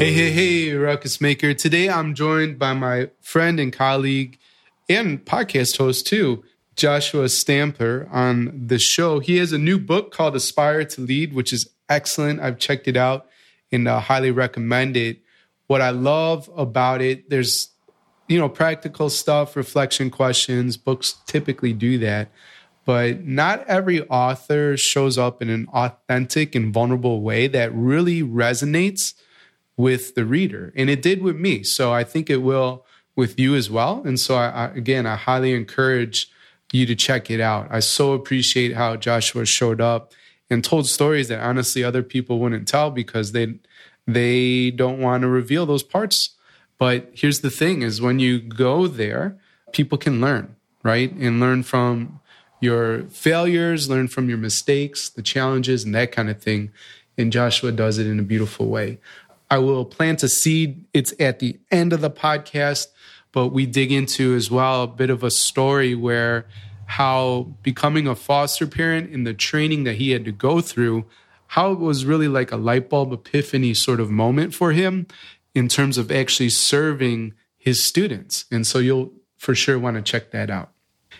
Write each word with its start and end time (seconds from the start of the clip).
Hey, 0.00 0.12
hey, 0.12 0.30
hey, 0.30 0.72
Ruckus 0.72 1.20
Maker. 1.20 1.52
Today 1.52 1.90
I'm 1.90 2.14
joined 2.14 2.58
by 2.58 2.72
my 2.72 3.10
friend 3.20 3.60
and 3.60 3.70
colleague 3.70 4.38
and 4.88 5.22
podcast 5.22 5.76
host 5.76 6.06
too, 6.06 6.42
Joshua 6.74 7.28
Stamper 7.28 8.08
on 8.10 8.64
the 8.68 8.78
show. 8.78 9.18
He 9.18 9.36
has 9.36 9.52
a 9.52 9.58
new 9.58 9.78
book 9.78 10.10
called 10.10 10.34
Aspire 10.34 10.84
to 10.84 11.02
Lead, 11.02 11.34
which 11.34 11.52
is 11.52 11.68
excellent. 11.90 12.40
I've 12.40 12.56
checked 12.56 12.88
it 12.88 12.96
out 12.96 13.26
and 13.70 13.86
uh, 13.86 14.00
highly 14.00 14.30
recommend 14.30 14.96
it. 14.96 15.18
What 15.66 15.82
I 15.82 15.90
love 15.90 16.48
about 16.56 17.02
it, 17.02 17.28
there's 17.28 17.68
you 18.26 18.38
know 18.38 18.48
practical 18.48 19.10
stuff, 19.10 19.54
reflection 19.54 20.08
questions. 20.08 20.78
Books 20.78 21.18
typically 21.26 21.74
do 21.74 21.98
that, 21.98 22.30
but 22.86 23.26
not 23.26 23.66
every 23.66 24.00
author 24.08 24.78
shows 24.78 25.18
up 25.18 25.42
in 25.42 25.50
an 25.50 25.68
authentic 25.74 26.54
and 26.54 26.72
vulnerable 26.72 27.20
way 27.20 27.48
that 27.48 27.70
really 27.74 28.22
resonates 28.22 29.12
with 29.80 30.14
the 30.14 30.26
reader. 30.26 30.72
And 30.76 30.90
it 30.90 31.00
did 31.00 31.22
with 31.22 31.36
me. 31.36 31.62
So 31.62 31.92
I 31.92 32.04
think 32.04 32.28
it 32.28 32.42
will 32.42 32.84
with 33.16 33.38
you 33.40 33.54
as 33.54 33.70
well. 33.70 34.02
And 34.04 34.20
so, 34.20 34.36
I, 34.36 34.48
I, 34.48 34.64
again, 34.66 35.06
I 35.06 35.16
highly 35.16 35.54
encourage 35.54 36.30
you 36.72 36.86
to 36.86 36.94
check 36.94 37.30
it 37.30 37.40
out. 37.40 37.66
I 37.70 37.80
so 37.80 38.12
appreciate 38.12 38.74
how 38.76 38.96
Joshua 38.96 39.44
showed 39.46 39.80
up 39.80 40.12
and 40.50 40.62
told 40.62 40.86
stories 40.86 41.28
that 41.28 41.40
honestly 41.40 41.82
other 41.82 42.02
people 42.02 42.38
wouldn't 42.38 42.68
tell 42.68 42.90
because 42.90 43.32
they 43.32 43.54
they 44.06 44.70
don't 44.70 44.98
want 44.98 45.22
to 45.22 45.28
reveal 45.28 45.66
those 45.66 45.82
parts. 45.82 46.30
But 46.78 47.10
here's 47.14 47.40
the 47.40 47.50
thing 47.50 47.82
is 47.82 48.00
when 48.00 48.18
you 48.18 48.40
go 48.40 48.86
there, 48.86 49.38
people 49.72 49.98
can 49.98 50.20
learn, 50.20 50.56
right? 50.82 51.12
And 51.12 51.40
learn 51.40 51.62
from 51.62 52.20
your 52.60 53.04
failures, 53.04 53.88
learn 53.88 54.08
from 54.08 54.28
your 54.28 54.38
mistakes, 54.38 55.08
the 55.08 55.22
challenges 55.22 55.84
and 55.84 55.94
that 55.94 56.12
kind 56.12 56.28
of 56.28 56.42
thing. 56.42 56.70
And 57.16 57.32
Joshua 57.32 57.72
does 57.72 57.98
it 57.98 58.06
in 58.06 58.18
a 58.18 58.24
beautiful 58.24 58.66
way. 58.66 58.98
I 59.50 59.58
will 59.58 59.84
plant 59.84 60.22
a 60.22 60.28
seed. 60.28 60.86
It's 60.94 61.12
at 61.18 61.40
the 61.40 61.58
end 61.72 61.92
of 61.92 62.00
the 62.00 62.10
podcast, 62.10 62.86
but 63.32 63.48
we 63.48 63.66
dig 63.66 63.90
into 63.90 64.34
as 64.36 64.48
well 64.48 64.84
a 64.84 64.86
bit 64.86 65.10
of 65.10 65.24
a 65.24 65.30
story 65.30 65.96
where 65.96 66.46
how 66.86 67.54
becoming 67.62 68.06
a 68.06 68.14
foster 68.14 68.66
parent 68.66 69.10
and 69.10 69.26
the 69.26 69.34
training 69.34 69.84
that 69.84 69.96
he 69.96 70.12
had 70.12 70.24
to 70.24 70.32
go 70.32 70.60
through, 70.60 71.04
how 71.48 71.72
it 71.72 71.80
was 71.80 72.04
really 72.04 72.28
like 72.28 72.52
a 72.52 72.56
light 72.56 72.88
bulb 72.88 73.12
epiphany 73.12 73.74
sort 73.74 73.98
of 73.98 74.08
moment 74.08 74.54
for 74.54 74.70
him 74.70 75.08
in 75.52 75.66
terms 75.66 75.98
of 75.98 76.12
actually 76.12 76.48
serving 76.48 77.34
his 77.58 77.82
students. 77.82 78.44
And 78.52 78.64
so 78.64 78.78
you'll 78.78 79.12
for 79.36 79.56
sure 79.56 79.80
want 79.80 79.96
to 79.96 80.02
check 80.02 80.30
that 80.30 80.48
out. 80.48 80.70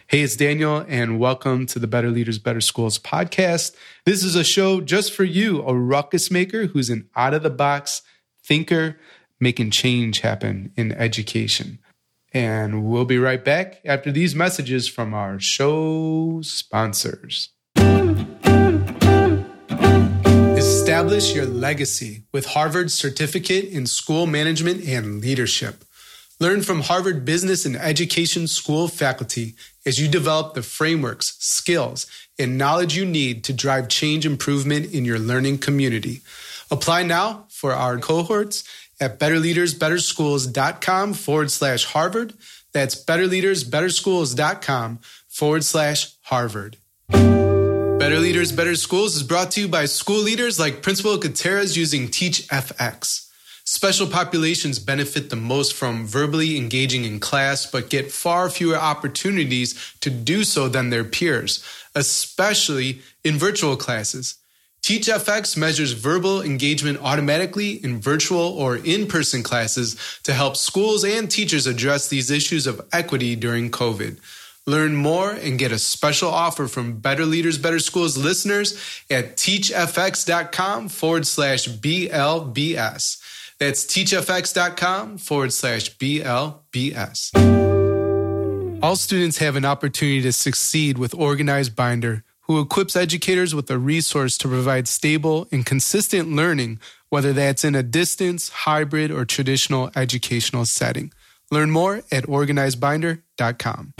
Hey, 0.06 0.22
it's 0.22 0.36
Daniel, 0.36 0.84
and 0.88 1.18
welcome 1.18 1.66
to 1.66 1.78
the 1.78 1.86
Better 1.86 2.10
Leaders, 2.10 2.38
Better 2.38 2.60
Schools 2.60 2.98
podcast. 2.98 3.74
This 4.04 4.22
is 4.22 4.36
a 4.36 4.44
show 4.44 4.80
just 4.80 5.12
for 5.12 5.24
you, 5.24 5.62
a 5.62 5.74
ruckus 5.74 6.30
maker 6.30 6.66
who's 6.66 6.90
an 6.90 7.08
out 7.16 7.34
of 7.34 7.42
the 7.42 7.50
box 7.50 8.02
thinker 8.50 8.96
making 9.38 9.70
change 9.70 10.18
happen 10.20 10.72
in 10.76 10.90
education. 10.90 11.78
And 12.34 12.84
we'll 12.84 13.04
be 13.04 13.16
right 13.16 13.44
back 13.44 13.80
after 13.84 14.10
these 14.10 14.34
messages 14.34 14.88
from 14.88 15.14
our 15.14 15.38
show 15.38 16.40
sponsors. 16.42 17.50
Establish 20.56 21.32
your 21.32 21.46
legacy 21.46 22.24
with 22.32 22.46
Harvard's 22.46 22.94
certificate 22.94 23.66
in 23.66 23.86
school 23.86 24.26
management 24.26 24.84
and 24.84 25.20
leadership. 25.20 25.84
Learn 26.40 26.62
from 26.62 26.80
Harvard 26.80 27.24
Business 27.24 27.64
and 27.64 27.76
Education 27.76 28.48
School 28.48 28.88
faculty 28.88 29.54
as 29.86 30.00
you 30.00 30.08
develop 30.08 30.54
the 30.54 30.62
frameworks, 30.62 31.36
skills, 31.38 32.08
and 32.36 32.58
knowledge 32.58 32.96
you 32.96 33.04
need 33.04 33.44
to 33.44 33.52
drive 33.52 33.86
change 33.88 34.26
improvement 34.26 34.92
in 34.92 35.04
your 35.04 35.20
learning 35.20 35.58
community. 35.58 36.22
Apply 36.72 37.02
now 37.02 37.46
for 37.60 37.74
our 37.74 37.98
cohorts 37.98 38.64
at 38.98 39.18
betterleadersbetterschools.com 39.18 41.12
forward 41.14 41.50
slash 41.50 41.84
Harvard. 41.84 42.32
That's 42.72 43.04
betterleadersbetterschools.com 43.04 45.00
forward 45.28 45.64
slash 45.64 46.14
Harvard. 46.22 46.78
Better 48.00 48.18
Leaders, 48.18 48.50
Better 48.50 48.76
Schools 48.76 49.14
is 49.14 49.22
brought 49.22 49.50
to 49.52 49.60
you 49.60 49.68
by 49.68 49.84
school 49.84 50.20
leaders 50.20 50.58
like 50.58 50.80
Principal 50.80 51.18
Gutierrez 51.18 51.76
using 51.76 52.08
TeachFX. 52.08 53.28
Special 53.64 54.06
populations 54.06 54.78
benefit 54.78 55.28
the 55.28 55.36
most 55.36 55.74
from 55.74 56.06
verbally 56.06 56.56
engaging 56.56 57.04
in 57.04 57.20
class, 57.20 57.66
but 57.66 57.90
get 57.90 58.10
far 58.10 58.48
fewer 58.48 58.76
opportunities 58.76 59.94
to 60.00 60.08
do 60.08 60.44
so 60.44 60.66
than 60.66 60.88
their 60.88 61.04
peers, 61.04 61.62
especially 61.94 63.02
in 63.22 63.36
virtual 63.36 63.76
classes. 63.76 64.39
TeachFX 64.90 65.56
measures 65.56 65.92
verbal 65.92 66.42
engagement 66.42 66.98
automatically 67.00 67.74
in 67.84 68.00
virtual 68.00 68.40
or 68.40 68.76
in 68.76 69.06
person 69.06 69.40
classes 69.40 69.96
to 70.24 70.32
help 70.32 70.56
schools 70.56 71.04
and 71.04 71.30
teachers 71.30 71.68
address 71.68 72.08
these 72.08 72.28
issues 72.28 72.66
of 72.66 72.80
equity 72.92 73.36
during 73.36 73.70
COVID. 73.70 74.18
Learn 74.66 74.96
more 74.96 75.30
and 75.30 75.60
get 75.60 75.70
a 75.70 75.78
special 75.78 76.28
offer 76.28 76.66
from 76.66 76.98
Better 76.98 77.24
Leaders, 77.24 77.56
Better 77.56 77.78
Schools 77.78 78.18
listeners 78.18 78.72
at 79.08 79.36
teachfx.com 79.36 80.88
forward 80.88 81.24
slash 81.24 81.68
BLBS. 81.68 83.22
That's 83.60 83.84
teachfx.com 83.84 85.18
forward 85.18 85.52
slash 85.52 85.96
BLBS. 85.98 87.30
All 88.82 88.96
students 88.96 89.38
have 89.38 89.54
an 89.54 89.64
opportunity 89.64 90.22
to 90.22 90.32
succeed 90.32 90.98
with 90.98 91.14
Organized 91.14 91.76
Binder 91.76 92.24
who 92.50 92.58
equips 92.58 92.96
educators 92.96 93.54
with 93.54 93.70
a 93.70 93.78
resource 93.78 94.36
to 94.36 94.48
provide 94.48 94.88
stable 94.88 95.46
and 95.52 95.64
consistent 95.64 96.32
learning, 96.32 96.80
whether 97.08 97.32
that's 97.32 97.62
in 97.62 97.76
a 97.76 97.82
distance, 97.84 98.48
hybrid, 98.48 99.08
or 99.08 99.24
traditional 99.24 99.88
educational 99.94 100.64
setting. 100.64 101.12
Learn 101.52 101.70
more 101.70 102.02
at 102.10 102.24
organizedbinder.com. 102.24 103.94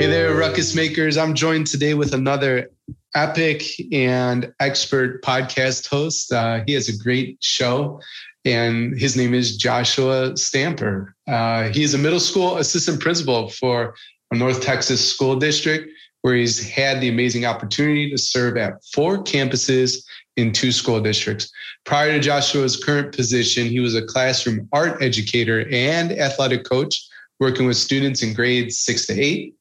Hey 0.00 0.06
there, 0.08 0.34
Ruckus 0.34 0.74
Makers. 0.74 1.16
I'm 1.16 1.36
joined 1.36 1.68
today 1.68 1.94
with 1.94 2.12
another 2.12 2.68
epic 3.14 3.62
and 3.92 4.52
expert 4.58 5.22
podcast 5.22 5.86
host. 5.86 6.32
Uh, 6.32 6.64
he 6.66 6.72
has 6.72 6.88
a 6.88 6.98
great 6.98 7.38
show, 7.40 8.00
and 8.44 8.98
his 8.98 9.16
name 9.16 9.34
is 9.34 9.56
Joshua 9.56 10.36
Stamper. 10.36 11.14
Uh, 11.28 11.68
he 11.68 11.84
is 11.84 11.94
a 11.94 11.98
middle 11.98 12.18
school 12.18 12.56
assistant 12.56 12.98
principal 12.98 13.48
for 13.48 13.94
North 14.38 14.62
Texas 14.62 15.06
School 15.12 15.36
District, 15.36 15.88
where 16.22 16.34
he's 16.34 16.68
had 16.68 17.00
the 17.00 17.08
amazing 17.08 17.44
opportunity 17.44 18.10
to 18.10 18.18
serve 18.18 18.56
at 18.56 18.84
four 18.92 19.18
campuses 19.18 20.04
in 20.36 20.52
two 20.52 20.72
school 20.72 21.00
districts. 21.00 21.50
Prior 21.84 22.12
to 22.12 22.20
Joshua's 22.20 22.82
current 22.82 23.14
position, 23.14 23.66
he 23.66 23.80
was 23.80 23.94
a 23.94 24.02
classroom 24.02 24.68
art 24.72 25.02
educator 25.02 25.66
and 25.70 26.12
athletic 26.12 26.64
coach, 26.64 27.08
working 27.40 27.66
with 27.66 27.76
students 27.76 28.22
in 28.22 28.34
grades 28.34 28.78
six 28.78 29.06
to 29.06 29.18
eight. 29.18 29.54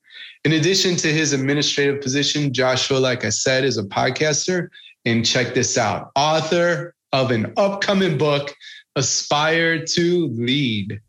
In 0.46 0.54
addition 0.54 0.96
to 0.98 1.12
his 1.12 1.34
administrative 1.34 2.02
position, 2.02 2.54
Joshua, 2.54 2.98
like 2.98 3.26
I 3.26 3.30
said, 3.30 3.64
is 3.64 3.78
a 3.78 3.84
podcaster. 3.84 4.70
And 5.06 5.26
check 5.26 5.54
this 5.54 5.78
out 5.78 6.12
author 6.16 6.94
of 7.14 7.32
an 7.32 7.54
upcoming 7.56 8.18
book, 8.18 8.54
Aspire 8.96 9.86
to 9.86 10.28
Lead. 10.28 11.00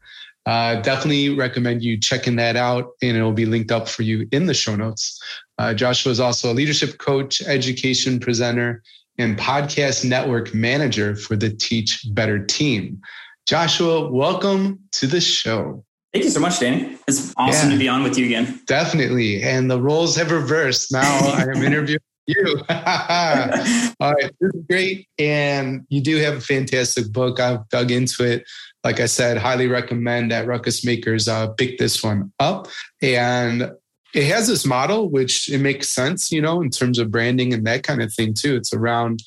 Uh, 0.46 0.80
definitely 0.80 1.28
recommend 1.30 1.82
you 1.82 1.98
checking 1.98 2.36
that 2.36 2.56
out, 2.56 2.92
and 3.02 3.16
it'll 3.16 3.32
be 3.32 3.46
linked 3.46 3.70
up 3.70 3.88
for 3.88 4.02
you 4.02 4.26
in 4.32 4.46
the 4.46 4.54
show 4.54 4.74
notes. 4.74 5.20
Uh, 5.58 5.74
Joshua 5.74 6.10
is 6.10 6.20
also 6.20 6.52
a 6.52 6.54
leadership 6.54 6.98
coach, 6.98 7.42
education 7.42 8.18
presenter, 8.18 8.82
and 9.18 9.38
podcast 9.38 10.04
network 10.04 10.54
manager 10.54 11.14
for 11.14 11.36
the 11.36 11.50
Teach 11.50 12.06
Better 12.12 12.44
team. 12.44 13.00
Joshua, 13.46 14.10
welcome 14.10 14.78
to 14.92 15.06
the 15.06 15.20
show. 15.20 15.84
Thank 16.12 16.24
you 16.24 16.30
so 16.30 16.40
much, 16.40 16.58
Danny. 16.58 16.96
It's 17.06 17.32
awesome 17.36 17.70
yeah, 17.70 17.74
to 17.74 17.78
be 17.78 17.88
on 17.88 18.02
with 18.02 18.18
you 18.18 18.26
again. 18.26 18.60
Definitely. 18.66 19.42
And 19.42 19.70
the 19.70 19.80
roles 19.80 20.16
have 20.16 20.32
reversed. 20.32 20.90
Now 20.90 21.00
I 21.34 21.42
am 21.42 21.62
interviewing 21.62 22.00
you. 22.26 22.56
All 22.68 24.12
right. 24.12 24.32
This 24.40 24.54
is 24.54 24.64
great. 24.68 25.08
And 25.18 25.86
you 25.88 26.00
do 26.00 26.16
have 26.16 26.36
a 26.36 26.40
fantastic 26.40 27.12
book. 27.12 27.38
I've 27.38 27.68
dug 27.68 27.90
into 27.90 28.24
it 28.24 28.44
like 28.84 29.00
I 29.00 29.06
said, 29.06 29.36
highly 29.36 29.66
recommend 29.66 30.30
that 30.30 30.46
Ruckus 30.46 30.84
Makers 30.84 31.28
uh, 31.28 31.48
pick 31.48 31.78
this 31.78 32.02
one 32.02 32.32
up. 32.38 32.68
And 33.02 33.72
it 34.14 34.24
has 34.24 34.48
this 34.48 34.66
model, 34.66 35.08
which 35.08 35.50
it 35.50 35.58
makes 35.58 35.88
sense, 35.88 36.32
you 36.32 36.40
know, 36.40 36.60
in 36.62 36.70
terms 36.70 36.98
of 36.98 37.10
branding 37.10 37.52
and 37.52 37.66
that 37.66 37.82
kind 37.82 38.02
of 38.02 38.12
thing 38.12 38.34
too. 38.34 38.56
It's 38.56 38.72
around 38.72 39.22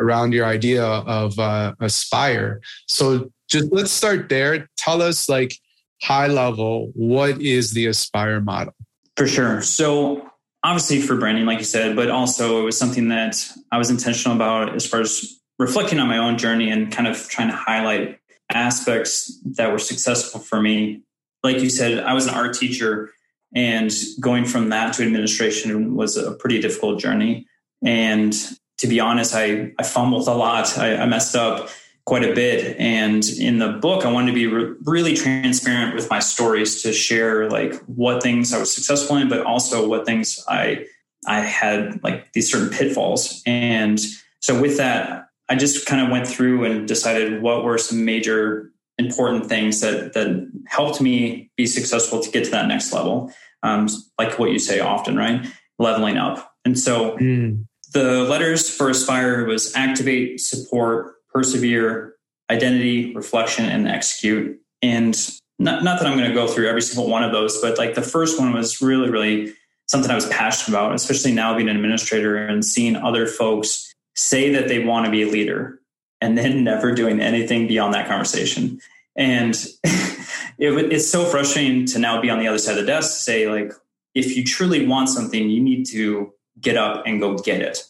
around 0.00 0.32
your 0.32 0.46
idea 0.46 0.84
of 0.84 1.38
uh, 1.38 1.74
aspire. 1.80 2.60
So 2.86 3.32
just 3.48 3.72
let's 3.72 3.90
start 3.90 4.28
there. 4.28 4.68
Tell 4.76 5.02
us, 5.02 5.28
like 5.28 5.54
high 6.02 6.28
level, 6.28 6.90
what 6.94 7.42
is 7.42 7.72
the 7.72 7.86
aspire 7.86 8.40
model? 8.40 8.74
For 9.16 9.26
sure. 9.26 9.62
So 9.62 10.30
obviously 10.62 11.00
for 11.00 11.16
branding, 11.16 11.46
like 11.46 11.58
you 11.58 11.64
said, 11.64 11.96
but 11.96 12.10
also 12.10 12.60
it 12.60 12.64
was 12.64 12.78
something 12.78 13.08
that 13.08 13.44
I 13.72 13.78
was 13.78 13.90
intentional 13.90 14.36
about 14.36 14.74
as 14.74 14.86
far 14.86 15.00
as 15.00 15.40
reflecting 15.58 15.98
on 15.98 16.06
my 16.06 16.18
own 16.18 16.38
journey 16.38 16.70
and 16.70 16.92
kind 16.92 17.08
of 17.08 17.28
trying 17.28 17.48
to 17.48 17.56
highlight 17.56 18.17
aspects 18.50 19.38
that 19.44 19.70
were 19.70 19.78
successful 19.78 20.40
for 20.40 20.60
me. 20.60 21.02
Like 21.42 21.60
you 21.60 21.70
said, 21.70 22.02
I 22.02 22.14
was 22.14 22.26
an 22.26 22.34
art 22.34 22.54
teacher, 22.54 23.12
and 23.54 23.92
going 24.20 24.44
from 24.44 24.68
that 24.70 24.94
to 24.94 25.04
administration 25.04 25.94
was 25.94 26.16
a 26.16 26.32
pretty 26.32 26.60
difficult 26.60 27.00
journey. 27.00 27.46
And 27.84 28.34
to 28.78 28.86
be 28.86 29.00
honest, 29.00 29.34
I, 29.34 29.72
I 29.78 29.82
fumbled 29.82 30.28
a 30.28 30.34
lot. 30.34 30.76
I, 30.78 30.96
I 30.96 31.06
messed 31.06 31.34
up 31.34 31.68
quite 32.08 32.24
a 32.24 32.34
bit. 32.34 32.74
And 32.78 33.22
in 33.38 33.58
the 33.58 33.68
book, 33.68 34.06
I 34.06 34.10
wanted 34.10 34.28
to 34.28 34.34
be 34.34 34.46
re- 34.46 34.74
really 34.84 35.14
transparent 35.14 35.94
with 35.94 36.08
my 36.08 36.20
stories 36.20 36.82
to 36.82 36.92
share 36.92 37.50
like 37.50 37.74
what 37.84 38.22
things 38.22 38.52
I 38.54 38.58
was 38.58 38.74
successful 38.74 39.16
in, 39.16 39.28
but 39.28 39.44
also 39.44 39.86
what 39.86 40.06
things 40.06 40.42
I 40.48 40.86
I 41.26 41.40
had 41.40 42.02
like 42.02 42.32
these 42.32 42.50
certain 42.50 42.70
pitfalls. 42.70 43.42
And 43.44 44.00
so 44.40 44.58
with 44.58 44.78
that, 44.78 45.27
I 45.48 45.56
just 45.56 45.86
kind 45.86 46.02
of 46.02 46.10
went 46.10 46.26
through 46.26 46.64
and 46.64 46.86
decided 46.86 47.42
what 47.42 47.64
were 47.64 47.78
some 47.78 48.04
major 48.04 48.72
important 48.98 49.46
things 49.46 49.80
that 49.80 50.12
that 50.14 50.50
helped 50.66 51.00
me 51.00 51.50
be 51.56 51.66
successful 51.66 52.20
to 52.20 52.30
get 52.30 52.44
to 52.44 52.50
that 52.50 52.66
next 52.66 52.92
level. 52.92 53.32
Um, 53.62 53.88
like 54.18 54.38
what 54.38 54.50
you 54.50 54.58
say 54.58 54.80
often, 54.80 55.16
right? 55.16 55.46
Leveling 55.78 56.16
up. 56.16 56.52
And 56.64 56.78
so 56.78 57.16
mm. 57.18 57.64
the 57.92 58.24
letters 58.24 58.68
for 58.68 58.90
Aspire 58.90 59.46
was 59.46 59.74
activate, 59.74 60.40
support, 60.40 61.14
persevere, 61.32 62.14
identity, 62.50 63.14
reflection, 63.14 63.64
and 63.64 63.88
execute. 63.88 64.60
And 64.82 65.18
not, 65.58 65.82
not 65.82 65.98
that 65.98 66.06
I'm 66.06 66.16
going 66.16 66.28
to 66.28 66.34
go 66.34 66.46
through 66.46 66.68
every 66.68 66.82
single 66.82 67.10
one 67.10 67.24
of 67.24 67.32
those, 67.32 67.60
but 67.60 67.78
like 67.78 67.94
the 67.94 68.02
first 68.02 68.38
one 68.38 68.52
was 68.52 68.80
really, 68.80 69.10
really 69.10 69.54
something 69.86 70.10
I 70.10 70.14
was 70.14 70.26
passionate 70.26 70.76
about, 70.76 70.94
especially 70.94 71.32
now 71.32 71.56
being 71.56 71.68
an 71.68 71.76
administrator 71.76 72.36
and 72.36 72.64
seeing 72.64 72.94
other 72.94 73.26
folks 73.26 73.87
say 74.18 74.52
that 74.52 74.68
they 74.68 74.84
want 74.84 75.06
to 75.06 75.10
be 75.10 75.22
a 75.22 75.28
leader 75.28 75.80
and 76.20 76.36
then 76.36 76.64
never 76.64 76.92
doing 76.92 77.20
anything 77.20 77.66
beyond 77.66 77.94
that 77.94 78.08
conversation. 78.08 78.80
And 79.16 79.54
it, 79.84 80.92
it's 80.92 81.08
so 81.08 81.24
frustrating 81.24 81.86
to 81.86 81.98
now 81.98 82.20
be 82.20 82.30
on 82.30 82.38
the 82.38 82.46
other 82.46 82.58
side 82.58 82.78
of 82.78 82.84
the 82.84 82.86
desk 82.86 83.16
to 83.16 83.22
say, 83.22 83.48
like, 83.50 83.72
if 84.14 84.36
you 84.36 84.44
truly 84.44 84.86
want 84.86 85.08
something, 85.08 85.48
you 85.48 85.62
need 85.62 85.84
to 85.86 86.32
get 86.60 86.76
up 86.76 87.04
and 87.06 87.20
go 87.20 87.36
get 87.36 87.60
it 87.60 87.84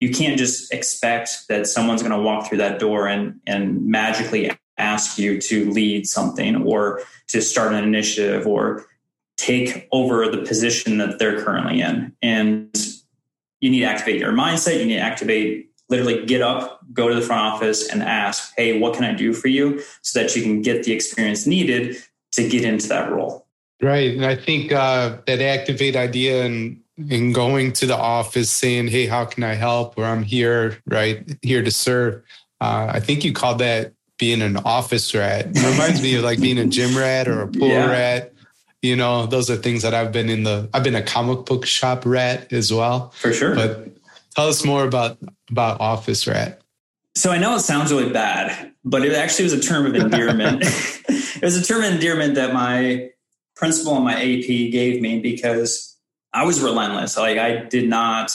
you 0.00 0.10
can't 0.10 0.38
just 0.38 0.72
expect 0.72 1.48
that 1.48 1.66
someone's 1.66 2.02
going 2.02 2.12
to 2.12 2.20
walk 2.20 2.48
through 2.48 2.58
that 2.58 2.78
door 2.78 3.06
and 3.06 3.40
and 3.46 3.86
magically 3.86 4.50
ask 4.78 5.18
you 5.18 5.40
to 5.40 5.70
lead 5.70 6.06
something 6.06 6.56
or 6.56 7.00
to 7.28 7.40
start 7.40 7.72
an 7.72 7.82
initiative 7.82 8.46
or 8.46 8.84
take 9.36 9.88
over 9.92 10.28
the 10.28 10.42
position 10.42 10.98
that 10.98 11.18
they're 11.18 11.42
currently 11.42 11.80
in 11.80 12.14
and 12.22 12.70
you 13.60 13.70
need 13.70 13.80
to 13.80 13.86
activate 13.86 14.20
your 14.20 14.32
mindset 14.32 14.78
you 14.78 14.86
need 14.86 14.96
to 14.96 15.00
activate 15.00 15.70
literally 15.88 16.24
get 16.26 16.42
up 16.42 16.80
go 16.92 17.08
to 17.08 17.14
the 17.14 17.20
front 17.20 17.42
office 17.42 17.88
and 17.88 18.02
ask 18.02 18.52
hey 18.56 18.78
what 18.78 18.94
can 18.94 19.04
i 19.04 19.12
do 19.12 19.32
for 19.32 19.48
you 19.48 19.80
so 20.02 20.20
that 20.20 20.34
you 20.34 20.42
can 20.42 20.62
get 20.62 20.84
the 20.84 20.92
experience 20.92 21.46
needed 21.46 21.96
to 22.32 22.48
get 22.48 22.64
into 22.64 22.88
that 22.88 23.10
role 23.10 23.46
right 23.82 24.14
and 24.14 24.24
i 24.24 24.34
think 24.34 24.72
uh, 24.72 25.16
that 25.26 25.40
activate 25.40 25.96
idea 25.96 26.44
and 26.44 26.80
and 27.10 27.34
going 27.34 27.72
to 27.74 27.86
the 27.86 27.96
office 27.96 28.50
saying, 28.50 28.88
Hey, 28.88 29.06
how 29.06 29.24
can 29.24 29.42
I 29.44 29.54
help? 29.54 29.98
Or 29.98 30.04
I'm 30.04 30.22
here, 30.22 30.78
right? 30.86 31.28
Here 31.42 31.62
to 31.62 31.70
serve. 31.70 32.22
Uh, 32.60 32.90
I 32.92 33.00
think 33.00 33.24
you 33.24 33.32
called 33.32 33.58
that 33.58 33.92
being 34.18 34.40
an 34.40 34.56
office 34.58 35.14
rat. 35.14 35.46
It 35.50 35.72
reminds 35.72 36.00
me 36.00 36.14
of 36.14 36.24
like 36.24 36.40
being 36.40 36.58
a 36.58 36.66
gym 36.66 36.96
rat 36.96 37.28
or 37.28 37.42
a 37.42 37.48
pool 37.48 37.68
yeah. 37.68 37.90
rat. 37.90 38.32
You 38.82 38.96
know, 38.96 39.26
those 39.26 39.50
are 39.50 39.56
things 39.56 39.82
that 39.82 39.94
I've 39.94 40.12
been 40.12 40.28
in 40.28 40.42
the, 40.44 40.68
I've 40.72 40.84
been 40.84 40.94
a 40.94 41.02
comic 41.02 41.46
book 41.46 41.66
shop 41.66 42.04
rat 42.06 42.52
as 42.52 42.72
well. 42.72 43.10
For 43.10 43.32
sure. 43.32 43.54
But 43.54 43.88
tell 44.34 44.48
us 44.48 44.64
more 44.64 44.84
about, 44.84 45.18
about 45.50 45.80
office 45.80 46.26
rat. 46.26 46.60
So 47.14 47.30
I 47.30 47.38
know 47.38 47.54
it 47.56 47.60
sounds 47.60 47.90
really 47.90 48.12
bad, 48.12 48.72
but 48.84 49.04
it 49.04 49.14
actually 49.14 49.44
was 49.44 49.54
a 49.54 49.60
term 49.60 49.86
of 49.86 49.94
endearment. 49.94 50.62
it 51.08 51.42
was 51.42 51.56
a 51.56 51.64
term 51.64 51.82
of 51.82 51.92
endearment 51.92 52.34
that 52.34 52.52
my 52.52 53.10
principal 53.56 53.96
and 53.96 54.04
my 54.04 54.14
AP 54.14 54.46
gave 54.46 55.00
me 55.00 55.20
because 55.20 55.96
I 56.32 56.44
was 56.44 56.60
relentless. 56.60 57.16
Like 57.16 57.38
I 57.38 57.64
did 57.64 57.88
not 57.88 58.30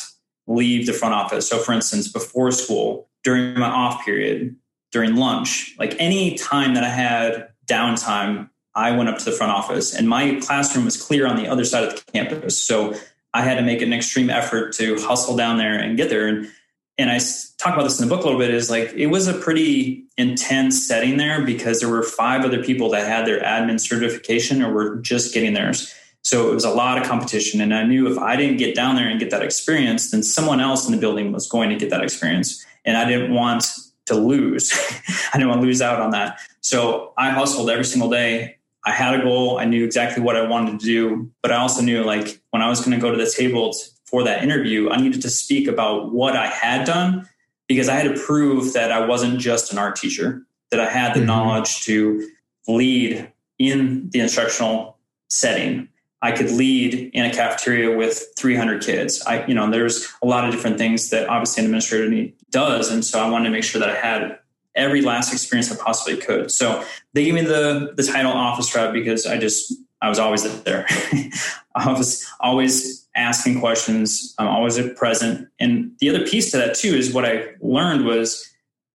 leave 0.48 0.88
the 0.88 0.94
front 0.94 1.14
office. 1.14 1.48
So 1.48 1.60
for 1.60 1.72
instance, 1.72 2.08
before 2.08 2.52
school, 2.52 3.08
during 3.24 3.58
my 3.58 3.70
off 3.70 4.04
period, 4.04 4.56
during 4.92 5.16
lunch, 5.16 5.76
like 5.78 5.96
any 6.00 6.36
time 6.36 6.74
that 6.74 6.84
I 6.84 6.90
had 6.90 7.50
downtime, 7.68 8.50
I 8.76 8.92
went 8.92 9.10
up 9.10 9.18
to 9.20 9.26
the 9.26 9.32
front 9.32 9.52
office 9.52 9.94
and 9.94 10.08
my 10.08 10.40
classroom 10.42 10.86
was 10.86 11.02
clear 11.02 11.28
on 11.28 11.36
the 11.36 11.48
other 11.48 11.66
side 11.66 11.84
of 11.84 11.96
the 11.96 12.12
campus. 12.12 12.60
So 12.60 12.96
I 13.34 13.44
had 13.44 13.56
to 13.56 13.62
make 13.62 13.82
an 13.82 13.94
extreme 13.94 14.30
effort 14.30 14.74
to 14.74 14.96
hustle 15.02 15.36
down 15.36 15.58
there 15.58 15.78
and 15.78 15.98
get 15.98 16.10
there. 16.10 16.28
And 16.28 16.50
and 16.98 17.10
I 17.10 17.20
talk 17.58 17.74
about 17.74 17.84
this 17.84 18.00
in 18.00 18.08
the 18.08 18.16
book 18.16 18.24
a 18.24 18.28
little 18.28 18.40
bit 18.40 18.54
is 18.54 18.70
like 18.70 18.94
it 18.94 19.08
was 19.08 19.28
a 19.28 19.34
pretty 19.34 20.06
intense 20.18 20.88
setting 20.88 21.18
there 21.18 21.44
because 21.44 21.80
there 21.80 21.90
were 21.90 22.04
five 22.04 22.46
other 22.46 22.64
people 22.64 22.90
that 22.92 23.08
had 23.08 23.26
their 23.26 23.42
admin 23.42 23.80
certification 23.80 24.62
or 24.62 24.72
were 24.72 24.98
just 24.98 25.34
getting 25.34 25.54
theirs. 25.54 25.94
So 26.24 26.52
it 26.52 26.54
was 26.54 26.66
a 26.66 26.70
lot 26.70 27.00
of 27.00 27.08
competition. 27.08 27.62
And 27.62 27.74
I 27.74 27.84
knew 27.84 28.12
if 28.12 28.20
I 28.20 28.36
didn't 28.36 28.58
get 28.58 28.76
down 28.76 28.96
there 28.96 29.08
and 29.08 29.20
get 29.20 29.32
that 29.32 29.42
experience, 29.42 30.12
then 30.12 30.22
someone 30.22 30.60
else 30.60 30.86
in 30.86 30.92
the 30.92 31.00
building 31.00 31.32
was 31.32 31.50
going 31.50 31.70
to 31.70 31.76
get 31.76 31.90
that 31.90 32.04
experience. 32.04 32.64
And 32.86 32.96
I 32.96 33.06
didn't 33.06 33.34
want 33.34 33.66
to 34.06 34.16
lose. 34.16 34.72
I 35.34 35.38
didn't 35.38 35.50
want 35.50 35.62
to 35.62 35.68
lose 35.68 35.82
out 35.82 36.00
on 36.00 36.12
that. 36.12 36.40
So 36.62 37.14
I 37.18 37.32
hustled 37.32 37.70
every 37.70 37.86
single 37.86 38.10
day. 38.10 38.58
I 38.86 38.92
had 38.92 39.20
a 39.20 39.24
goal. 39.24 39.60
I 39.60 39.66
knew 39.66 39.84
exactly 39.84 40.24
what 40.24 40.36
I 40.36 40.48
wanted 40.48 40.80
to 40.80 40.86
do. 40.86 41.32
But 41.42 41.52
I 41.52 41.58
also 41.58 41.82
knew 41.82 42.04
like 42.04 42.42
when 42.52 42.62
I 42.62 42.70
was 42.70 42.80
going 42.80 42.92
to 42.92 43.02
go 43.02 43.12
to 43.12 43.18
the 43.18 43.30
table 43.30 43.74
for 44.06 44.24
that 44.24 44.44
interview, 44.44 44.90
I 44.90 44.98
needed 44.98 45.22
to 45.22 45.30
speak 45.30 45.68
about 45.68 46.12
what 46.12 46.36
I 46.36 46.48
had 46.48 46.86
done 46.86 47.28
because 47.68 47.88
I 47.88 47.96
had 47.96 48.14
to 48.14 48.22
prove 48.22 48.74
that 48.74 48.92
I 48.92 49.06
wasn't 49.06 49.40
just 49.40 49.72
an 49.72 49.78
art 49.78 49.96
teacher, 49.96 50.44
that 50.72 50.80
I 50.80 50.90
had 50.90 51.14
the 51.14 51.20
mm-hmm. 51.20 51.28
knowledge 51.28 51.84
to 51.86 52.28
lead 52.68 53.32
in 53.60 54.10
the 54.10 54.20
instructional 54.20 54.98
setting 55.30 55.88
I 56.24 56.32
could 56.32 56.52
lead 56.52 57.12
in 57.14 57.26
a 57.26 57.34
cafeteria 57.34 57.96
with 57.96 58.26
300 58.38 58.84
kids. 58.84 59.24
I, 59.26 59.46
you 59.48 59.56
know, 59.56 59.70
there's 59.70 60.08
a 60.22 60.28
lot 60.28 60.46
of 60.46 60.54
different 60.54 60.78
things 60.78 61.10
that 61.10 61.28
obviously 61.28 61.62
an 61.62 61.66
administrator 61.66 62.32
does, 62.52 62.92
and 62.92 63.04
so 63.04 63.20
I 63.20 63.30
wanted 63.30 63.46
to 63.46 63.52
make 63.52 63.64
sure 63.64 63.80
that 63.80 63.90
I 63.90 63.96
had 63.96 64.38
every 64.76 65.02
last 65.02 65.34
experience 65.34 65.72
I 65.72 65.76
possibly 65.76 66.18
could. 66.18 66.52
So 66.52 66.84
they 67.14 67.26
gave 67.26 67.34
me 67.34 67.42
the 67.42 67.94
the 67.96 68.04
title 68.04 68.32
office 68.32 68.74
rep 68.76 68.94
because 68.94 69.26
I 69.26 69.38
just 69.38 69.74
I 70.02 70.10
was 70.10 70.20
always 70.20 70.64
there. 70.64 70.86
I 71.76 71.92
was 71.92 72.28
always 72.40 73.08
asking 73.16 73.60
questions. 73.60 74.34
I'm 74.38 74.48
always 74.48 74.80
present. 74.96 75.48
And 75.60 75.92
the 76.00 76.10
other 76.10 76.26
piece 76.26 76.52
to 76.52 76.58
that 76.58 76.76
too 76.76 76.90
is 76.90 77.14
what 77.14 77.26
I 77.26 77.50
learned 77.60 78.06
was 78.06 78.50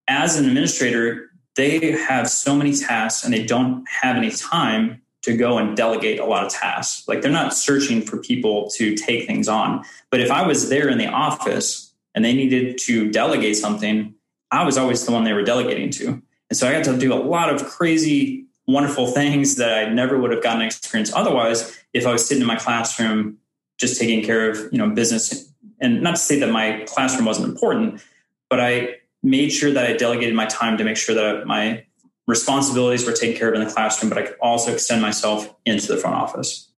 as 0.08 0.38
an 0.38 0.46
administrator, 0.46 1.30
they 1.54 1.92
have 1.92 2.28
so 2.28 2.54
many 2.54 2.74
tasks 2.74 3.24
and 3.24 3.32
they 3.32 3.44
don't 3.44 3.84
have 3.88 4.16
any 4.16 4.30
time 4.30 5.00
to 5.22 5.36
go 5.36 5.58
and 5.58 5.76
delegate 5.76 6.20
a 6.20 6.24
lot 6.24 6.44
of 6.44 6.52
tasks. 6.52 7.06
Like 7.08 7.22
they're 7.22 7.32
not 7.32 7.54
searching 7.54 8.02
for 8.02 8.18
people 8.18 8.70
to 8.76 8.94
take 8.94 9.26
things 9.26 9.48
on. 9.48 9.84
But 10.10 10.20
if 10.20 10.30
I 10.30 10.46
was 10.46 10.68
there 10.68 10.88
in 10.88 10.98
the 10.98 11.08
office 11.08 11.92
and 12.14 12.24
they 12.24 12.32
needed 12.32 12.78
to 12.78 13.10
delegate 13.10 13.56
something, 13.56 14.14
I 14.50 14.64
was 14.64 14.78
always 14.78 15.04
the 15.04 15.12
one 15.12 15.24
they 15.24 15.32
were 15.32 15.42
delegating 15.42 15.90
to. 15.92 16.22
And 16.50 16.56
so 16.56 16.68
I 16.68 16.72
got 16.72 16.84
to 16.84 16.98
do 16.98 17.12
a 17.12 17.16
lot 17.16 17.52
of 17.52 17.64
crazy, 17.66 18.46
wonderful 18.66 19.08
things 19.08 19.56
that 19.56 19.78
I 19.78 19.92
never 19.92 20.18
would 20.18 20.30
have 20.30 20.42
gotten 20.42 20.62
experience 20.62 21.12
otherwise 21.12 21.76
if 21.92 22.06
I 22.06 22.12
was 22.12 22.26
sitting 22.26 22.42
in 22.42 22.46
my 22.46 22.56
classroom 22.56 23.38
just 23.78 24.00
taking 24.00 24.24
care 24.24 24.50
of, 24.50 24.58
you 24.72 24.78
know, 24.78 24.90
business. 24.90 25.52
And 25.80 26.02
not 26.02 26.12
to 26.12 26.20
say 26.20 26.38
that 26.40 26.50
my 26.50 26.84
classroom 26.86 27.26
wasn't 27.26 27.48
important, 27.48 28.00
but 28.48 28.60
I 28.60 28.96
made 29.22 29.50
sure 29.50 29.72
that 29.72 29.84
I 29.84 29.94
delegated 29.94 30.34
my 30.34 30.46
time 30.46 30.78
to 30.78 30.84
make 30.84 30.96
sure 30.96 31.14
that 31.14 31.46
my 31.46 31.84
responsibilities 32.26 33.06
were 33.06 33.12
taken 33.12 33.36
care 33.36 33.48
of 33.48 33.54
in 33.54 33.66
the 33.66 33.72
classroom, 33.72 34.08
but 34.08 34.18
I 34.18 34.22
could 34.22 34.36
also 34.40 34.72
extend 34.72 35.02
myself 35.02 35.54
into 35.64 35.88
the 35.88 35.96
front 35.96 36.16
office. 36.16 36.70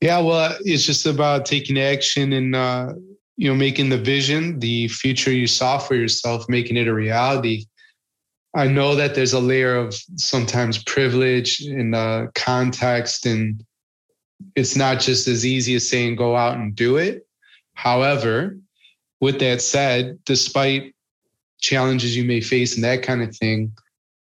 Yeah, 0.00 0.20
well, 0.20 0.56
it's 0.60 0.84
just 0.84 1.06
about 1.06 1.44
taking 1.44 1.78
action 1.78 2.32
and 2.32 2.54
uh, 2.54 2.94
you 3.38 3.48
know 3.48 3.54
making 3.54 3.88
the 3.88 3.96
vision, 3.96 4.58
the 4.58 4.88
future 4.88 5.30
you 5.30 5.46
saw 5.46 5.78
for 5.78 5.94
yourself, 5.94 6.48
making 6.48 6.76
it 6.76 6.88
a 6.88 6.92
reality. 6.92 7.66
I 8.54 8.66
know 8.66 8.96
that 8.96 9.14
there's 9.14 9.32
a 9.32 9.40
layer 9.40 9.76
of 9.76 9.94
sometimes 10.16 10.82
privilege 10.82 11.60
in 11.60 11.92
the 11.92 12.30
context, 12.34 13.26
and 13.26 13.64
it's 14.56 14.76
not 14.76 14.98
just 14.98 15.28
as 15.28 15.46
easy 15.46 15.76
as 15.76 15.88
saying 15.88 16.16
go 16.16 16.36
out 16.36 16.56
and 16.56 16.74
do 16.74 16.96
it. 16.96 17.26
However, 17.74 18.58
with 19.20 19.38
that 19.38 19.62
said, 19.62 20.18
despite 20.24 20.94
challenges 21.60 22.16
you 22.16 22.24
may 22.24 22.40
face 22.40 22.74
and 22.74 22.82
that 22.82 23.04
kind 23.04 23.22
of 23.22 23.36
thing, 23.36 23.72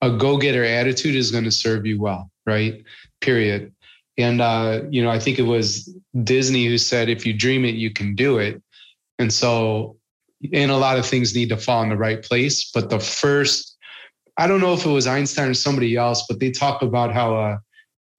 a 0.02 0.10
go-getter 0.10 0.64
attitude 0.64 1.14
is 1.14 1.30
going 1.30 1.44
to 1.44 1.52
serve 1.52 1.86
you 1.86 2.00
well, 2.00 2.28
right? 2.44 2.82
Period. 3.20 3.72
And 4.18 4.40
uh, 4.40 4.80
you 4.90 5.04
know, 5.04 5.10
I 5.10 5.20
think 5.20 5.38
it 5.38 5.42
was 5.42 5.94
Disney 6.24 6.66
who 6.66 6.78
said, 6.78 7.08
"If 7.08 7.24
you 7.24 7.32
dream 7.32 7.64
it, 7.64 7.76
you 7.76 7.92
can 7.92 8.16
do 8.16 8.38
it." 8.38 8.60
And 9.18 9.32
so, 9.32 9.96
and 10.52 10.70
a 10.70 10.76
lot 10.76 10.98
of 10.98 11.06
things 11.06 11.34
need 11.34 11.48
to 11.48 11.56
fall 11.56 11.82
in 11.82 11.88
the 11.88 11.96
right 11.96 12.22
place. 12.22 12.70
But 12.70 12.90
the 12.90 13.00
first, 13.00 13.76
I 14.36 14.46
don't 14.46 14.60
know 14.60 14.74
if 14.74 14.84
it 14.84 14.90
was 14.90 15.06
Einstein 15.06 15.50
or 15.50 15.54
somebody 15.54 15.96
else, 15.96 16.24
but 16.28 16.40
they 16.40 16.50
talk 16.50 16.82
about 16.82 17.12
how 17.12 17.36
uh, 17.36 17.58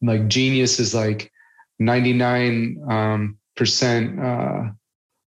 like 0.02 0.28
genius 0.28 0.80
is 0.80 0.94
like 0.94 1.32
ninety 1.80 2.14
nine 2.14 2.78
um, 2.90 3.38
percent 3.56 4.20
uh, 4.20 4.64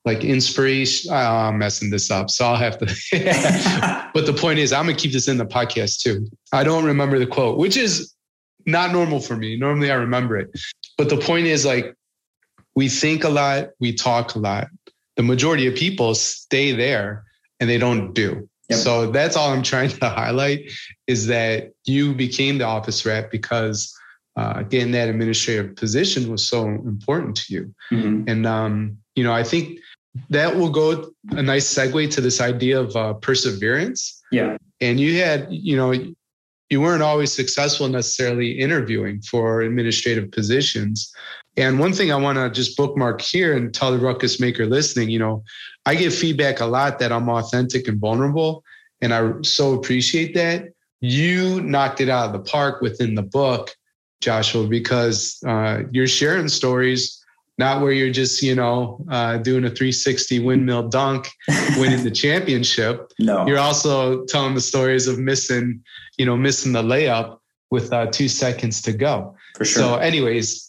like 0.05 0.23
inspiration. 0.23 1.11
Oh, 1.11 1.15
I'm 1.15 1.57
messing 1.57 1.89
this 1.89 2.09
up, 2.09 2.29
so 2.29 2.45
I'll 2.45 2.55
have 2.55 2.77
to. 2.79 2.85
but 4.13 4.25
the 4.25 4.33
point 4.33 4.59
is, 4.59 4.71
I'm 4.71 4.85
gonna 4.85 4.97
keep 4.97 5.11
this 5.11 5.27
in 5.27 5.37
the 5.37 5.45
podcast 5.45 5.99
too. 5.99 6.27
I 6.53 6.63
don't 6.63 6.85
remember 6.85 7.19
the 7.19 7.27
quote, 7.27 7.57
which 7.57 7.75
is 7.75 8.13
not 8.65 8.91
normal 8.91 9.19
for 9.19 9.35
me. 9.35 9.57
Normally, 9.57 9.91
I 9.91 9.95
remember 9.95 10.37
it. 10.37 10.49
But 10.97 11.09
the 11.09 11.17
point 11.17 11.47
is, 11.47 11.65
like, 11.65 11.95
we 12.75 12.89
think 12.89 13.23
a 13.23 13.29
lot, 13.29 13.69
we 13.79 13.93
talk 13.93 14.35
a 14.35 14.39
lot. 14.39 14.67
The 15.17 15.23
majority 15.23 15.67
of 15.67 15.75
people 15.75 16.15
stay 16.15 16.71
there 16.71 17.25
and 17.59 17.69
they 17.69 17.77
don't 17.77 18.13
do. 18.13 18.47
Yep. 18.69 18.79
So 18.79 19.11
that's 19.11 19.35
all 19.35 19.51
I'm 19.51 19.63
trying 19.63 19.89
to 19.89 20.09
highlight 20.09 20.71
is 21.07 21.27
that 21.27 21.71
you 21.85 22.13
became 22.13 22.57
the 22.57 22.65
office 22.65 23.05
rep 23.05 23.31
because 23.31 23.93
uh, 24.35 24.63
getting 24.63 24.91
that 24.91 25.09
administrative 25.09 25.75
position 25.75 26.29
was 26.29 26.45
so 26.45 26.65
important 26.65 27.35
to 27.37 27.53
you. 27.53 27.75
Mm-hmm. 27.91 28.29
And, 28.29 28.45
um, 28.45 28.97
you 29.15 29.23
know, 29.23 29.33
I 29.33 29.43
think 29.43 29.79
that 30.29 30.55
will 30.55 30.69
go 30.69 31.11
a 31.31 31.41
nice 31.41 31.73
segue 31.73 32.11
to 32.11 32.21
this 32.21 32.39
idea 32.41 32.79
of 32.79 32.95
uh, 32.95 33.13
perseverance. 33.15 34.21
Yeah. 34.31 34.57
And 34.81 34.99
you 34.99 35.21
had, 35.21 35.47
you 35.49 35.75
know, 35.75 35.93
you 36.69 36.81
weren't 36.81 37.03
always 37.03 37.33
successful 37.33 37.87
necessarily 37.87 38.51
interviewing 38.59 39.21
for 39.21 39.61
administrative 39.61 40.29
positions. 40.31 41.11
And 41.57 41.79
one 41.79 41.93
thing 41.93 42.11
I 42.11 42.15
want 42.15 42.37
to 42.37 42.49
just 42.49 42.77
bookmark 42.77 43.21
here 43.21 43.55
and 43.55 43.73
tell 43.73 43.91
the 43.91 43.97
ruckus 43.97 44.39
maker 44.39 44.65
listening, 44.65 45.09
you 45.09 45.19
know, 45.19 45.43
I 45.85 45.95
get 45.95 46.13
feedback 46.13 46.59
a 46.59 46.65
lot 46.65 46.99
that 46.99 47.11
I'm 47.11 47.29
authentic 47.29 47.87
and 47.87 47.99
vulnerable. 47.99 48.63
And 49.01 49.13
I 49.13 49.33
so 49.41 49.73
appreciate 49.73 50.35
that. 50.35 50.69
You 51.01 51.61
knocked 51.61 52.01
it 52.01 52.09
out 52.09 52.27
of 52.27 52.33
the 52.33 52.49
park 52.49 52.81
within 52.81 53.15
the 53.15 53.23
book 53.23 53.75
Joshua, 54.21 54.67
because 54.67 55.41
uh, 55.47 55.83
you're 55.91 56.07
sharing 56.07 56.47
stories, 56.47 57.23
not 57.57 57.81
where 57.81 57.91
you're 57.91 58.11
just, 58.11 58.41
you 58.41 58.55
know, 58.55 59.03
uh, 59.09 59.37
doing 59.37 59.63
a 59.65 59.69
360 59.69 60.39
windmill 60.39 60.87
dunk, 60.89 61.29
winning 61.77 62.03
the 62.03 62.11
championship. 62.11 63.11
No, 63.19 63.45
you're 63.47 63.59
also 63.59 64.25
telling 64.25 64.55
the 64.55 64.61
stories 64.61 65.07
of 65.07 65.19
missing, 65.19 65.83
you 66.17 66.25
know, 66.25 66.35
missing 66.35 66.73
the 66.73 66.81
layup 66.81 67.39
with 67.69 67.91
uh, 67.93 68.07
two 68.07 68.27
seconds 68.27 68.81
to 68.83 68.93
go. 68.93 69.35
For 69.55 69.65
sure. 69.65 69.83
So, 69.83 69.95
anyways, 69.95 70.66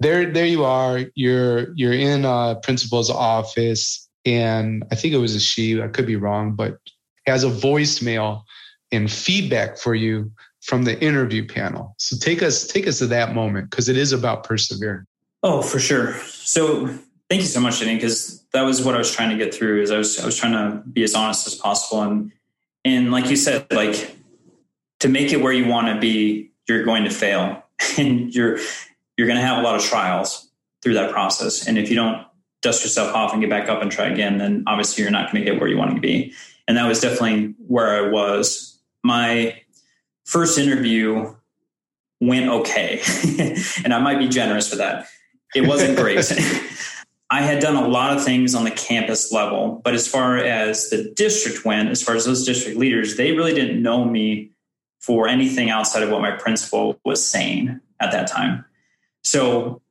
there, 0.00 0.30
there 0.30 0.46
you 0.46 0.64
are. 0.64 1.04
You're 1.14 1.74
you're 1.74 1.92
in 1.92 2.24
a 2.24 2.58
principal's 2.62 3.10
office, 3.10 4.08
and 4.24 4.82
I 4.90 4.94
think 4.94 5.14
it 5.14 5.18
was 5.18 5.34
a 5.34 5.40
she. 5.40 5.80
I 5.80 5.88
could 5.88 6.06
be 6.06 6.16
wrong, 6.16 6.54
but 6.54 6.78
has 7.26 7.44
a 7.44 7.50
voicemail 7.50 8.42
and 8.90 9.10
feedback 9.10 9.78
for 9.78 9.94
you 9.94 10.32
from 10.62 10.84
the 10.84 11.00
interview 11.02 11.46
panel. 11.46 11.94
So 11.98 12.16
take 12.16 12.42
us 12.42 12.66
take 12.66 12.86
us 12.86 12.98
to 12.98 13.06
that 13.08 13.34
moment 13.34 13.70
because 13.70 13.88
it 13.88 13.96
is 13.96 14.12
about 14.12 14.44
persevering. 14.44 15.06
Oh, 15.42 15.62
for 15.62 15.78
sure. 15.78 16.14
So 16.24 16.86
thank 17.28 17.42
you 17.42 17.48
so 17.48 17.60
much, 17.60 17.80
Denny, 17.80 17.94
because 17.94 18.42
that 18.52 18.62
was 18.62 18.82
what 18.82 18.94
I 18.94 18.98
was 18.98 19.12
trying 19.12 19.30
to 19.30 19.42
get 19.42 19.54
through. 19.54 19.82
Is 19.82 19.90
I 19.90 19.98
was 19.98 20.18
I 20.18 20.24
was 20.24 20.36
trying 20.36 20.52
to 20.52 20.82
be 20.88 21.02
as 21.04 21.14
honest 21.14 21.46
as 21.46 21.54
possible, 21.54 22.02
and 22.02 22.32
and 22.86 23.12
like 23.12 23.28
you 23.28 23.36
said, 23.36 23.66
like 23.70 24.16
to 25.00 25.08
make 25.08 25.32
it 25.32 25.42
where 25.42 25.52
you 25.52 25.66
want 25.66 25.88
to 25.88 26.00
be, 26.00 26.52
you're 26.68 26.84
going 26.84 27.04
to 27.04 27.10
fail, 27.10 27.62
and 27.98 28.34
you're 28.34 28.58
you're 29.20 29.26
going 29.26 29.38
to 29.38 29.44
have 29.44 29.58
a 29.58 29.60
lot 29.60 29.76
of 29.76 29.82
trials 29.82 30.48
through 30.80 30.94
that 30.94 31.12
process. 31.12 31.68
And 31.68 31.76
if 31.76 31.90
you 31.90 31.94
don't 31.94 32.26
dust 32.62 32.82
yourself 32.82 33.14
off 33.14 33.34
and 33.34 33.42
get 33.42 33.50
back 33.50 33.68
up 33.68 33.82
and 33.82 33.92
try 33.92 34.06
again, 34.06 34.38
then 34.38 34.64
obviously 34.66 35.02
you're 35.02 35.10
not 35.10 35.30
going 35.30 35.44
to 35.44 35.50
get 35.50 35.60
where 35.60 35.68
you 35.68 35.76
want 35.76 35.94
to 35.94 36.00
be. 36.00 36.32
And 36.66 36.78
that 36.78 36.88
was 36.88 37.00
definitely 37.00 37.54
where 37.66 38.02
I 38.02 38.08
was. 38.08 38.80
My 39.04 39.60
first 40.24 40.58
interview 40.58 41.34
went 42.18 42.48
okay. 42.48 43.02
and 43.84 43.92
I 43.92 43.98
might 43.98 44.18
be 44.18 44.26
generous 44.26 44.70
with 44.70 44.78
that. 44.78 45.06
It 45.54 45.66
wasn't 45.68 45.98
great. 45.98 46.32
I 47.30 47.42
had 47.42 47.60
done 47.60 47.76
a 47.76 47.86
lot 47.86 48.16
of 48.16 48.24
things 48.24 48.54
on 48.54 48.64
the 48.64 48.70
campus 48.70 49.30
level, 49.30 49.82
but 49.84 49.92
as 49.92 50.08
far 50.08 50.38
as 50.38 50.88
the 50.88 51.12
district 51.14 51.66
went, 51.66 51.90
as 51.90 52.02
far 52.02 52.16
as 52.16 52.24
those 52.24 52.46
district 52.46 52.78
leaders, 52.78 53.18
they 53.18 53.32
really 53.32 53.52
didn't 53.52 53.82
know 53.82 54.02
me 54.06 54.50
for 54.98 55.28
anything 55.28 55.68
outside 55.68 56.02
of 56.02 56.08
what 56.08 56.22
my 56.22 56.30
principal 56.30 56.98
was 57.04 57.22
saying 57.22 57.80
at 58.00 58.12
that 58.12 58.26
time. 58.26 58.64
So 59.22 59.82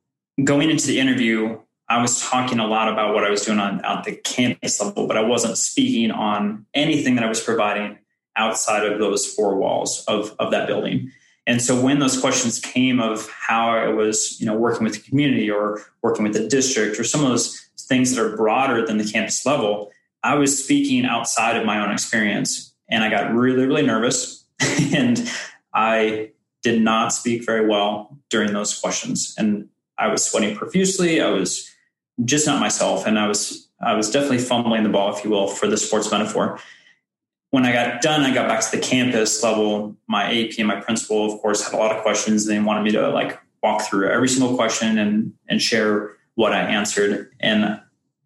going 0.42 0.70
into 0.70 0.86
the 0.86 1.00
interview, 1.00 1.58
I 1.88 2.00
was 2.00 2.20
talking 2.20 2.58
a 2.58 2.66
lot 2.66 2.88
about 2.88 3.14
what 3.14 3.24
I 3.24 3.30
was 3.30 3.42
doing 3.42 3.58
on 3.58 4.02
the 4.04 4.14
campus 4.14 4.80
level, 4.80 5.06
but 5.06 5.16
I 5.16 5.22
wasn't 5.22 5.58
speaking 5.58 6.10
on 6.10 6.66
anything 6.72 7.16
that 7.16 7.24
I 7.24 7.28
was 7.28 7.40
providing 7.40 7.98
outside 8.36 8.86
of 8.86 8.98
those 9.00 9.26
four 9.26 9.56
walls 9.56 10.04
of, 10.06 10.34
of 10.38 10.52
that 10.52 10.66
building. 10.68 11.10
And 11.46 11.60
so 11.60 11.80
when 11.80 11.98
those 11.98 12.20
questions 12.20 12.60
came 12.60 13.00
of 13.00 13.28
how 13.30 13.70
I 13.70 13.88
was, 13.88 14.40
you 14.40 14.46
know, 14.46 14.56
working 14.56 14.84
with 14.84 14.94
the 14.94 15.00
community 15.00 15.50
or 15.50 15.82
working 16.00 16.22
with 16.22 16.34
the 16.34 16.46
district 16.46 17.00
or 17.00 17.04
some 17.04 17.22
of 17.22 17.28
those 17.28 17.60
things 17.76 18.14
that 18.14 18.24
are 18.24 18.36
broader 18.36 18.86
than 18.86 18.98
the 18.98 19.04
campus 19.04 19.44
level, 19.44 19.90
I 20.22 20.36
was 20.36 20.62
speaking 20.62 21.06
outside 21.06 21.56
of 21.56 21.66
my 21.66 21.84
own 21.84 21.90
experience. 21.90 22.72
And 22.88 23.02
I 23.02 23.10
got 23.10 23.34
really, 23.34 23.66
really 23.66 23.82
nervous. 23.82 24.44
and 24.60 25.28
I 25.74 26.30
did 26.62 26.82
not 26.82 27.12
speak 27.12 27.44
very 27.44 27.66
well 27.66 28.16
during 28.28 28.52
those 28.52 28.78
questions. 28.78 29.34
And 29.38 29.68
I 29.98 30.08
was 30.08 30.24
sweating 30.24 30.56
profusely. 30.56 31.20
I 31.20 31.30
was 31.30 31.70
just 32.24 32.46
not 32.46 32.60
myself. 32.60 33.06
And 33.06 33.18
I 33.18 33.26
was 33.26 33.68
I 33.82 33.94
was 33.94 34.10
definitely 34.10 34.38
fumbling 34.38 34.82
the 34.82 34.90
ball, 34.90 35.16
if 35.16 35.24
you 35.24 35.30
will, 35.30 35.48
for 35.48 35.66
the 35.66 35.76
sports 35.76 36.10
metaphor 36.10 36.60
when 37.50 37.66
I 37.66 37.72
got 37.72 38.00
done, 38.00 38.22
I 38.22 38.32
got 38.32 38.48
back 38.48 38.60
to 38.62 38.76
the 38.76 38.82
campus 38.82 39.42
level. 39.42 39.96
My 40.06 40.32
AP 40.32 40.58
and 40.58 40.68
my 40.68 40.80
principal, 40.80 41.32
of 41.32 41.40
course, 41.40 41.64
had 41.64 41.74
a 41.74 41.76
lot 41.76 41.94
of 41.94 42.02
questions. 42.02 42.46
and 42.46 42.56
They 42.56 42.64
wanted 42.64 42.82
me 42.82 42.92
to 42.92 43.08
like 43.10 43.38
walk 43.62 43.82
through 43.82 44.08
every 44.08 44.28
single 44.28 44.56
question 44.56 44.98
and 44.98 45.34
and 45.48 45.60
share 45.60 46.16
what 46.36 46.52
I 46.52 46.60
answered. 46.60 47.32
And 47.40 47.80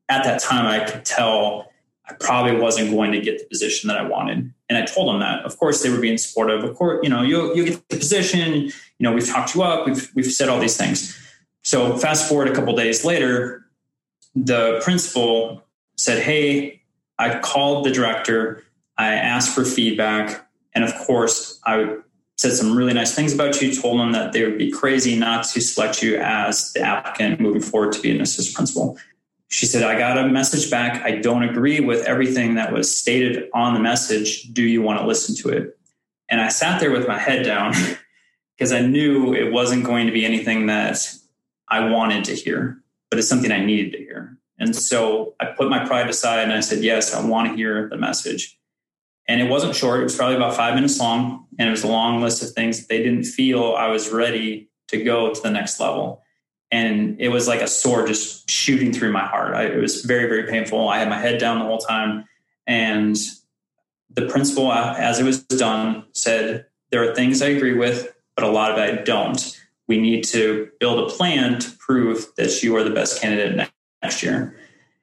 at 0.08 0.24
that 0.24 0.40
time, 0.40 0.66
I 0.66 0.84
could 0.84 1.04
tell 1.04 1.72
I 2.06 2.12
probably 2.14 2.56
wasn't 2.56 2.90
going 2.90 3.12
to 3.12 3.20
get 3.20 3.38
the 3.38 3.46
position 3.46 3.88
that 3.88 3.96
I 3.96 4.06
wanted. 4.06 4.52
And 4.74 4.82
I 4.82 4.86
told 4.86 5.08
them 5.08 5.20
that. 5.20 5.44
Of 5.44 5.58
course, 5.58 5.82
they 5.82 5.90
were 5.90 6.00
being 6.00 6.18
supportive. 6.18 6.64
Of 6.64 6.76
course, 6.76 7.00
you 7.02 7.08
know, 7.08 7.22
you'll 7.22 7.56
you 7.56 7.64
get 7.64 7.88
the 7.88 7.96
position. 7.96 8.54
You 8.54 8.72
know, 9.00 9.12
we've 9.12 9.28
talked 9.28 9.54
you 9.54 9.62
up. 9.62 9.86
We've 9.86 10.10
we've 10.14 10.32
said 10.32 10.48
all 10.48 10.58
these 10.58 10.76
things. 10.76 11.16
So 11.62 11.96
fast 11.96 12.28
forward 12.28 12.48
a 12.48 12.54
couple 12.54 12.74
days 12.74 13.04
later, 13.04 13.66
the 14.34 14.80
principal 14.82 15.62
said, 15.96 16.22
"Hey, 16.22 16.82
I 17.18 17.38
called 17.38 17.86
the 17.86 17.90
director." 17.90 18.64
I 18.96 19.14
asked 19.14 19.54
for 19.54 19.64
feedback. 19.64 20.48
And 20.74 20.84
of 20.84 20.94
course, 20.94 21.60
I 21.64 21.96
said 22.36 22.52
some 22.52 22.76
really 22.76 22.92
nice 22.92 23.14
things 23.14 23.32
about 23.32 23.60
you, 23.60 23.74
told 23.74 24.00
them 24.00 24.12
that 24.12 24.32
they 24.32 24.44
would 24.44 24.58
be 24.58 24.70
crazy 24.70 25.16
not 25.16 25.44
to 25.46 25.60
select 25.60 26.02
you 26.02 26.16
as 26.16 26.72
the 26.72 26.80
applicant 26.80 27.40
moving 27.40 27.62
forward 27.62 27.92
to 27.92 28.00
be 28.00 28.10
an 28.10 28.20
assistant 28.20 28.54
principal. 28.56 28.98
She 29.48 29.66
said, 29.66 29.82
I 29.82 29.98
got 29.98 30.18
a 30.18 30.28
message 30.28 30.70
back. 30.70 31.04
I 31.04 31.18
don't 31.18 31.42
agree 31.42 31.80
with 31.80 32.04
everything 32.06 32.54
that 32.54 32.72
was 32.72 32.96
stated 32.96 33.48
on 33.54 33.74
the 33.74 33.80
message. 33.80 34.52
Do 34.52 34.62
you 34.62 34.82
want 34.82 35.00
to 35.00 35.06
listen 35.06 35.36
to 35.36 35.56
it? 35.56 35.78
And 36.28 36.40
I 36.40 36.48
sat 36.48 36.80
there 36.80 36.90
with 36.90 37.06
my 37.06 37.18
head 37.18 37.44
down 37.44 37.74
because 38.56 38.72
I 38.72 38.80
knew 38.80 39.34
it 39.34 39.52
wasn't 39.52 39.84
going 39.84 40.06
to 40.06 40.12
be 40.12 40.24
anything 40.24 40.66
that 40.66 40.98
I 41.68 41.88
wanted 41.88 42.24
to 42.24 42.34
hear, 42.34 42.82
but 43.10 43.18
it's 43.18 43.28
something 43.28 43.52
I 43.52 43.64
needed 43.64 43.92
to 43.92 43.98
hear. 43.98 44.38
And 44.58 44.74
so 44.74 45.34
I 45.40 45.46
put 45.46 45.68
my 45.68 45.84
pride 45.84 46.08
aside 46.08 46.44
and 46.44 46.52
I 46.52 46.60
said, 46.60 46.82
Yes, 46.82 47.14
I 47.14 47.24
want 47.24 47.48
to 47.48 47.56
hear 47.56 47.88
the 47.88 47.96
message. 47.96 48.58
And 49.26 49.40
it 49.40 49.48
wasn't 49.48 49.74
short, 49.74 50.00
it 50.00 50.04
was 50.04 50.16
probably 50.16 50.36
about 50.36 50.54
five 50.54 50.74
minutes 50.74 50.98
long. 51.00 51.46
And 51.58 51.68
it 51.68 51.70
was 51.70 51.84
a 51.84 51.88
long 51.88 52.20
list 52.20 52.42
of 52.42 52.50
things 52.50 52.80
that 52.80 52.88
they 52.88 53.02
didn't 53.02 53.24
feel 53.24 53.74
I 53.74 53.88
was 53.88 54.10
ready 54.10 54.70
to 54.88 55.02
go 55.02 55.32
to 55.32 55.40
the 55.40 55.50
next 55.50 55.80
level. 55.80 56.22
And 56.74 57.20
it 57.20 57.28
was 57.28 57.46
like 57.46 57.60
a 57.60 57.68
sword 57.68 58.08
just 58.08 58.50
shooting 58.50 58.92
through 58.92 59.12
my 59.12 59.24
heart. 59.24 59.54
I, 59.54 59.66
it 59.66 59.80
was 59.80 60.04
very, 60.04 60.28
very 60.28 60.50
painful. 60.50 60.88
I 60.88 60.98
had 60.98 61.08
my 61.08 61.20
head 61.20 61.38
down 61.38 61.60
the 61.60 61.64
whole 61.66 61.78
time. 61.78 62.24
And 62.66 63.16
the 64.10 64.26
principal, 64.26 64.72
as 64.72 65.20
it 65.20 65.22
was 65.22 65.44
done, 65.44 66.04
said, 66.14 66.66
There 66.90 67.08
are 67.08 67.14
things 67.14 67.42
I 67.42 67.46
agree 67.46 67.74
with, 67.74 68.12
but 68.34 68.44
a 68.44 68.48
lot 68.48 68.72
of 68.72 68.78
I 68.78 69.02
don't. 69.02 69.56
We 69.86 70.00
need 70.00 70.24
to 70.24 70.68
build 70.80 70.98
a 70.98 71.12
plan 71.14 71.60
to 71.60 71.70
prove 71.78 72.26
that 72.38 72.60
you 72.64 72.74
are 72.74 72.82
the 72.82 72.90
best 72.90 73.22
candidate 73.22 73.70
next 74.02 74.24
year. 74.24 74.56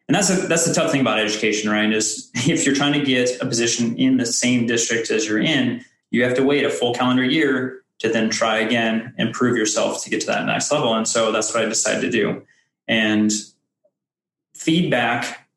And 0.10 0.16
that's 0.16 0.30
a, 0.30 0.48
that's 0.48 0.66
the 0.66 0.74
tough 0.74 0.92
thing 0.92 1.00
about 1.00 1.20
education, 1.20 1.72
right? 1.72 1.90
Is 1.94 2.32
if 2.36 2.66
you're 2.66 2.76
trying 2.76 3.00
to 3.00 3.06
get 3.06 3.42
a 3.42 3.46
position 3.46 3.96
in 3.98 4.18
the 4.18 4.26
same 4.26 4.68
district 4.68 5.10
as 5.10 5.26
you're 5.26 5.40
in, 5.40 5.86
you 6.10 6.26
have 6.26 6.34
to 6.34 6.44
wait 6.44 6.66
a 6.66 6.70
full 6.70 6.94
calendar 6.94 7.24
year 7.24 7.81
to 8.02 8.10
then 8.10 8.32
try 8.32 8.58
again 8.58 9.14
and 9.20 9.32
prove 9.32 9.56
yourself 9.56 10.04
to 10.04 10.10
get 10.10 10.22
to 10.22 10.28
that 10.28 10.48
next 10.48 10.72
level. 10.72 10.96
And 10.96 11.08
so 11.08 11.32
that's 11.32 11.54
what 11.54 11.64
I 11.64 11.70
decided 11.70 12.02
to 12.02 12.10
do. 12.10 12.42
And 12.88 13.32
feedback 14.56 15.48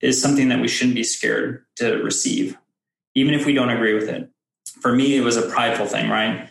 is 0.00 0.20
something 0.20 0.48
that 0.48 0.60
we 0.60 0.68
shouldn't 0.68 0.94
be 0.94 1.04
scared 1.04 1.66
to 1.76 1.96
receive, 1.96 2.56
even 3.14 3.34
if 3.34 3.44
we 3.44 3.52
don't 3.52 3.68
agree 3.68 3.92
with 3.92 4.08
it. 4.08 4.30
For 4.80 4.94
me, 4.94 5.16
it 5.16 5.20
was 5.20 5.36
a 5.36 5.42
prideful 5.42 5.84
thing, 5.84 6.08
right? 6.08 6.48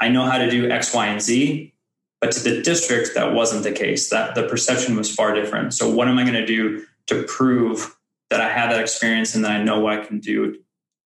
I 0.00 0.08
know 0.08 0.24
how 0.24 0.38
to 0.38 0.50
do 0.50 0.68
X, 0.68 0.92
Y, 0.92 1.06
and 1.06 1.22
Z. 1.22 1.72
But 2.20 2.32
to 2.32 2.40
the 2.40 2.60
district, 2.60 3.14
that 3.14 3.32
wasn't 3.32 3.62
the 3.62 3.70
case. 3.70 4.10
That 4.10 4.34
the 4.34 4.48
perception 4.48 4.96
was 4.96 5.14
far 5.14 5.34
different. 5.34 5.72
So 5.72 5.88
what 5.88 6.08
am 6.08 6.18
I 6.18 6.24
going 6.24 6.34
to 6.34 6.46
do 6.46 6.84
to 7.06 7.22
prove 7.22 7.96
that 8.30 8.40
I 8.40 8.48
have 8.48 8.70
that 8.70 8.80
experience 8.80 9.36
and 9.36 9.44
that 9.44 9.52
I 9.52 9.62
know 9.62 9.78
what 9.78 10.00
I 10.00 10.04
can 10.04 10.18
do 10.18 10.56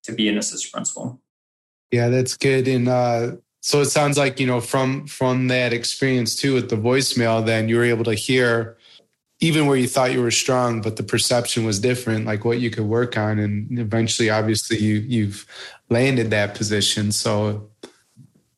to 0.05 0.13
be 0.13 0.27
an 0.31 0.39
assistant 0.39 0.73
principal? 0.73 1.21
Yeah, 1.93 2.09
that's 2.09 2.37
good. 2.37 2.67
And 2.67 2.89
uh, 2.89 3.33
so 3.61 3.81
it 3.83 3.87
sounds 3.87 4.19
like 4.19 4.41
you 4.41 4.47
know 4.47 4.61
from 4.61 5.07
from 5.07 5.49
that 5.49 5.73
experience 5.73 6.35
too 6.35 6.55
with 6.55 6.71
the 6.71 6.77
voicemail, 6.77 7.45
then 7.45 7.69
you 7.69 7.77
were 7.77 7.85
able 7.85 8.05
to 8.05 8.15
hear 8.15 8.77
even 9.41 9.67
where 9.67 9.77
you 9.77 9.89
thought 9.89 10.13
you 10.13 10.23
were 10.23 10.31
strong, 10.31 10.81
but 10.81 10.97
the 10.97 11.03
perception 11.03 11.65
was 11.65 11.81
different, 11.81 12.27
like 12.27 12.45
what 12.45 12.61
you 12.61 12.71
could 12.71 12.85
work 12.85 13.19
on, 13.19 13.41
and 13.41 13.79
eventually, 13.79 14.31
obviously, 14.31 14.79
you 14.79 14.95
you've 14.95 15.47
landed 15.91 16.31
that 16.31 16.55
position. 16.55 17.13
So 17.13 17.69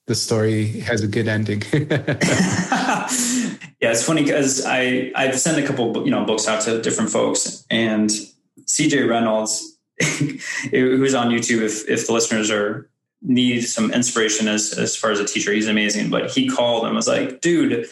the 0.07 0.14
story 0.14 0.81
has 0.81 1.03
a 1.03 1.09
good 1.09 1.26
ending. 1.26 1.62
yeah, 1.73 3.09
it's 3.81 4.05
funny 4.05 4.23
because 4.23 4.64
I 4.64 5.11
I've 5.17 5.38
sent 5.41 5.59
a 5.59 5.67
couple 5.67 6.05
you 6.05 6.11
know 6.11 6.25
books 6.25 6.47
out 6.47 6.62
to 6.62 6.81
different 6.81 7.11
folks, 7.11 7.64
and 7.69 8.12
C.J. 8.67 9.03
Reynolds 9.05 9.76
who's 10.71 11.14
on 11.14 11.31
YouTube, 11.31 11.62
if 11.62 11.88
if 11.88 12.07
the 12.07 12.12
listeners 12.12 12.50
are 12.50 12.91
need 13.25 13.62
some 13.62 13.90
inspiration 13.93 14.47
as 14.47 14.73
as 14.73 14.95
far 14.95 15.11
as 15.11 15.19
a 15.19 15.25
teacher, 15.25 15.52
he's 15.52 15.69
amazing. 15.69 16.11
But 16.11 16.31
he 16.31 16.49
called 16.49 16.87
and 16.87 16.95
was 16.95 17.09
like, 17.09 17.40
"Dude, 17.40 17.87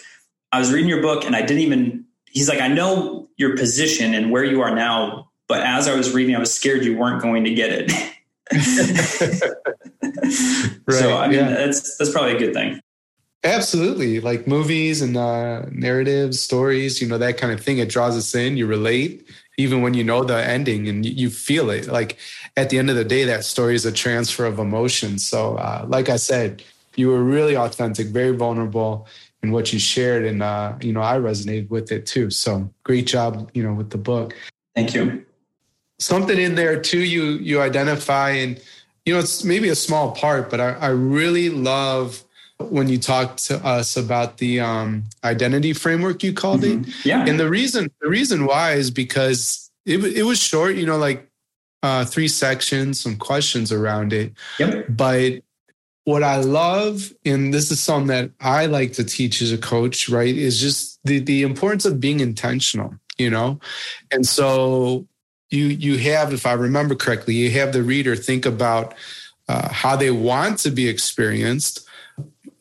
I 0.52 0.58
was 0.58 0.72
reading 0.72 0.88
your 0.88 1.02
book 1.02 1.24
and 1.24 1.34
I 1.34 1.40
didn't 1.40 1.60
even." 1.60 2.04
He's 2.30 2.48
like, 2.48 2.60
"I 2.60 2.68
know 2.68 3.28
your 3.36 3.56
position 3.56 4.14
and 4.14 4.30
where 4.30 4.44
you 4.44 4.60
are 4.60 4.74
now, 4.74 5.30
but 5.48 5.60
as 5.62 5.88
I 5.88 5.96
was 5.96 6.12
reading, 6.12 6.36
I 6.36 6.38
was 6.38 6.52
scared 6.52 6.84
you 6.84 6.96
weren't 6.96 7.20
going 7.20 7.44
to 7.44 7.54
get 7.54 7.70
it." 7.72 7.92
right, 10.86 10.98
so 10.98 11.16
I 11.16 11.28
mean, 11.28 11.38
yeah. 11.38 11.48
that's 11.48 11.96
that's 11.96 12.12
probably 12.12 12.36
a 12.36 12.38
good 12.38 12.52
thing. 12.54 12.80
Absolutely. 13.44 14.20
Like 14.20 14.46
movies 14.46 15.02
and 15.02 15.16
uh, 15.16 15.66
narratives, 15.72 16.40
stories, 16.40 17.02
you 17.02 17.08
know, 17.08 17.18
that 17.18 17.38
kind 17.38 17.52
of 17.52 17.60
thing. 17.60 17.78
It 17.78 17.88
draws 17.88 18.16
us 18.16 18.34
in. 18.34 18.56
You 18.56 18.66
relate, 18.66 19.28
even 19.58 19.82
when 19.82 19.94
you 19.94 20.04
know 20.04 20.24
the 20.24 20.42
ending 20.42 20.88
and 20.88 21.04
you, 21.04 21.30
feel 21.30 21.70
it. 21.70 21.86
Like 21.86 22.18
at 22.56 22.70
the 22.70 22.78
end 22.78 22.90
of 22.90 22.96
the 22.96 23.04
day, 23.04 23.24
that 23.24 23.44
story 23.44 23.74
is 23.74 23.84
a 23.84 23.92
transfer 23.92 24.46
of 24.46 24.58
emotion. 24.58 25.18
So, 25.18 25.56
uh, 25.56 25.84
like 25.88 26.08
I 26.08 26.16
said, 26.16 26.62
you 26.96 27.08
were 27.08 27.22
really 27.22 27.56
authentic, 27.56 28.08
very 28.08 28.34
vulnerable 28.34 29.06
in 29.42 29.52
what 29.52 29.72
you 29.72 29.78
shared. 29.78 30.24
And, 30.24 30.42
uh, 30.42 30.74
you 30.80 30.92
know, 30.92 31.02
I 31.02 31.16
resonated 31.18 31.68
with 31.70 31.92
it 31.92 32.06
too. 32.06 32.30
So 32.30 32.70
great 32.84 33.06
job, 33.06 33.50
you 33.54 33.62
know, 33.62 33.74
with 33.74 33.90
the 33.90 33.98
book. 33.98 34.34
Thank 34.74 34.94
you. 34.94 35.24
Something 35.98 36.38
in 36.38 36.54
there 36.54 36.80
too, 36.80 37.00
you, 37.00 37.24
you 37.24 37.60
identify 37.60 38.30
and, 38.30 38.60
you 39.04 39.12
know, 39.12 39.20
it's 39.20 39.44
maybe 39.44 39.68
a 39.68 39.74
small 39.74 40.12
part, 40.12 40.48
but 40.50 40.60
I, 40.60 40.70
I 40.72 40.88
really 40.88 41.50
love 41.50 42.24
when 42.70 42.88
you 42.88 42.98
talked 42.98 43.44
to 43.46 43.64
us 43.64 43.96
about 43.96 44.38
the 44.38 44.60
um, 44.60 45.04
identity 45.24 45.72
framework 45.72 46.22
you 46.22 46.32
called 46.32 46.62
mm-hmm. 46.62 46.88
it. 46.88 47.04
Yeah. 47.04 47.24
And 47.26 47.38
the 47.38 47.48
reason 47.48 47.90
the 48.00 48.08
reason 48.08 48.46
why 48.46 48.72
is 48.72 48.90
because 48.90 49.70
it 49.86 50.04
it 50.04 50.22
was 50.24 50.40
short, 50.40 50.76
you 50.76 50.86
know, 50.86 50.98
like 50.98 51.28
uh, 51.82 52.04
three 52.04 52.28
sections, 52.28 53.00
some 53.00 53.16
questions 53.16 53.72
around 53.72 54.12
it. 54.12 54.32
Yep. 54.58 54.86
But 54.88 55.42
what 56.04 56.22
I 56.22 56.36
love, 56.36 57.12
and 57.24 57.54
this 57.54 57.70
is 57.70 57.80
something 57.80 58.08
that 58.08 58.30
I 58.40 58.66
like 58.66 58.92
to 58.94 59.04
teach 59.04 59.40
as 59.40 59.52
a 59.52 59.58
coach, 59.58 60.08
right, 60.08 60.34
is 60.34 60.60
just 60.60 60.98
the 61.04 61.20
the 61.20 61.42
importance 61.42 61.84
of 61.84 62.00
being 62.00 62.20
intentional, 62.20 62.94
you 63.18 63.30
know? 63.30 63.60
And 64.10 64.26
so 64.26 65.06
you 65.50 65.66
you 65.66 65.98
have, 65.98 66.32
if 66.32 66.46
I 66.46 66.52
remember 66.52 66.94
correctly, 66.94 67.34
you 67.34 67.50
have 67.52 67.72
the 67.72 67.82
reader 67.82 68.16
think 68.16 68.46
about 68.46 68.94
uh, 69.48 69.68
how 69.68 69.96
they 69.96 70.10
want 70.10 70.58
to 70.60 70.70
be 70.70 70.88
experienced 70.88 71.86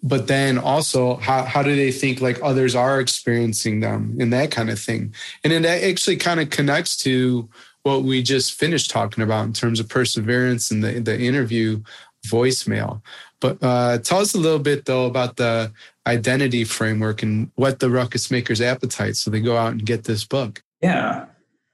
but 0.03 0.27
then 0.27 0.58
also 0.58 1.15
how, 1.17 1.43
how 1.43 1.62
do 1.62 1.75
they 1.75 1.91
think 1.91 2.22
like 2.22 2.39
others 2.41 2.75
are 2.75 3.00
experiencing 3.00 3.81
them 3.81 4.17
and 4.20 4.34
that 4.34 4.51
kind 4.51 4.70
of 4.70 4.79
thing? 4.79 5.13
And 5.43 5.53
then 5.53 5.62
that 5.62 5.84
actually 5.84 6.17
kind 6.17 6.39
of 6.39 6.50
connects 6.50 6.98
to 6.98 7.48
what 7.84 8.03
we 8.03 8.22
just 8.22 8.53
finished 8.53 8.89
talking 8.89 9.24
about 9.24 9.46
in 9.46 9.53
terms 9.53 9.79
of 9.79 9.89
perseverance 9.89 10.72
and 10.72 10.84
the, 10.84 11.00
the 11.00 11.20
interview 11.20 11.81
voicemail. 12.27 13.01
But 13.39 13.58
uh, 13.62 13.98
tell 14.00 14.20
us 14.20 14.34
a 14.34 14.39
little 14.39 14.60
bit 14.60 14.86
though 14.86 15.05
about 15.05 15.38
the 15.38 15.72
identity 16.08 16.63
framework 16.63 17.22
and 17.22 17.51
what 17.55 17.79
the 17.79 17.89
ruckus 17.89 18.31
makers 18.31 18.62
appetite 18.62 19.15
so 19.15 19.29
they 19.29 19.39
go 19.39 19.58
out 19.58 19.72
and 19.72 19.86
get 19.86 20.03
this 20.03 20.25
book. 20.25 20.63
Yeah. 20.81 21.25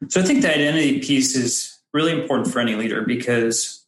So 0.09 0.21
i 0.21 0.23
think 0.23 0.41
the 0.41 0.53
identity 0.53 0.99
piece 0.99 1.35
is 1.35 1.79
really 1.93 2.11
important 2.11 2.51
for 2.51 2.59
any 2.59 2.75
leader 2.75 3.01
because 3.01 3.86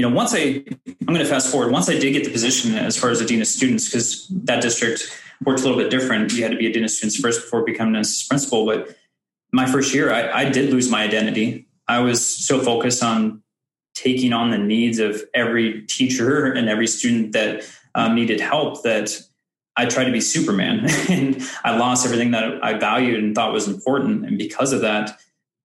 you 0.00 0.08
know, 0.08 0.14
once 0.14 0.34
I, 0.34 0.64
I'm 0.86 1.06
going 1.08 1.18
to 1.18 1.26
fast 1.26 1.50
forward. 1.50 1.72
Once 1.72 1.90
I 1.90 1.98
did 1.98 2.14
get 2.14 2.24
the 2.24 2.30
position 2.30 2.74
as 2.74 2.96
far 2.96 3.10
as 3.10 3.20
a 3.20 3.26
dean 3.26 3.42
of 3.42 3.46
students, 3.46 3.84
because 3.84 4.26
that 4.28 4.62
district 4.62 5.02
worked 5.44 5.60
a 5.60 5.64
little 5.64 5.76
bit 5.76 5.90
different. 5.90 6.32
You 6.32 6.42
had 6.42 6.52
to 6.52 6.56
be 6.56 6.66
a 6.66 6.72
dean 6.72 6.84
of 6.84 6.90
students 6.90 7.20
first 7.20 7.42
before 7.42 7.66
becoming 7.66 7.96
an 7.96 8.00
assistant 8.00 8.30
principal. 8.30 8.64
But 8.64 8.96
my 9.52 9.66
first 9.66 9.92
year, 9.92 10.10
I, 10.10 10.40
I 10.40 10.44
did 10.48 10.70
lose 10.70 10.90
my 10.90 11.02
identity. 11.02 11.68
I 11.86 11.98
was 11.98 12.26
so 12.26 12.60
focused 12.60 13.02
on 13.02 13.42
taking 13.94 14.32
on 14.32 14.50
the 14.50 14.56
needs 14.56 15.00
of 15.00 15.22
every 15.34 15.82
teacher 15.82 16.50
and 16.50 16.70
every 16.70 16.86
student 16.86 17.32
that 17.32 17.70
um, 17.94 18.14
needed 18.14 18.40
help 18.40 18.82
that 18.84 19.20
I 19.76 19.84
tried 19.84 20.04
to 20.04 20.12
be 20.12 20.22
Superman 20.22 20.88
and 21.10 21.46
I 21.62 21.76
lost 21.76 22.06
everything 22.06 22.30
that 22.30 22.64
I 22.64 22.72
valued 22.72 23.22
and 23.22 23.34
thought 23.34 23.52
was 23.52 23.68
important. 23.68 24.24
And 24.24 24.38
because 24.38 24.72
of 24.72 24.80
that, 24.80 25.20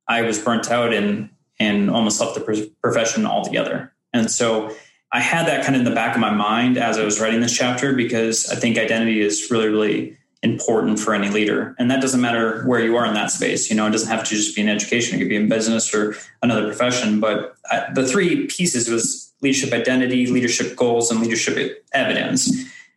I 0.10 0.24
was 0.24 0.40
burnt 0.40 0.70
out 0.70 0.94
and 0.94 1.30
and 1.58 1.90
almost 1.90 2.20
left 2.20 2.36
the 2.36 2.74
profession 2.82 3.26
altogether. 3.26 3.95
And 4.16 4.32
so 4.32 4.76
I 5.12 5.20
had 5.20 5.48
that 5.48 5.64
kind 5.64 5.76
of 5.76 5.82
in 5.82 5.86
the 5.86 5.96
back 5.96 6.16
of 6.16 6.22
my 6.22 6.32
mind 6.32 6.78
as 6.78 6.98
I 6.98 7.04
was 7.04 7.20
writing 7.20 7.42
this 7.42 7.56
chapter 7.56 7.94
because 7.94 8.50
I 8.50 8.56
think 8.56 8.78
identity 8.78 9.22
is 9.22 9.50
really, 9.52 9.68
really 9.68 10.18
important 10.42 11.00
for 11.00 11.14
any 11.14 11.30
leader. 11.30 11.76
And 11.80 11.90
that 11.90 12.02
doesn't 12.02 12.22
matter 12.22 12.64
where 12.64 12.80
you 12.80 12.96
are 12.98 13.06
in 13.06 13.14
that 13.16 13.32
space. 13.32 13.70
You 13.70 13.76
know, 13.76 13.88
it 13.88 13.92
doesn't 13.92 14.10
have 14.10 14.24
to 14.24 14.36
just 14.36 14.56
be 14.56 14.62
in 14.62 14.70
education, 14.70 15.16
it 15.16 15.20
could 15.20 15.30
be 15.30 15.36
in 15.36 15.50
business 15.50 15.94
or 15.94 16.16
another 16.42 16.66
profession. 16.66 17.20
But 17.20 17.56
I, 17.72 17.88
the 17.94 18.08
three 18.08 18.48
pieces 18.48 18.90
was 18.90 19.34
leadership 19.42 19.74
identity, 19.74 20.28
leadership 20.28 20.76
goals, 20.76 21.12
and 21.12 21.20
leadership 21.20 21.86
evidence. 21.94 22.52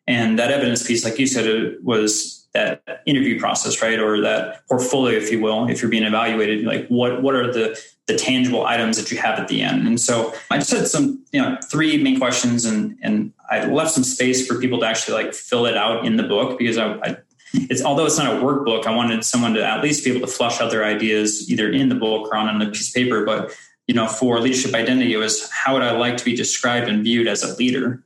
And 0.07 0.39
that 0.39 0.51
evidence 0.51 0.87
piece, 0.87 1.05
like 1.05 1.19
you 1.19 1.27
said, 1.27 1.47
it 1.47 1.83
was 1.83 2.38
that 2.55 3.03
interview 3.07 3.39
process, 3.39 3.83
right? 3.83 3.99
Or 3.99 4.21
that 4.23 4.67
portfolio, 4.69 5.17
if 5.17 5.31
you 5.31 5.41
will, 5.41 5.69
if 5.69 5.83
you're 5.83 5.91
being 5.91 6.05
evaluated, 6.05 6.65
like 6.65 6.89
what 6.89 7.23
what 7.23 7.35
are 7.35 7.53
the 7.53 7.79
the 8.07 8.17
tangible 8.17 8.65
items 8.65 8.97
that 8.97 9.11
you 9.11 9.19
have 9.19 9.39
at 9.39 9.49
the 9.49 9.63
end. 9.63 9.87
And 9.87 10.01
so 10.01 10.35
I 10.51 10.57
just 10.57 10.71
had 10.71 10.89
some, 10.89 11.23
you 11.31 11.43
know, 11.43 11.59
three 11.71 12.03
main 12.03 12.19
questions 12.19 12.65
and 12.65 12.99
and 13.03 13.33
I 13.51 13.67
left 13.67 13.93
some 13.93 14.05
space 14.05 14.47
for 14.47 14.59
people 14.59 14.81
to 14.81 14.87
actually 14.87 15.23
like 15.23 15.35
fill 15.35 15.67
it 15.67 15.77
out 15.77 16.07
in 16.07 16.17
the 16.17 16.23
book 16.23 16.59
because 16.59 16.79
I, 16.79 16.95
I 16.95 17.17
it's 17.55 17.83
although 17.83 18.07
it's 18.07 18.19
not 18.19 18.35
a 18.35 18.39
workbook, 18.41 18.87
I 18.87 18.95
wanted 18.95 19.25
someone 19.25 19.55
to 19.55 19.65
at 19.65 19.83
least 19.83 20.05
be 20.05 20.11
able 20.11 20.27
to 20.27 20.33
flush 20.33 20.61
out 20.61 20.71
their 20.71 20.85
ideas 20.85 21.51
either 21.51 21.71
in 21.71 21.89
the 21.89 21.95
book 21.95 22.29
or 22.29 22.37
on 22.37 22.61
a 22.61 22.71
piece 22.71 22.89
of 22.89 22.95
paper. 22.95 23.25
But 23.25 23.55
you 23.87 23.95
know, 23.95 24.07
for 24.07 24.39
leadership 24.41 24.75
identity, 24.75 25.15
it 25.15 25.17
was 25.19 25.51
how 25.51 25.75
would 25.75 25.83
I 25.83 25.93
like 25.93 26.17
to 26.19 26.25
be 26.25 26.35
described 26.35 26.89
and 26.89 27.03
viewed 27.03 27.27
as 27.27 27.43
a 27.43 27.57
leader? 27.57 28.03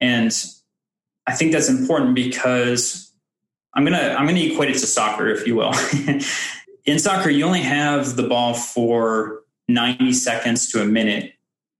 And 0.00 0.32
I 1.26 1.34
think 1.34 1.52
that's 1.52 1.68
important 1.68 2.14
because 2.14 3.05
I'm 3.76 3.84
gonna 3.84 4.16
I'm 4.18 4.26
gonna 4.26 4.40
equate 4.40 4.70
it 4.70 4.78
to 4.78 4.86
soccer, 4.86 5.28
if 5.28 5.46
you 5.46 5.54
will. 5.54 5.72
in 6.86 6.98
soccer, 6.98 7.28
you 7.30 7.44
only 7.44 7.60
have 7.60 8.16
the 8.16 8.22
ball 8.22 8.54
for 8.54 9.42
90 9.68 10.12
seconds 10.14 10.72
to 10.72 10.80
a 10.80 10.86
minute 10.86 11.34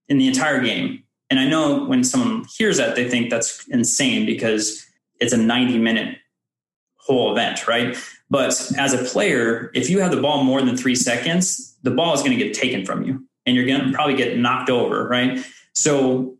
in 0.07 0.19
the 0.19 0.27
entire 0.27 0.61
game. 0.61 1.03
And 1.29 1.39
I 1.39 1.47
know 1.47 1.83
when 1.85 2.03
someone 2.03 2.45
hears 2.57 2.77
that, 2.77 2.95
they 2.95 3.09
think 3.09 3.29
that's 3.29 3.67
insane 3.67 4.25
because 4.25 4.85
it's 5.19 5.33
a 5.33 5.37
90 5.37 5.79
minute 5.79 6.19
whole 6.97 7.31
event, 7.31 7.67
right? 7.67 7.97
But 8.29 8.49
as 8.77 8.93
a 8.93 9.03
player, 9.03 9.71
if 9.73 9.89
you 9.89 9.99
have 9.99 10.11
the 10.11 10.21
ball 10.21 10.43
more 10.43 10.61
than 10.61 10.77
three 10.77 10.95
seconds, 10.95 11.75
the 11.83 11.91
ball 11.91 12.13
is 12.13 12.21
going 12.21 12.37
to 12.37 12.43
get 12.43 12.53
taken 12.53 12.85
from 12.85 13.03
you 13.03 13.25
and 13.45 13.55
you're 13.55 13.65
going 13.65 13.81
to 13.81 13.91
probably 13.91 14.15
get 14.15 14.37
knocked 14.37 14.69
over, 14.69 15.07
right? 15.07 15.43
So 15.73 16.36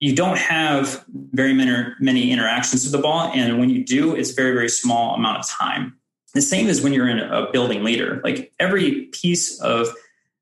you 0.00 0.14
don't 0.14 0.38
have 0.38 1.04
very 1.32 1.54
many, 1.54 1.92
many 2.00 2.30
interactions 2.30 2.84
with 2.84 2.92
the 2.92 2.98
ball. 2.98 3.30
And 3.34 3.58
when 3.58 3.70
you 3.70 3.84
do, 3.84 4.14
it's 4.14 4.32
very, 4.32 4.52
very 4.52 4.68
small 4.68 5.14
amount 5.14 5.38
of 5.38 5.48
time. 5.48 5.96
The 6.34 6.42
same 6.42 6.66
as 6.68 6.82
when 6.82 6.92
you're 6.92 7.08
in 7.08 7.18
a 7.18 7.50
building 7.50 7.82
leader. 7.82 8.20
Like 8.22 8.52
every 8.58 9.06
piece 9.06 9.58
of 9.60 9.88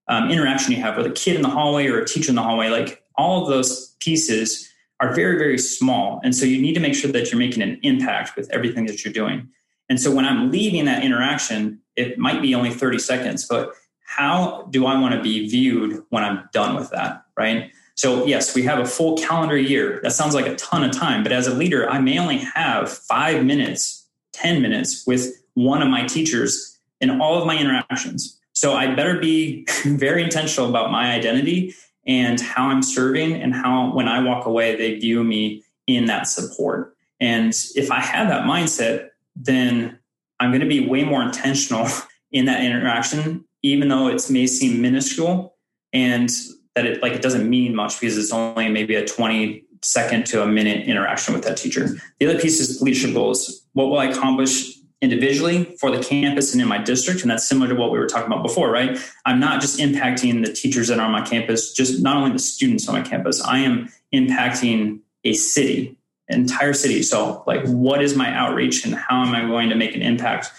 um, 0.08 0.30
interaction 0.30 0.72
you 0.72 0.80
have 0.80 0.96
with 0.96 1.06
a 1.06 1.10
kid 1.10 1.36
in 1.36 1.42
the 1.42 1.48
hallway 1.50 1.86
or 1.86 2.00
a 2.00 2.04
teacher 2.06 2.30
in 2.30 2.34
the 2.34 2.42
hallway, 2.42 2.68
like 2.68 3.04
all 3.16 3.42
of 3.42 3.48
those 3.48 3.94
pieces 4.00 4.68
are 5.00 5.14
very, 5.14 5.38
very 5.38 5.58
small. 5.58 6.20
And 6.24 6.34
so 6.34 6.44
you 6.44 6.60
need 6.60 6.74
to 6.74 6.80
make 6.80 6.94
sure 6.94 7.10
that 7.12 7.30
you're 7.30 7.38
making 7.38 7.62
an 7.62 7.78
impact 7.82 8.36
with 8.36 8.50
everything 8.50 8.86
that 8.86 9.04
you're 9.04 9.12
doing. 9.12 9.48
And 9.88 10.00
so 10.00 10.10
when 10.10 10.24
I'm 10.24 10.50
leaving 10.50 10.86
that 10.86 11.04
interaction, 11.04 11.80
it 11.94 12.18
might 12.18 12.42
be 12.42 12.54
only 12.54 12.70
30 12.70 12.98
seconds, 12.98 13.46
but 13.46 13.72
how 14.04 14.66
do 14.70 14.86
I 14.86 14.98
want 14.98 15.14
to 15.14 15.22
be 15.22 15.48
viewed 15.48 16.02
when 16.10 16.24
I'm 16.24 16.48
done 16.52 16.74
with 16.74 16.90
that? 16.90 17.24
Right. 17.36 17.70
So, 17.96 18.26
yes, 18.26 18.54
we 18.54 18.62
have 18.62 18.80
a 18.80 18.86
full 18.86 19.16
calendar 19.16 19.56
year. 19.56 20.00
That 20.02 20.12
sounds 20.12 20.34
like 20.34 20.46
a 20.46 20.56
ton 20.56 20.82
of 20.82 20.90
time, 20.90 21.22
but 21.22 21.32
as 21.32 21.46
a 21.46 21.54
leader, 21.54 21.88
I 21.88 22.00
may 22.00 22.18
only 22.18 22.38
have 22.38 22.90
five 22.90 23.44
minutes, 23.44 24.06
10 24.32 24.60
minutes 24.60 25.06
with 25.06 25.32
one 25.54 25.80
of 25.80 25.88
my 25.88 26.04
teachers 26.06 26.76
in 27.00 27.20
all 27.20 27.40
of 27.40 27.46
my 27.46 27.56
interactions. 27.56 28.40
So 28.52 28.74
I 28.74 28.94
better 28.94 29.18
be 29.18 29.66
very 29.84 30.24
intentional 30.24 30.68
about 30.68 30.90
my 30.90 31.12
identity 31.12 31.74
and 32.06 32.40
how 32.40 32.68
I'm 32.68 32.82
serving 32.82 33.34
and 33.34 33.54
how 33.54 33.94
when 33.94 34.08
I 34.08 34.22
walk 34.22 34.46
away, 34.46 34.76
they 34.76 34.98
view 34.98 35.22
me 35.24 35.62
in 35.86 36.06
that 36.06 36.26
support. 36.26 36.96
And 37.20 37.54
if 37.74 37.90
I 37.90 38.00
have 38.00 38.28
that 38.28 38.42
mindset, 38.42 39.10
then 39.36 39.98
I'm 40.40 40.50
going 40.50 40.60
to 40.60 40.66
be 40.66 40.86
way 40.86 41.04
more 41.04 41.22
intentional 41.22 41.88
in 42.32 42.46
that 42.46 42.62
interaction, 42.62 43.44
even 43.62 43.88
though 43.88 44.08
it 44.08 44.28
may 44.28 44.46
seem 44.46 44.82
minuscule 44.82 45.54
and 45.92 46.30
that 46.74 46.86
it 46.86 47.02
like 47.02 47.12
it 47.12 47.22
doesn't 47.22 47.48
mean 47.48 47.74
much 47.74 48.00
because 48.00 48.18
it's 48.18 48.32
only 48.32 48.68
maybe 48.68 48.94
a 48.94 49.04
20 49.04 49.64
second 49.82 50.26
to 50.26 50.42
a 50.42 50.46
minute 50.46 50.86
interaction 50.86 51.34
with 51.34 51.44
that 51.44 51.56
teacher. 51.56 51.88
The 52.18 52.26
other 52.26 52.38
piece 52.38 52.58
is 52.60 52.80
leadership 52.80 53.14
goals. 53.14 53.66
What 53.74 53.86
will 53.86 53.98
I 53.98 54.06
accomplish 54.06 54.74
individually 55.04 55.76
for 55.78 55.94
the 55.94 56.02
campus 56.02 56.52
and 56.52 56.60
in 56.60 56.66
my 56.66 56.78
district. 56.78 57.22
And 57.22 57.30
that's 57.30 57.46
similar 57.46 57.68
to 57.68 57.74
what 57.74 57.92
we 57.92 57.98
were 57.98 58.06
talking 58.06 58.26
about 58.26 58.42
before, 58.42 58.70
right? 58.70 58.98
I'm 59.24 59.38
not 59.38 59.60
just 59.60 59.78
impacting 59.78 60.44
the 60.44 60.52
teachers 60.52 60.88
that 60.88 60.98
are 60.98 61.06
on 61.06 61.12
my 61.12 61.22
campus, 61.22 61.72
just 61.72 62.02
not 62.02 62.16
only 62.16 62.32
the 62.32 62.38
students 62.38 62.88
on 62.88 62.94
my 62.94 63.02
campus, 63.02 63.42
I 63.42 63.58
am 63.58 63.90
impacting 64.12 65.00
a 65.22 65.34
city, 65.34 65.96
entire 66.28 66.72
city. 66.72 67.02
So, 67.02 67.44
like, 67.46 67.64
what 67.66 68.02
is 68.02 68.16
my 68.16 68.34
outreach 68.34 68.84
and 68.84 68.94
how 68.94 69.22
am 69.22 69.34
I 69.34 69.42
going 69.42 69.68
to 69.68 69.76
make 69.76 69.94
an 69.94 70.02
impact 70.02 70.50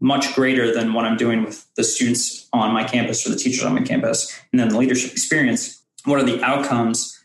much 0.00 0.34
greater 0.34 0.72
than 0.72 0.92
what 0.92 1.04
I'm 1.04 1.16
doing 1.16 1.44
with 1.44 1.66
the 1.76 1.84
students 1.84 2.48
on 2.52 2.72
my 2.72 2.84
campus 2.84 3.26
or 3.26 3.30
the 3.30 3.36
teachers 3.36 3.64
on 3.64 3.74
my 3.74 3.82
campus? 3.82 4.38
And 4.52 4.60
then 4.60 4.68
the 4.68 4.78
leadership 4.78 5.12
experience. 5.12 5.82
what 6.04 6.20
are 6.20 6.24
the 6.24 6.42
outcomes 6.42 7.18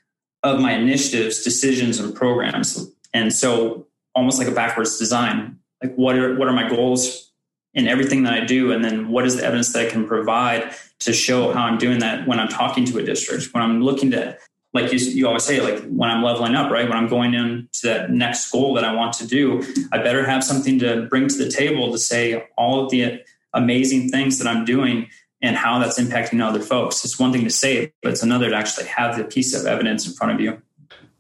of 0.44 0.60
my 0.60 0.74
initiatives, 0.74 1.44
decisions, 1.44 2.00
and 2.00 2.16
programs. 2.16 2.90
And 3.14 3.34
so 3.34 3.88
almost 4.16 4.40
like 4.40 4.48
a 4.48 4.52
backwards 4.52 4.98
design. 4.98 5.58
Like 5.84 5.96
what 5.96 6.16
are 6.16 6.36
what 6.36 6.48
are 6.48 6.54
my 6.54 6.68
goals 6.70 7.32
in 7.74 7.88
everything 7.88 8.24
that 8.24 8.34
I 8.34 8.46
do? 8.46 8.72
And 8.72 8.84
then 8.84 9.10
what 9.10 9.26
is 9.26 9.38
the 9.38 9.44
evidence 9.44 9.74
that 9.74 9.88
I 9.88 9.90
can 9.90 10.08
provide 10.08 10.74
to 11.00 11.14
show 11.14 11.54
how 11.54 11.64
I'm 11.64 11.78
doing 11.78 12.00
that 12.00 12.28
when 12.28 12.40
I'm 12.40 12.50
talking 12.50 12.86
to 12.86 13.00
a 13.00 13.04
district, 13.04 13.54
when 13.54 13.64
I'm 13.64 13.82
looking 13.82 14.12
to 14.12 14.38
like 14.74 14.92
you, 14.94 15.00
you 15.00 15.28
always 15.28 15.44
say, 15.44 15.62
like 15.62 15.84
when 15.88 16.10
I'm 16.10 16.24
leveling 16.24 16.56
up, 16.56 16.72
right? 16.72 16.88
When 16.88 16.98
I'm 16.98 17.08
going 17.08 17.34
into 17.34 17.68
that 17.84 18.12
next 18.12 18.52
goal 18.52 18.76
that 18.76 18.84
I 18.84 18.94
want 18.94 19.14
to 19.14 19.28
do, 19.28 19.64
I 19.92 19.98
better 19.98 20.26
have 20.26 20.44
something 20.44 20.80
to 20.80 21.08
bring 21.10 21.28
to 21.28 21.38
the 21.38 21.52
table 21.52 21.92
to 21.92 21.98
say 21.98 22.48
all 22.56 22.84
of 22.84 22.92
the 22.92 23.24
amazing 23.54 24.10
things 24.10 24.38
that 24.38 24.48
I'm 24.48 24.66
doing 24.66 25.10
and 25.42 25.56
how 25.56 25.80
that's 25.80 26.00
impacting 26.00 26.44
other 26.44 26.60
folks. 26.60 27.04
It's 27.04 27.18
one 27.18 27.32
thing 27.32 27.46
to 27.46 27.50
say 27.50 27.78
it, 27.78 27.94
but 28.04 28.12
it's 28.12 28.24
another 28.24 28.50
to 28.50 28.56
actually 28.56 28.88
have 28.88 29.18
the 29.18 29.24
piece 29.24 29.56
of 29.56 29.66
evidence 29.66 30.06
in 30.06 30.14
front 30.14 30.34
of 30.34 30.42
you. 30.42 30.62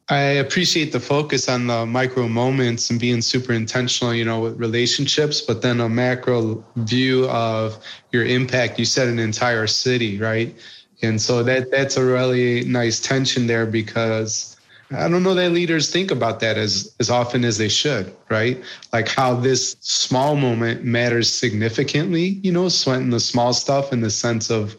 I 0.09 0.21
appreciate 0.21 0.91
the 0.91 0.99
focus 0.99 1.47
on 1.47 1.67
the 1.67 1.85
micro 1.85 2.27
moments 2.27 2.89
and 2.89 2.99
being 2.99 3.21
super 3.21 3.53
intentional, 3.53 4.13
you 4.13 4.25
know, 4.25 4.39
with 4.39 4.59
relationships, 4.59 5.39
but 5.39 5.61
then 5.61 5.79
a 5.79 5.87
macro 5.87 6.63
view 6.77 7.29
of 7.29 7.77
your 8.11 8.25
impact. 8.25 8.79
You 8.79 8.85
said 8.85 9.07
an 9.07 9.19
entire 9.19 9.67
city, 9.67 10.19
right? 10.19 10.55
And 11.01 11.21
so 11.21 11.43
that 11.43 11.71
that's 11.71 11.97
a 11.97 12.03
really 12.03 12.65
nice 12.65 12.99
tension 12.99 13.47
there 13.47 13.65
because 13.65 14.57
I 14.91 15.07
don't 15.07 15.23
know 15.23 15.35
that 15.35 15.51
leaders 15.51 15.91
think 15.91 16.09
about 16.11 16.39
that 16.39 16.57
as 16.57 16.93
as 16.99 17.09
often 17.09 17.45
as 17.45 17.57
they 17.57 17.69
should, 17.69 18.13
right? 18.29 18.61
Like 18.91 19.07
how 19.07 19.35
this 19.35 19.77
small 19.81 20.35
moment 20.35 20.83
matters 20.83 21.31
significantly, 21.31 22.39
you 22.43 22.51
know, 22.51 22.69
sweating 22.69 23.11
the 23.11 23.19
small 23.19 23.53
stuff 23.53 23.93
in 23.93 24.01
the 24.01 24.09
sense 24.09 24.49
of 24.49 24.75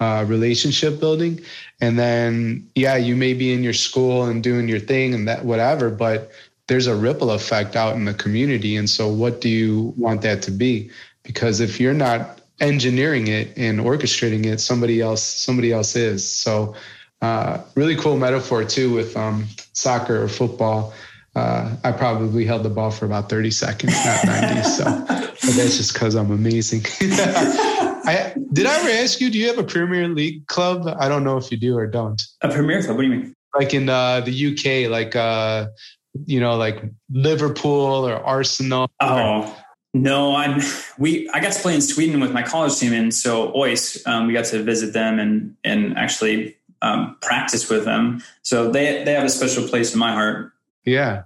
uh, 0.00 0.24
relationship 0.28 1.00
building. 1.00 1.40
And 1.80 1.98
then, 1.98 2.68
yeah, 2.76 2.96
you 2.96 3.16
may 3.16 3.34
be 3.34 3.52
in 3.52 3.64
your 3.64 3.72
school 3.72 4.24
and 4.24 4.42
doing 4.42 4.68
your 4.68 4.80
thing 4.80 5.12
and 5.12 5.26
that 5.26 5.44
whatever, 5.44 5.90
but 5.90 6.30
there's 6.68 6.86
a 6.86 6.94
ripple 6.94 7.32
effect 7.32 7.74
out 7.74 7.96
in 7.96 8.04
the 8.04 8.14
community. 8.14 8.76
And 8.76 8.88
so, 8.88 9.08
what 9.08 9.40
do 9.40 9.48
you 9.48 9.92
want 9.96 10.22
that 10.22 10.40
to 10.42 10.50
be? 10.52 10.90
Because 11.24 11.60
if 11.60 11.80
you're 11.80 11.94
not 11.94 12.40
engineering 12.60 13.28
it 13.28 13.56
and 13.56 13.80
orchestrating 13.80 14.46
it, 14.46 14.60
somebody 14.60 15.00
else 15.00 15.22
somebody 15.22 15.72
else 15.72 15.96
is. 15.96 16.28
So 16.28 16.74
uh, 17.20 17.58
really 17.74 17.96
cool 17.96 18.16
metaphor 18.16 18.64
too 18.64 18.92
with 18.92 19.16
um, 19.16 19.46
soccer 19.72 20.22
or 20.22 20.28
football. 20.28 20.92
Uh, 21.34 21.76
I 21.84 21.92
probably 21.92 22.44
held 22.44 22.64
the 22.64 22.70
ball 22.70 22.90
for 22.90 23.04
about 23.04 23.28
30 23.28 23.50
seconds, 23.50 23.92
not 24.04 24.26
90. 24.26 24.62
so, 24.62 24.84
but 25.06 25.54
that's 25.54 25.76
just 25.76 25.92
because 25.92 26.16
I'm 26.16 26.32
amazing. 26.32 26.82
I, 27.00 28.34
did 28.52 28.66
I 28.66 28.80
ever 28.80 28.88
ask 28.88 29.20
you, 29.20 29.30
do 29.30 29.38
you 29.38 29.46
have 29.48 29.58
a 29.58 29.62
Premier 29.62 30.08
League 30.08 30.46
club? 30.46 30.88
I 30.98 31.08
don't 31.08 31.22
know 31.22 31.36
if 31.36 31.52
you 31.52 31.56
do 31.56 31.76
or 31.76 31.86
don't. 31.86 32.20
A 32.40 32.48
Premier 32.48 32.82
club? 32.82 32.96
What 32.96 33.02
do 33.02 33.08
you 33.08 33.14
mean? 33.14 33.34
Like 33.54 33.72
in 33.72 33.88
uh, 33.88 34.20
the 34.20 34.32
UK, 34.52 34.90
like, 34.90 35.14
uh, 35.14 35.68
you 36.26 36.40
know, 36.40 36.56
like 36.56 36.82
Liverpool 37.10 38.08
or 38.08 38.14
Arsenal. 38.14 38.90
Oh, 39.00 39.56
no, 40.02 40.36
I'm 40.36 40.60
we 40.98 41.28
I 41.30 41.40
got 41.40 41.52
to 41.52 41.60
play 41.60 41.74
in 41.74 41.80
Sweden 41.80 42.20
with 42.20 42.32
my 42.32 42.42
college 42.42 42.76
team, 42.76 42.92
and 42.92 43.12
so 43.12 43.52
OIS, 43.52 44.06
um, 44.06 44.26
we 44.26 44.32
got 44.32 44.46
to 44.46 44.62
visit 44.62 44.92
them 44.92 45.18
and 45.18 45.56
and 45.64 45.96
actually 45.96 46.56
um, 46.82 47.16
practice 47.20 47.68
with 47.68 47.84
them. 47.84 48.22
So 48.42 48.70
they 48.70 49.04
they 49.04 49.12
have 49.12 49.24
a 49.24 49.30
special 49.30 49.66
place 49.68 49.92
in 49.92 49.98
my 49.98 50.12
heart. 50.12 50.52
Yeah, 50.84 51.22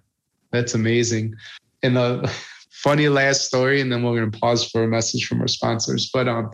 that's 0.50 0.74
amazing. 0.74 1.34
And 1.82 1.96
the 1.96 2.32
funny 2.70 3.08
last 3.08 3.46
story, 3.46 3.80
and 3.80 3.92
then 3.92 4.02
we're 4.02 4.16
going 4.16 4.30
to 4.30 4.38
pause 4.38 4.68
for 4.68 4.82
a 4.82 4.88
message 4.88 5.26
from 5.26 5.40
our 5.40 5.48
sponsors. 5.48 6.10
But 6.12 6.28
um, 6.28 6.50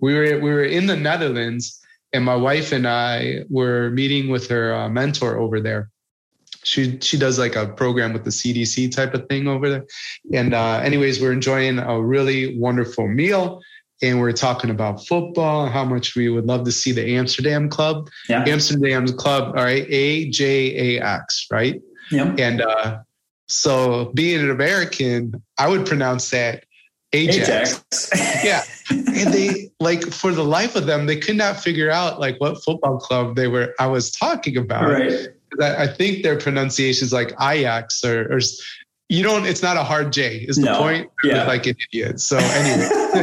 we 0.00 0.14
were 0.14 0.38
we 0.40 0.50
were 0.50 0.64
in 0.64 0.86
the 0.86 0.96
Netherlands, 0.96 1.80
and 2.12 2.24
my 2.24 2.36
wife 2.36 2.72
and 2.72 2.86
I 2.86 3.44
were 3.48 3.90
meeting 3.90 4.30
with 4.30 4.48
her 4.48 4.74
uh, 4.74 4.88
mentor 4.88 5.38
over 5.38 5.60
there. 5.60 5.90
She 6.62 6.98
she 7.00 7.18
does 7.18 7.38
like 7.38 7.56
a 7.56 7.68
program 7.68 8.12
with 8.12 8.24
the 8.24 8.30
CDC 8.30 8.94
type 8.94 9.14
of 9.14 9.26
thing 9.28 9.48
over 9.48 9.70
there. 9.70 9.86
And 10.32 10.54
uh, 10.54 10.80
anyways, 10.84 11.20
we're 11.20 11.32
enjoying 11.32 11.78
a 11.78 12.00
really 12.00 12.58
wonderful 12.58 13.08
meal 13.08 13.62
and 14.02 14.20
we're 14.20 14.32
talking 14.32 14.70
about 14.70 15.06
football, 15.06 15.64
and 15.64 15.72
how 15.72 15.84
much 15.84 16.16
we 16.16 16.28
would 16.28 16.46
love 16.46 16.64
to 16.64 16.72
see 16.72 16.92
the 16.92 17.16
Amsterdam 17.16 17.68
club. 17.68 18.08
Yeah. 18.28 18.44
Amsterdam's 18.46 19.12
club, 19.12 19.54
all 19.56 19.64
right, 19.64 19.86
A 19.88 20.30
J 20.30 20.96
A 20.98 21.02
X, 21.02 21.46
right? 21.50 21.80
Yeah. 22.10 22.34
And 22.38 22.62
uh, 22.62 23.00
so 23.46 24.10
being 24.14 24.40
an 24.40 24.50
American, 24.50 25.42
I 25.58 25.68
would 25.68 25.86
pronounce 25.86 26.30
that 26.30 26.64
Ajax. 27.12 27.82
Ajax. 27.92 28.10
yeah. 28.44 28.62
And 28.90 29.32
they 29.34 29.70
like 29.80 30.04
for 30.04 30.32
the 30.32 30.44
life 30.44 30.76
of 30.76 30.86
them, 30.86 31.06
they 31.06 31.16
could 31.16 31.36
not 31.36 31.60
figure 31.60 31.90
out 31.90 32.20
like 32.20 32.40
what 32.40 32.62
football 32.62 32.98
club 32.98 33.36
they 33.36 33.48
were 33.48 33.74
I 33.78 33.86
was 33.86 34.10
talking 34.12 34.56
about. 34.56 34.84
Right. 34.84 35.28
I 35.60 35.86
think 35.86 36.22
their 36.22 36.38
pronunciation 36.38 37.04
is 37.04 37.12
like 37.12 37.32
Ajax 37.40 38.04
or, 38.04 38.32
or 38.32 38.40
you 39.10 39.24
don't 39.24 39.44
it's 39.44 39.62
not 39.62 39.76
a 39.76 39.82
hard 39.82 40.12
j 40.12 40.36
is 40.48 40.56
the 40.56 40.66
no. 40.66 40.78
point? 40.78 41.10
Yeah. 41.24 41.44
like 41.44 41.66
an 41.66 41.76
idiot. 41.92 42.20
So 42.20 42.38
anyway. 42.38 42.88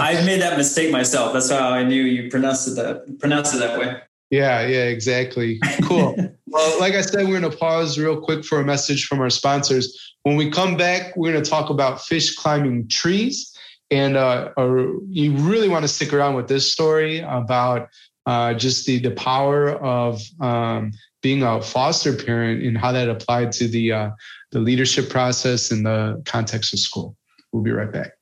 I've 0.00 0.26
made 0.26 0.42
that 0.42 0.58
mistake 0.58 0.90
myself. 0.90 1.32
That's 1.32 1.48
how 1.48 1.70
i 1.70 1.84
knew 1.84 2.02
you 2.02 2.28
pronounced 2.28 2.68
it 2.68 2.72
that 2.72 3.18
pronounced 3.20 3.54
it 3.54 3.58
that 3.58 3.78
way. 3.78 3.96
Yeah 4.30 4.66
yeah 4.66 4.84
exactly. 4.84 5.60
Cool. 5.82 6.16
Well 6.48 6.78
like 6.78 6.94
i 6.94 7.00
said 7.00 7.26
we're 7.26 7.40
going 7.40 7.50
to 7.50 7.56
pause 7.56 7.98
real 7.98 8.20
quick 8.20 8.44
for 8.44 8.60
a 8.60 8.64
message 8.64 9.06
from 9.06 9.20
our 9.20 9.30
sponsors. 9.30 10.14
When 10.22 10.36
we 10.36 10.48
come 10.50 10.76
back 10.76 11.16
we're 11.16 11.32
going 11.32 11.42
to 11.42 11.50
talk 11.50 11.70
about 11.70 12.00
fish 12.00 12.34
climbing 12.34 12.88
trees. 12.88 13.52
And 13.90 14.16
uh, 14.16 14.50
you 15.08 15.32
really 15.36 15.68
want 15.68 15.84
to 15.84 15.88
stick 15.88 16.12
around 16.12 16.34
with 16.34 16.48
this 16.48 16.72
story 16.72 17.20
about 17.20 17.88
uh, 18.26 18.54
just 18.54 18.86
the 18.86 18.98
the 18.98 19.12
power 19.12 19.70
of 19.70 20.20
um, 20.40 20.92
being 21.26 21.42
a 21.42 21.60
foster 21.60 22.14
parent 22.14 22.62
and 22.62 22.78
how 22.78 22.92
that 22.92 23.08
applied 23.08 23.50
to 23.50 23.66
the 23.66 23.90
uh, 23.90 24.10
the 24.52 24.60
leadership 24.60 25.10
process 25.10 25.72
in 25.72 25.82
the 25.82 26.22
context 26.24 26.72
of 26.72 26.78
school. 26.78 27.16
We'll 27.50 27.64
be 27.64 27.72
right 27.72 27.90
back. 27.90 28.12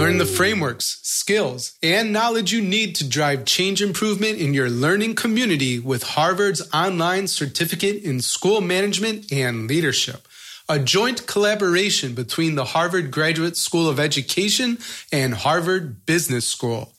Learn 0.00 0.18
the 0.18 0.26
frameworks, 0.26 0.98
skills, 1.04 1.78
and 1.80 2.12
knowledge 2.12 2.50
you 2.50 2.60
need 2.60 2.96
to 2.96 3.08
drive 3.08 3.44
change 3.44 3.80
improvement 3.80 4.38
in 4.38 4.52
your 4.52 4.68
learning 4.68 5.14
community 5.14 5.78
with 5.78 6.02
Harvard's 6.02 6.68
online 6.74 7.28
certificate 7.28 8.02
in 8.02 8.20
school 8.20 8.60
management 8.60 9.30
and 9.30 9.68
leadership, 9.68 10.26
a 10.68 10.80
joint 10.80 11.28
collaboration 11.28 12.14
between 12.14 12.56
the 12.56 12.64
Harvard 12.74 13.12
Graduate 13.12 13.56
School 13.56 13.88
of 13.88 14.00
Education 14.00 14.78
and 15.12 15.34
Harvard 15.34 16.04
Business 16.04 16.48
School. 16.48 16.94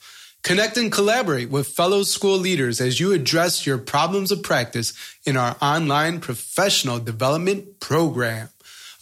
Connect 0.49 0.77
and 0.77 0.91
collaborate 0.91 1.51
with 1.51 1.67
fellow 1.67 2.01
school 2.01 2.39
leaders 2.39 2.81
as 2.81 2.99
you 2.99 3.11
address 3.11 3.67
your 3.67 3.77
problems 3.77 4.31
of 4.31 4.41
practice 4.41 4.93
in 5.23 5.37
our 5.37 5.55
online 5.61 6.19
professional 6.19 6.97
development 6.97 7.79
program. 7.79 8.49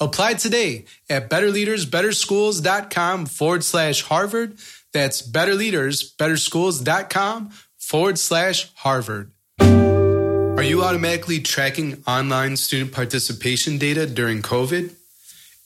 Apply 0.02 0.34
today 0.34 0.84
at 1.10 1.30
betterleadersbetterschools.com 1.30 3.28
forward 3.28 3.64
slash 3.64 4.02
Harvard. 4.02 4.58
That's 4.92 5.22
betterleadersbetterschools.com 5.22 7.50
forward 7.78 8.20
slash 8.20 8.70
Harvard. 8.74 9.32
Are 9.62 10.64
you 10.64 10.84
automatically 10.84 11.40
tracking 11.40 12.04
online 12.06 12.58
student 12.58 12.92
participation 12.92 13.78
data 13.78 14.06
during 14.06 14.42
COVID? 14.42 14.94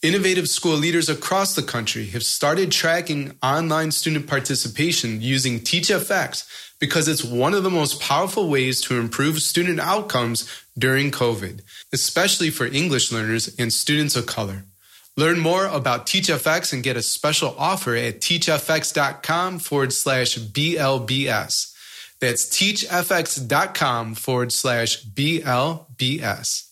Innovative 0.02 0.48
school 0.48 0.74
leaders 0.74 1.08
across 1.08 1.54
the 1.54 1.62
country 1.62 2.06
have 2.06 2.24
started 2.24 2.72
tracking 2.72 3.36
online 3.40 3.92
student 3.92 4.26
participation 4.26 5.20
using 5.20 5.60
TeachFX 5.60 6.44
because 6.80 7.06
it's 7.06 7.22
one 7.22 7.54
of 7.54 7.62
the 7.62 7.70
most 7.70 8.00
powerful 8.00 8.48
ways 8.48 8.80
to 8.80 8.98
improve 8.98 9.40
student 9.40 9.78
outcomes 9.78 10.50
during 10.76 11.12
COVID, 11.12 11.60
especially 11.92 12.50
for 12.50 12.66
English 12.66 13.12
learners 13.12 13.54
and 13.60 13.72
students 13.72 14.16
of 14.16 14.26
color. 14.26 14.64
Learn 15.16 15.38
more 15.38 15.66
about 15.66 16.06
TeachFX 16.06 16.72
and 16.72 16.82
get 16.82 16.96
a 16.96 17.02
special 17.02 17.54
offer 17.56 17.94
at 17.94 18.20
teachfx.com 18.20 19.60
forward 19.60 19.92
slash 19.92 20.36
BLBS. 20.36 21.72
That's 22.18 22.44
teachfx.com 22.46 24.14
forward 24.16 24.52
slash 24.52 25.04
BLBS. 25.04 26.71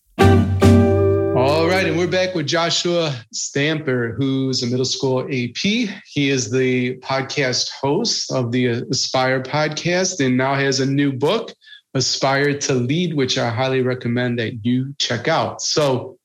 All 1.41 1.67
right, 1.67 1.87
and 1.87 1.97
we're 1.97 2.05
back 2.05 2.35
with 2.35 2.45
Joshua 2.45 3.15
Stamper, 3.33 4.13
who's 4.15 4.61
a 4.61 4.67
middle 4.67 4.85
school 4.85 5.21
AP. 5.21 5.57
He 5.57 6.29
is 6.29 6.51
the 6.51 6.97
podcast 6.97 7.71
host 7.71 8.31
of 8.31 8.51
the 8.51 8.67
Aspire 8.67 9.41
podcast 9.41 10.23
and 10.23 10.37
now 10.37 10.53
has 10.53 10.79
a 10.79 10.85
new 10.85 11.11
book, 11.11 11.51
Aspire 11.95 12.59
to 12.59 12.75
Lead, 12.75 13.15
which 13.15 13.39
I 13.39 13.49
highly 13.49 13.81
recommend 13.81 14.37
that 14.37 14.63
you 14.63 14.93
check 14.99 15.27
out. 15.27 15.63
So, 15.63 16.19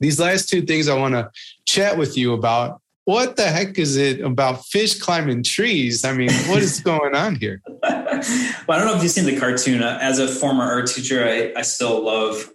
these 0.00 0.20
last 0.20 0.50
two 0.50 0.60
things 0.60 0.88
I 0.88 0.98
want 0.98 1.14
to 1.14 1.30
chat 1.64 1.96
with 1.96 2.18
you 2.18 2.34
about. 2.34 2.82
What 3.06 3.36
the 3.36 3.46
heck 3.46 3.78
is 3.78 3.96
it 3.96 4.20
about 4.20 4.66
fish 4.66 4.98
climbing 4.98 5.42
trees? 5.42 6.04
I 6.04 6.12
mean, 6.12 6.30
what 6.48 6.62
is 6.62 6.80
going 6.84 7.14
on 7.14 7.36
here? 7.36 7.62
well, 7.66 7.82
I 7.82 8.76
don't 8.76 8.86
know 8.86 8.96
if 8.96 9.02
you've 9.02 9.10
seen 9.10 9.24
the 9.24 9.40
cartoon. 9.40 9.82
Uh, 9.82 9.98
as 10.02 10.18
a 10.18 10.28
former 10.28 10.64
art 10.64 10.88
teacher, 10.88 11.24
I, 11.26 11.58
I 11.58 11.62
still 11.62 12.04
love 12.04 12.53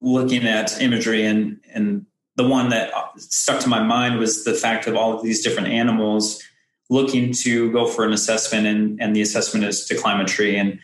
looking 0.00 0.46
at 0.46 0.80
imagery 0.80 1.24
and 1.24 1.60
and 1.72 2.06
the 2.36 2.46
one 2.46 2.68
that 2.68 2.92
stuck 3.16 3.60
to 3.60 3.68
my 3.68 3.82
mind 3.82 4.18
was 4.18 4.44
the 4.44 4.54
fact 4.54 4.86
of 4.86 4.94
all 4.94 5.12
of 5.12 5.22
these 5.24 5.42
different 5.42 5.68
animals 5.68 6.40
looking 6.88 7.32
to 7.32 7.70
go 7.72 7.84
for 7.84 8.04
an 8.04 8.12
assessment 8.12 8.66
and, 8.66 9.02
and 9.02 9.14
the 9.14 9.20
assessment 9.20 9.64
is 9.64 9.84
to 9.86 9.96
climb 9.96 10.20
a 10.20 10.24
tree. 10.24 10.56
And 10.56 10.78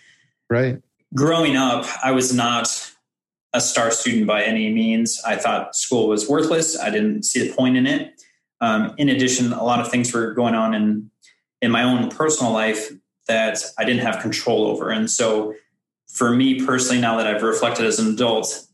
right. 0.51 0.83
growing 1.15 1.57
up 1.57 1.87
i 2.03 2.11
was 2.11 2.35
not 2.35 2.91
a 3.55 3.61
star 3.61 3.93
student 3.93 4.27
by 4.27 4.43
any 4.43 4.73
means. 4.73 5.23
I 5.25 5.37
thought 5.37 5.77
school 5.77 6.09
was 6.09 6.29
worthless. 6.29 6.77
I 6.77 6.91
didn't 6.91 7.23
see 7.23 7.47
the 7.47 7.55
point 7.55 7.77
in 7.77 7.87
it. 7.87 8.21
Um, 8.61 8.95
in 8.99 9.09
addition 9.09 9.53
a 9.53 9.63
lot 9.63 9.79
of 9.79 9.91
things 9.91 10.13
were 10.13 10.35
going 10.35 10.55
on 10.55 10.75
in 10.75 11.11
in 11.63 11.71
my 11.71 11.83
own 11.83 12.11
personal 12.11 12.53
life 12.53 12.91
that 13.27 13.59
i 13.79 13.85
didn't 13.85 14.03
have 14.03 14.21
control 14.21 14.67
over. 14.67 14.91
And 14.91 15.09
so 15.11 15.55
for 16.09 16.35
me 16.35 16.65
personally 16.67 17.01
now 17.01 17.17
that 17.17 17.27
i've 17.27 17.43
reflected 17.43 17.87
as 17.87 17.99
an 17.99 18.13
adult 18.13 18.67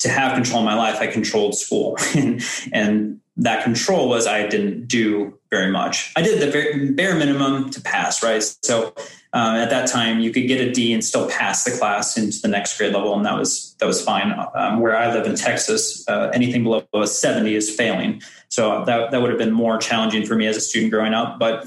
to 0.00 0.08
have 0.08 0.34
control 0.34 0.60
in 0.60 0.66
my 0.66 0.74
life, 0.74 1.00
I 1.00 1.06
controlled 1.06 1.56
school. 1.56 1.96
and, 2.72 3.20
that 3.38 3.64
control 3.64 4.08
was 4.08 4.26
I 4.26 4.46
didn't 4.46 4.86
do 4.86 5.38
very 5.50 5.70
much. 5.70 6.12
I 6.16 6.22
did 6.22 6.40
the 6.40 6.92
bare 6.94 7.14
minimum 7.14 7.70
to 7.70 7.80
pass, 7.82 8.22
right? 8.22 8.42
So 8.62 8.94
uh, 9.34 9.58
at 9.60 9.68
that 9.70 9.90
time, 9.90 10.20
you 10.20 10.30
could 10.30 10.48
get 10.48 10.60
a 10.66 10.72
D 10.72 10.92
and 10.92 11.04
still 11.04 11.28
pass 11.28 11.64
the 11.64 11.70
class 11.72 12.16
into 12.16 12.40
the 12.40 12.48
next 12.48 12.78
grade 12.78 12.94
level, 12.94 13.14
and 13.14 13.26
that 13.26 13.38
was 13.38 13.76
that 13.78 13.86
was 13.86 14.02
fine. 14.02 14.34
Um, 14.54 14.80
where 14.80 14.96
I 14.96 15.12
live 15.12 15.26
in 15.26 15.36
Texas, 15.36 16.06
uh, 16.08 16.30
anything 16.32 16.62
below 16.62 16.86
a 16.94 17.06
seventy 17.06 17.54
is 17.54 17.68
failing. 17.68 18.22
So 18.48 18.84
that 18.86 19.10
that 19.10 19.20
would 19.20 19.30
have 19.30 19.38
been 19.38 19.52
more 19.52 19.76
challenging 19.76 20.24
for 20.24 20.34
me 20.34 20.46
as 20.46 20.56
a 20.56 20.60
student 20.60 20.90
growing 20.90 21.12
up. 21.12 21.38
But 21.38 21.66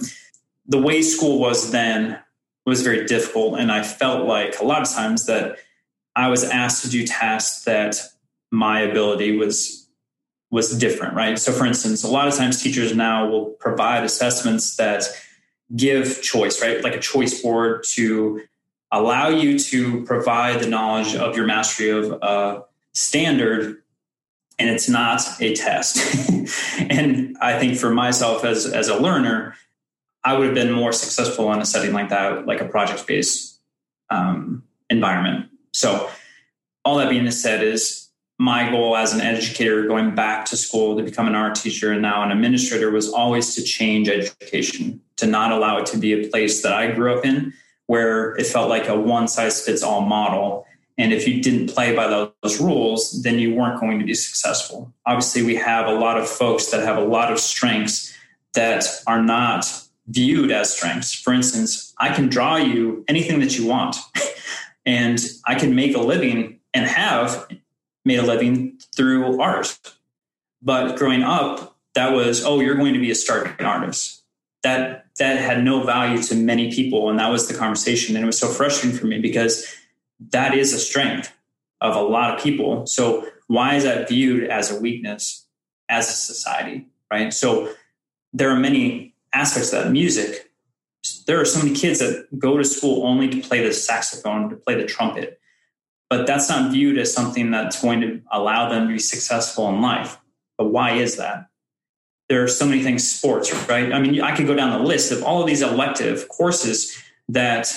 the 0.66 0.82
way 0.82 1.04
school 1.04 1.40
was 1.40 1.72
then 1.72 2.20
was 2.66 2.82
very 2.82 3.06
difficult, 3.06 3.60
and 3.60 3.72
I 3.72 3.84
felt 3.84 4.26
like 4.26 4.60
a 4.60 4.66
lot 4.66 4.82
of 4.82 4.90
times 4.90 5.28
that 5.28 5.58
I 6.16 6.30
was 6.30 6.44
asked 6.44 6.84
to 6.84 6.90
do 6.90 7.06
tasks 7.06 7.64
that 7.66 8.02
my 8.52 8.82
ability 8.82 9.38
was 9.38 9.88
was 10.52 10.76
different, 10.78 11.16
right? 11.16 11.38
So, 11.38 11.52
for 11.52 11.66
instance, 11.66 12.04
a 12.04 12.08
lot 12.08 12.28
of 12.28 12.36
times 12.36 12.62
teachers 12.62 12.96
now 12.96 13.30
will 13.30 13.52
provide 13.52 14.04
assessments 14.04 14.78
that 14.78 15.04
give 15.76 16.22
choice, 16.22 16.62
right? 16.62 16.84
Like 16.84 16.96
a 16.96 17.00
choice 17.00 17.42
board 17.42 17.84
to 17.92 18.42
allow 18.92 19.30
you 19.30 19.60
to 19.60 20.04
provide 20.06 20.60
the 20.60 20.68
knowledge 20.68 21.16
of 21.16 21.36
your 21.38 21.46
mastery 21.46 21.90
of 21.90 22.12
a 22.24 22.64
standard, 22.94 23.84
and 24.58 24.70
it's 24.70 24.90
not 24.90 25.22
a 25.40 25.56
test. 25.56 25.98
and 26.80 27.38
I 27.40 27.60
think 27.60 27.78
for 27.78 27.92
myself 27.92 28.44
as 28.44 28.66
as 28.66 28.88
a 28.88 28.98
learner, 28.98 29.56
I 30.24 30.38
would 30.38 30.48
have 30.48 30.56
been 30.56 30.72
more 30.72 30.92
successful 30.92 31.52
in 31.54 31.60
a 31.60 31.66
setting 31.66 31.94
like 31.94 32.10
that, 32.10 32.48
like 32.48 32.62
a 32.62 32.68
project 32.68 33.06
based 33.06 33.60
um, 34.10 34.64
environment. 34.90 35.50
So, 35.74 36.10
all 36.84 36.98
that 36.98 37.10
being 37.10 37.30
said, 37.30 37.64
is 37.64 38.09
my 38.40 38.70
goal 38.72 38.96
as 38.96 39.14
an 39.14 39.20
educator 39.20 39.86
going 39.86 40.16
back 40.16 40.46
to 40.46 40.56
school 40.56 40.96
to 40.98 41.04
become 41.04 41.28
an 41.28 41.36
art 41.36 41.56
teacher 41.56 41.92
and 41.92 42.02
now 42.02 42.24
an 42.24 42.32
administrator 42.32 42.90
was 42.90 43.12
always 43.12 43.54
to 43.54 43.62
change 43.62 44.08
education 44.08 45.02
to 45.18 45.28
not 45.28 45.52
allow 45.52 45.78
it 45.78 45.86
to 45.86 45.98
be 45.98 46.14
a 46.14 46.28
place 46.30 46.64
that 46.64 46.74
i 46.74 46.90
grew 46.90 47.14
up 47.16 47.26
in 47.26 47.54
where 47.88 48.36
it 48.38 48.46
felt 48.46 48.70
like 48.70 48.88
a 48.88 48.96
one 48.96 49.28
size 49.28 49.66
fits 49.66 49.82
all 49.82 50.02
model. 50.02 50.64
And 51.00 51.12
if 51.12 51.28
you 51.28 51.42
didn't 51.42 51.74
play 51.74 51.96
by 51.96 52.08
those 52.08 52.62
rules 52.62 53.24
then 53.24 53.40
you 53.40 53.56
weren't 53.56 53.80
going 53.80 54.00
to 54.00 54.06
be 54.06 54.14
successful. 54.14 54.94
Obviously 55.06 55.42
we 55.42 55.56
have 55.56 55.88
a 55.88 55.94
lot 55.94 56.18
of 56.18 56.30
folks 56.30 56.68
that 56.68 56.84
have 56.84 56.98
a 56.98 57.04
lot 57.04 57.32
of 57.32 57.40
strengths 57.40 58.14
that 58.54 58.86
are 59.08 59.22
not 59.22 59.66
viewed 60.08 60.52
as 60.52 60.74
strengths. 60.74 61.14
For 61.14 61.34
instance 61.34 61.94
i 61.98 62.14
can 62.14 62.30
draw 62.30 62.56
you 62.56 63.04
anything 63.10 63.40
that 63.42 63.58
you 63.58 63.68
want 63.68 63.98
and 64.86 65.20
i 65.46 65.56
can 65.56 65.76
make 65.76 65.96
a 65.96 66.00
living 66.00 66.60
and 66.74 66.86
have 66.86 67.48
made 68.06 68.20
a 68.20 68.24
living 68.24 68.80
through 68.96 69.42
art. 69.42 69.78
But 70.62 70.98
growing 70.98 71.24
up, 71.24 71.78
that 71.96 72.14
was, 72.14 72.44
oh, 72.46 72.60
you're 72.60 72.76
going 72.76 72.94
to 72.94 73.00
be 73.00 73.12
a 73.12 73.16
starving 73.16 73.66
artist. 73.66 74.24
That 74.64 75.06
that 75.20 75.40
had 75.40 75.64
no 75.64 75.84
value 75.84 76.22
to 76.24 76.36
many 76.36 76.72
people. 76.72 77.10
And 77.10 77.20
that 77.20 77.30
was 77.30 77.48
the 77.48 77.54
conversation. 77.54 78.16
And 78.16 78.24
it 78.24 78.26
was 78.26 78.40
so 78.40 78.48
frustrating 78.48 78.98
for 78.98 79.06
me 79.06 79.20
because 79.20 79.66
that 80.32 80.56
is 80.56 80.74
a 80.74 80.80
strength 80.80 81.34
of 81.82 81.96
a 81.96 82.02
lot 82.02 82.34
of 82.34 82.44
people. 82.44 82.86
So 82.88 83.28
why 83.48 83.76
is 83.76 83.84
that 83.84 84.08
viewed 84.08 84.50
as 84.50 84.72
a 84.72 84.80
weakness 84.80 85.46
as 85.90 86.10
a 86.10 86.14
society? 86.14 86.88
Right. 87.12 87.34
So 87.34 87.74
there 88.34 88.50
are 88.50 88.60
many 88.60 89.14
aspects 89.34 89.74
of 89.74 89.84
that 89.84 89.92
music. 89.92 90.52
There 91.28 91.40
are 91.40 91.46
so 91.46 91.60
many 91.60 91.76
kids 91.76 92.00
that 92.00 92.28
go 92.38 92.58
to 92.58 92.64
school 92.64 93.06
only 93.06 93.30
to 93.30 93.42
play 93.42 93.64
the 93.64 93.74
saxophone, 93.74 94.50
to 94.50 94.56
play 94.56 94.76
the 94.76 94.86
trumpet 94.86 95.40
but 96.10 96.26
that's 96.26 96.50
not 96.50 96.72
viewed 96.72 96.98
as 96.98 97.14
something 97.14 97.52
that's 97.52 97.82
going 97.82 98.02
to 98.02 98.22
allow 98.32 98.70
them 98.70 98.88
to 98.88 98.94
be 98.94 99.00
successful 99.00 99.70
in 99.70 99.82
life. 99.82 100.18
But 100.58 100.68
why 100.68 100.94
is 100.94 101.18
that? 101.18 101.48
There 102.28 102.44
are 102.44 102.48
so 102.48 102.66
many 102.66 102.84
things, 102.84 103.10
sports, 103.10 103.54
right? 103.68 103.92
I 103.92 104.00
mean, 104.00 104.22
I 104.22 104.36
could 104.36 104.48
go 104.48 104.56
down 104.56 104.78
the 104.78 104.86
list 104.86 105.12
of 105.12 105.24
all 105.24 105.42
of 105.42 105.48
these 105.48 105.62
elective 105.62 106.28
courses 106.28 107.02
that 107.30 107.72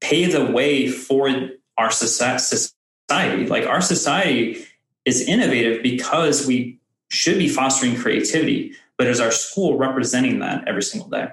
pave 0.00 0.32
the 0.32 0.44
way 0.44 0.88
for 0.88 1.30
our 1.78 1.90
society. 1.90 3.46
Like 3.46 3.66
our 3.66 3.80
society 3.80 4.64
is 5.04 5.26
innovative 5.26 5.82
because 5.82 6.46
we 6.46 6.78
should 7.08 7.38
be 7.38 7.48
fostering 7.48 7.96
creativity, 7.96 8.72
but 8.98 9.06
is 9.06 9.20
our 9.20 9.30
school 9.30 9.78
representing 9.78 10.40
that 10.40 10.66
every 10.66 10.82
single 10.82 11.08
day? 11.08 11.28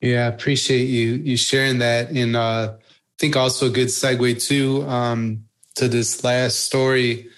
Yeah, 0.00 0.24
I 0.24 0.28
appreciate 0.28 0.84
you 0.84 1.14
you 1.14 1.36
sharing 1.36 1.78
that. 1.78 2.10
And 2.10 2.36
uh, 2.36 2.74
I 2.76 2.82
think 3.18 3.36
also 3.36 3.66
a 3.66 3.70
good 3.70 3.88
segue 3.88 4.42
too. 4.46 4.82
Um, 4.86 5.45
to 5.76 5.88
this 5.88 6.24
last 6.24 6.64
story. 6.64 7.28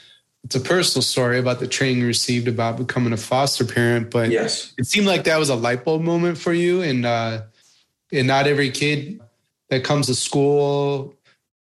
It's 0.44 0.54
a 0.54 0.60
personal 0.60 1.02
story 1.02 1.38
about 1.38 1.60
the 1.60 1.68
training 1.68 2.00
you 2.00 2.06
received 2.06 2.48
about 2.48 2.78
becoming 2.78 3.12
a 3.12 3.16
foster 3.16 3.64
parent, 3.64 4.10
but 4.10 4.30
yes, 4.30 4.72
it 4.78 4.86
seemed 4.86 5.06
like 5.06 5.24
that 5.24 5.38
was 5.38 5.50
a 5.50 5.54
light 5.54 5.84
bulb 5.84 6.02
moment 6.02 6.38
for 6.38 6.52
you. 6.52 6.80
And 6.80 7.04
uh, 7.04 7.42
and 8.12 8.26
not 8.26 8.46
every 8.46 8.70
kid 8.70 9.20
that 9.68 9.84
comes 9.84 10.06
to 10.06 10.14
school, 10.14 11.14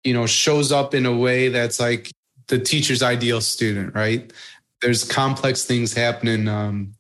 you 0.04 0.14
know, 0.14 0.26
shows 0.26 0.72
up 0.72 0.94
in 0.94 1.06
a 1.06 1.16
way 1.16 1.50
that's 1.50 1.80
like 1.80 2.12
the 2.48 2.60
teacher's 2.60 3.04
ideal 3.04 3.42
student, 3.42 3.94
right? 3.94 4.32
There's 4.82 5.04
complex 5.04 5.66
things 5.66 5.94
happening 5.94 6.48
um, 6.48 6.94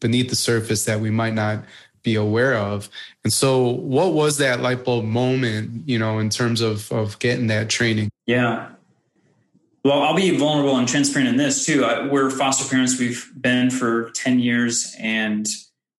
beneath 0.00 0.30
the 0.30 0.36
surface 0.36 0.84
that 0.84 1.00
we 1.00 1.10
might 1.10 1.34
not 1.34 1.64
be 2.02 2.14
aware 2.14 2.54
of. 2.54 2.88
And 3.24 3.32
so, 3.32 3.68
what 3.68 4.12
was 4.12 4.38
that 4.38 4.60
light 4.60 4.84
bulb 4.84 5.04
moment, 5.04 5.88
you 5.88 5.98
know, 5.98 6.18
in 6.18 6.28
terms 6.28 6.60
of 6.60 6.92
of 6.92 7.18
getting 7.18 7.46
that 7.48 7.70
training? 7.70 8.10
Yeah, 8.26 8.68
well, 9.84 10.02
I'll 10.02 10.14
be 10.14 10.36
vulnerable 10.36 10.76
and 10.76 10.88
transparent 10.88 11.28
in 11.28 11.36
this 11.36 11.66
too. 11.66 11.82
We're 12.10 12.30
foster 12.30 12.68
parents. 12.68 12.98
We've 12.98 13.30
been 13.38 13.70
for 13.70 14.10
10 14.10 14.38
years 14.38 14.94
and 14.98 15.46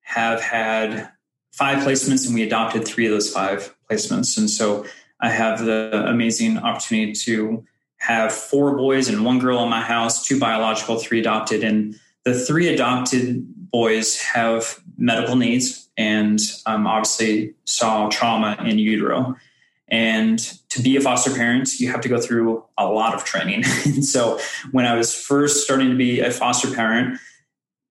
have 0.02 0.42
had 0.42 1.10
five 1.52 1.84
placements, 1.84 2.26
and 2.26 2.34
we 2.34 2.44
adopted 2.44 2.86
three 2.86 3.06
of 3.06 3.12
those 3.12 3.32
five 3.32 3.76
placements. 3.90 4.38
And 4.38 4.50
so 4.50 4.86
I 5.20 5.30
have 5.30 5.64
the 5.66 6.06
amazing 6.08 6.58
opportunity 6.58 7.14
to 7.14 7.66
have 7.98 8.34
four 8.34 8.76
boys 8.76 9.08
and 9.08 9.24
one 9.26 9.40
girl 9.40 9.64
in 9.64 9.70
my 9.70 9.82
house, 9.82 10.26
two 10.26 10.40
biological, 10.40 10.98
three 10.98 11.20
adopted. 11.20 11.64
And 11.64 11.96
the 12.24 12.34
three 12.34 12.74
adopted 12.74 13.46
boys 13.70 14.22
have 14.22 14.80
medical 14.98 15.36
needs 15.36 15.90
and 15.98 16.40
um, 16.66 16.88
obviously 16.88 17.54
saw 17.66 18.10
trauma 18.10 18.58
in 18.66 18.80
utero. 18.80 19.36
And 19.94 20.40
to 20.70 20.82
be 20.82 20.98
a 20.98 21.02
foster 21.02 21.32
parent, 21.32 21.80
you 21.80 21.92
have 21.92 22.02
to 22.02 22.10
go 22.10 22.20
through 22.20 22.66
a 22.80 22.88
lot 22.88 23.14
of 23.14 23.26
training. 23.26 23.64
and 23.86 24.04
so 24.16 24.40
when 24.72 24.88
I 24.88 24.96
was 24.96 25.14
first 25.14 25.64
starting 25.64 25.92
to 25.92 25.96
be 25.96 26.20
a 26.20 26.32
foster 26.32 26.74
parent, 26.74 27.20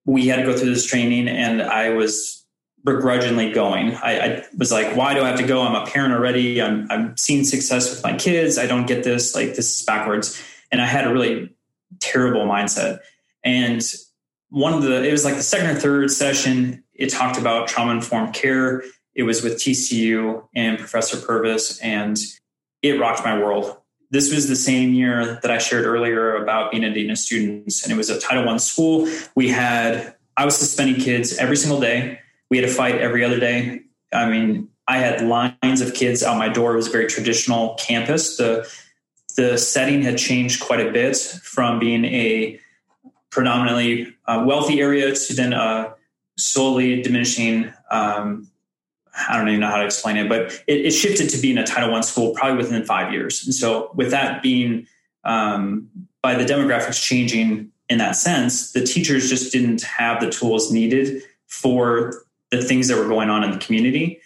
we 0.04 0.26
had 0.26 0.36
to 0.36 0.42
go 0.42 0.52
through 0.52 0.70
this 0.70 0.84
training 0.84 1.28
and 1.28 1.62
I 1.62 1.90
was 1.90 2.44
begrudgingly 2.82 3.52
going. 3.52 3.94
I, 3.94 4.18
I, 4.18 4.44
was 4.58 4.72
like, 4.72 4.96
why 4.96 5.14
do 5.14 5.22
I 5.22 5.28
have 5.28 5.38
to 5.38 5.46
go? 5.46 5.62
I'm 5.62 5.76
a 5.80 5.86
parent 5.86 6.12
already. 6.12 6.60
I'm, 6.60 6.90
I'm 6.90 7.16
seeing 7.16 7.44
success 7.44 7.88
with 7.88 8.02
my 8.02 8.16
kids. 8.16 8.58
I 8.58 8.66
don't 8.66 8.86
get 8.86 9.04
this. 9.04 9.36
Like, 9.36 9.54
this 9.54 9.78
is 9.78 9.86
backwards. 9.86 10.42
And 10.72 10.82
I 10.82 10.86
had 10.86 11.06
a 11.06 11.12
really 11.12 11.54
terrible 12.00 12.46
mindset. 12.46 12.98
And 13.44 13.80
one 14.48 14.72
of 14.72 14.82
the, 14.82 15.04
it 15.04 15.12
was 15.12 15.24
like 15.24 15.36
the 15.36 15.44
second 15.44 15.76
or 15.76 15.78
third 15.78 16.10
session, 16.10 16.82
it 16.94 17.10
talked 17.10 17.38
about 17.38 17.68
trauma 17.68 17.92
informed 17.92 18.34
care 18.34 18.82
it 19.14 19.24
was 19.24 19.42
with 19.42 19.54
TCU 19.54 20.46
and 20.54 20.78
Professor 20.78 21.16
Purvis, 21.16 21.78
and 21.80 22.18
it 22.82 22.98
rocked 22.98 23.24
my 23.24 23.38
world. 23.38 23.76
This 24.10 24.32
was 24.32 24.48
the 24.48 24.56
same 24.56 24.92
year 24.92 25.38
that 25.42 25.50
I 25.50 25.58
shared 25.58 25.86
earlier 25.86 26.36
about 26.36 26.70
being 26.70 26.84
a 26.84 26.92
dean 26.92 27.10
of 27.10 27.18
students, 27.18 27.82
and 27.82 27.92
it 27.92 27.96
was 27.96 28.10
a 28.10 28.20
Title 28.20 28.48
I 28.48 28.56
school. 28.58 29.08
We 29.34 29.48
had 29.48 30.14
I 30.36 30.44
was 30.44 30.56
suspending 30.56 31.00
kids 31.00 31.36
every 31.38 31.56
single 31.56 31.80
day. 31.80 32.20
We 32.50 32.58
had 32.58 32.68
a 32.68 32.72
fight 32.72 32.96
every 32.96 33.24
other 33.24 33.38
day. 33.38 33.82
I 34.12 34.28
mean, 34.28 34.68
I 34.88 34.98
had 34.98 35.22
lines 35.22 35.80
of 35.80 35.94
kids 35.94 36.22
out 36.22 36.36
my 36.38 36.48
door. 36.48 36.72
It 36.72 36.76
was 36.76 36.88
a 36.88 36.90
very 36.90 37.06
traditional 37.06 37.74
campus. 37.74 38.36
The 38.36 38.70
the 39.36 39.56
setting 39.56 40.02
had 40.02 40.18
changed 40.18 40.60
quite 40.60 40.86
a 40.86 40.92
bit 40.92 41.16
from 41.16 41.78
being 41.78 42.04
a 42.04 42.60
predominantly 43.30 44.14
uh, 44.26 44.44
wealthy 44.46 44.80
area 44.80 45.14
to 45.14 45.34
then 45.34 45.54
a 45.54 45.94
slowly 46.36 47.02
diminishing. 47.02 47.72
Um, 47.90 48.51
I 49.14 49.36
don't 49.36 49.48
even 49.48 49.60
know 49.60 49.68
how 49.68 49.76
to 49.76 49.84
explain 49.84 50.16
it, 50.16 50.28
but 50.28 50.52
it, 50.66 50.86
it, 50.86 50.90
shifted 50.92 51.28
to 51.30 51.38
being 51.38 51.58
a 51.58 51.66
Title 51.66 51.90
One 51.90 52.02
school 52.02 52.32
probably 52.34 52.56
within 52.56 52.82
five 52.84 53.12
years. 53.12 53.44
And 53.44 53.54
so, 53.54 53.90
with 53.94 54.10
that 54.10 54.42
being 54.42 54.86
um, 55.24 55.88
by 56.22 56.34
the 56.34 56.44
demographics 56.44 57.02
changing 57.02 57.70
in 57.88 57.98
that 57.98 58.16
sense, 58.16 58.72
the 58.72 58.84
teachers 58.84 59.28
just 59.28 59.52
didn't 59.52 59.82
have 59.82 60.20
the 60.20 60.30
tools 60.30 60.72
needed 60.72 61.22
for 61.46 62.24
the 62.50 62.62
things 62.62 62.88
that 62.88 62.96
were 62.96 63.08
going 63.08 63.28
on 63.28 63.44
in 63.44 63.50
the 63.50 63.58
community. 63.58 64.20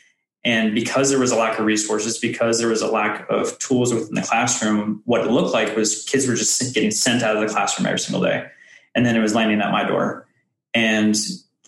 And 0.45 0.75
because 0.75 1.11
there 1.11 1.19
was 1.19 1.33
a 1.33 1.37
lack 1.37 1.59
of 1.59 1.67
resources, 1.67 2.19
because 2.19 2.61
there 2.61 2.69
was 2.69 2.81
a 2.81 2.87
lack 2.87 3.29
of 3.29 3.59
tools 3.59 3.93
within 3.93 4.15
the 4.15 4.23
classroom, 4.23 5.03
what 5.05 5.23
it 5.23 5.31
looked 5.31 5.53
like 5.53 5.75
was 5.75 6.05
kids 6.05 6.29
were 6.29 6.37
just 6.37 6.73
getting 6.73 6.93
sent 6.93 7.25
out 7.25 7.35
of 7.35 7.43
the 7.43 7.53
classroom 7.53 7.87
every 7.87 7.99
single 7.99 8.23
day. 8.23 8.47
And 8.95 9.05
then 9.05 9.17
it 9.17 9.21
was 9.21 9.35
landing 9.35 9.61
at 9.61 9.73
my 9.73 9.83
door. 9.83 10.27
And 10.73 11.17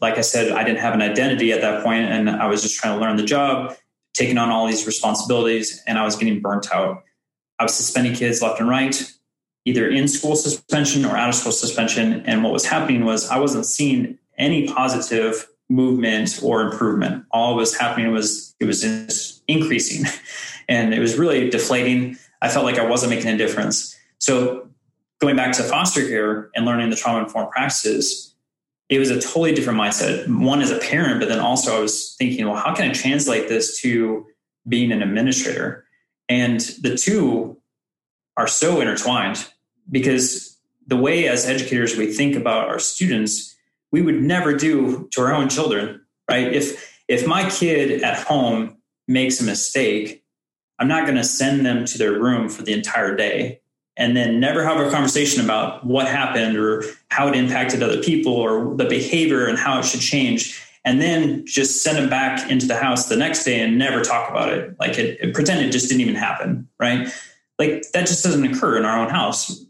like 0.00 0.18
I 0.18 0.22
said, 0.22 0.52
I 0.52 0.64
didn't 0.64 0.80
have 0.80 0.94
an 0.94 1.02
identity 1.02 1.52
at 1.52 1.60
that 1.60 1.84
point, 1.84 2.10
and 2.10 2.30
I 2.30 2.46
was 2.46 2.62
just 2.62 2.78
trying 2.78 2.98
to 2.98 3.00
learn 3.00 3.16
the 3.16 3.24
job, 3.24 3.76
taking 4.14 4.38
on 4.38 4.50
all 4.50 4.66
these 4.66 4.86
responsibilities, 4.86 5.82
and 5.86 5.98
I 5.98 6.04
was 6.04 6.16
getting 6.16 6.40
burnt 6.40 6.72
out. 6.72 7.04
I 7.58 7.64
was 7.64 7.74
suspending 7.74 8.14
kids 8.14 8.40
left 8.40 8.60
and 8.60 8.68
right, 8.68 9.12
either 9.64 9.88
in 9.88 10.08
school 10.08 10.36
suspension 10.36 11.04
or 11.04 11.16
out 11.16 11.28
of 11.28 11.34
school 11.34 11.52
suspension. 11.52 12.22
And 12.26 12.44
what 12.44 12.52
was 12.52 12.64
happening 12.64 13.04
was 13.04 13.28
I 13.28 13.38
wasn't 13.38 13.66
seeing 13.66 14.18
any 14.38 14.68
positive 14.68 15.48
movement 15.68 16.40
or 16.42 16.62
improvement. 16.62 17.24
All 17.30 17.56
was 17.56 17.76
happening 17.76 18.12
was 18.12 18.54
it 18.60 18.64
was 18.64 19.42
increasing, 19.48 20.06
and 20.68 20.94
it 20.94 21.00
was 21.00 21.18
really 21.18 21.50
deflating. 21.50 22.16
I 22.40 22.48
felt 22.48 22.64
like 22.64 22.78
I 22.78 22.88
wasn't 22.88 23.10
making 23.10 23.30
a 23.30 23.36
difference. 23.36 23.96
So 24.20 24.68
going 25.20 25.36
back 25.36 25.52
to 25.52 25.62
foster 25.62 26.06
care 26.06 26.50
and 26.54 26.64
learning 26.64 26.90
the 26.90 26.96
trauma 26.96 27.24
informed 27.24 27.50
practices, 27.50 28.27
it 28.88 28.98
was 28.98 29.10
a 29.10 29.20
totally 29.20 29.54
different 29.54 29.78
mindset. 29.78 30.26
One 30.28 30.62
as 30.62 30.70
a 30.70 30.78
parent, 30.78 31.20
but 31.20 31.28
then 31.28 31.40
also 31.40 31.76
I 31.76 31.80
was 31.80 32.14
thinking, 32.16 32.46
well, 32.46 32.56
how 32.56 32.74
can 32.74 32.90
I 32.90 32.92
translate 32.92 33.48
this 33.48 33.80
to 33.82 34.26
being 34.66 34.92
an 34.92 35.02
administrator? 35.02 35.84
And 36.28 36.60
the 36.80 36.96
two 36.96 37.58
are 38.36 38.46
so 38.46 38.80
intertwined 38.80 39.46
because 39.90 40.58
the 40.86 40.96
way 40.96 41.28
as 41.28 41.46
educators 41.46 41.96
we 41.96 42.12
think 42.12 42.34
about 42.34 42.68
our 42.68 42.78
students 42.78 43.54
we 43.90 44.02
would 44.02 44.22
never 44.22 44.54
do 44.54 45.08
to 45.12 45.22
our 45.22 45.32
own 45.32 45.48
children, 45.48 46.02
right? 46.30 46.52
If 46.52 46.94
if 47.08 47.26
my 47.26 47.48
kid 47.48 48.02
at 48.02 48.26
home 48.26 48.76
makes 49.06 49.40
a 49.40 49.44
mistake, 49.44 50.22
I'm 50.78 50.88
not 50.88 51.04
going 51.04 51.16
to 51.16 51.24
send 51.24 51.64
them 51.64 51.86
to 51.86 51.98
their 51.98 52.12
room 52.12 52.50
for 52.50 52.62
the 52.62 52.74
entire 52.74 53.16
day 53.16 53.60
and 53.98 54.16
then 54.16 54.40
never 54.40 54.64
have 54.64 54.80
a 54.80 54.90
conversation 54.90 55.44
about 55.44 55.84
what 55.84 56.08
happened 56.08 56.56
or 56.56 56.82
how 57.10 57.28
it 57.28 57.36
impacted 57.36 57.82
other 57.82 58.00
people 58.00 58.32
or 58.32 58.74
the 58.76 58.86
behavior 58.86 59.46
and 59.46 59.58
how 59.58 59.78
it 59.78 59.84
should 59.84 60.00
change 60.00 60.64
and 60.84 61.02
then 61.02 61.44
just 61.44 61.82
send 61.82 61.98
them 61.98 62.08
back 62.08 62.50
into 62.50 62.66
the 62.66 62.76
house 62.76 63.08
the 63.08 63.16
next 63.16 63.44
day 63.44 63.60
and 63.60 63.76
never 63.76 64.00
talk 64.00 64.30
about 64.30 64.48
it 64.48 64.74
like 64.80 64.98
it, 64.98 65.18
it 65.20 65.34
pretend 65.34 65.60
it 65.60 65.70
just 65.70 65.88
didn't 65.88 66.00
even 66.00 66.14
happen 66.14 66.66
right 66.78 67.12
like 67.58 67.84
that 67.92 68.06
just 68.06 68.24
doesn't 68.24 68.44
occur 68.44 68.78
in 68.78 68.84
our 68.86 68.98
own 68.98 69.10
house 69.10 69.64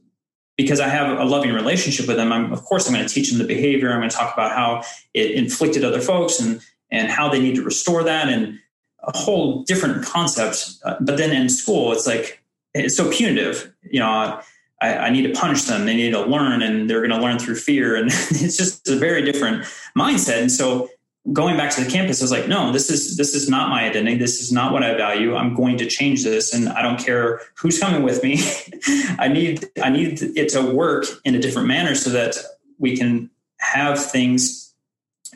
because 0.59 0.81
I 0.81 0.89
have 0.89 1.19
a 1.19 1.25
loving 1.25 1.53
relationship 1.53 2.09
with 2.09 2.17
them, 2.17 2.33
I'm, 2.33 2.53
of 2.53 2.65
course, 2.65 2.87
I'm 2.87 2.93
going 2.93 3.07
to 3.07 3.15
teach 3.15 3.31
them 3.31 3.39
the 3.39 3.47
behavior. 3.47 3.93
I'm 3.93 4.01
going 4.01 4.11
to 4.11 4.17
talk 4.17 4.35
about 4.35 4.51
how 4.51 4.83
it 5.15 5.31
inflicted 5.31 5.85
other 5.85 6.01
folks 6.01 6.41
and 6.41 6.61
and 6.91 7.09
how 7.11 7.29
they 7.29 7.39
need 7.39 7.55
to 7.55 7.63
restore 7.63 8.03
that, 8.03 8.29
and 8.29 8.59
a 9.05 9.17
whole 9.17 9.63
different 9.63 10.05
concept. 10.05 10.71
Uh, 10.85 10.97
but 11.01 11.17
then 11.17 11.31
in 11.31 11.49
school, 11.49 11.93
it's 11.93 12.07
like 12.07 12.43
it's 12.79 12.97
so 12.97 13.11
punitive. 13.11 13.73
You 13.83 14.01
know, 14.01 14.41
I, 14.81 14.97
I 14.97 15.11
need 15.11 15.23
to 15.23 15.39
punish 15.39 15.63
them. 15.65 15.87
They 15.87 15.97
need 15.97 16.11
to 16.11 16.23
learn, 16.23 16.63
and 16.63 16.89
they're 16.89 17.07
going 17.07 17.19
to 17.19 17.25
learn 17.25 17.39
through 17.39 17.57
fear, 17.57 17.97
and 17.97 18.07
it's 18.11 18.57
just 18.57 18.89
a 18.89 18.97
very 18.97 19.23
different 19.23 19.65
mindset. 19.97 20.41
And 20.41 20.53
so 20.53 20.89
going 21.33 21.57
back 21.57 21.75
to 21.75 21.85
the 21.85 21.91
campus, 21.91 22.21
I 22.21 22.25
was 22.25 22.31
like, 22.31 22.49
no, 22.49 22.73
this 22.73 22.91
is 22.91 23.17
this 23.17 23.35
is 23.35 23.49
not 23.49 23.69
my 23.69 23.85
identity. 23.85 24.17
This 24.17 24.41
is 24.41 24.53
not 24.53 24.73
what 24.73 24.83
I 24.83 24.95
value. 24.95 25.35
I'm 25.37 25.55
going 25.55 25.77
to 25.79 25.87
change 25.87 26.25
this, 26.25 26.55
and 26.55 26.69
I 26.69 26.83
don't 26.83 26.99
care 26.99 27.41
who's 27.57 27.79
coming 27.79 28.03
with 28.03 28.23
me. 28.23 28.41
I 29.19 29.29
need 29.29 29.69
I 29.83 29.91
need 29.91 30.23
it 30.23 30.49
to 30.51 30.63
work 30.63 31.07
in 31.25 31.35
a 31.35 31.39
different 31.39 31.69
manner 31.69 31.95
so 31.95 32.11
that 32.11 32.37
we 32.79 32.97
can 32.97 33.31
have 33.59 34.03
things 34.03 34.75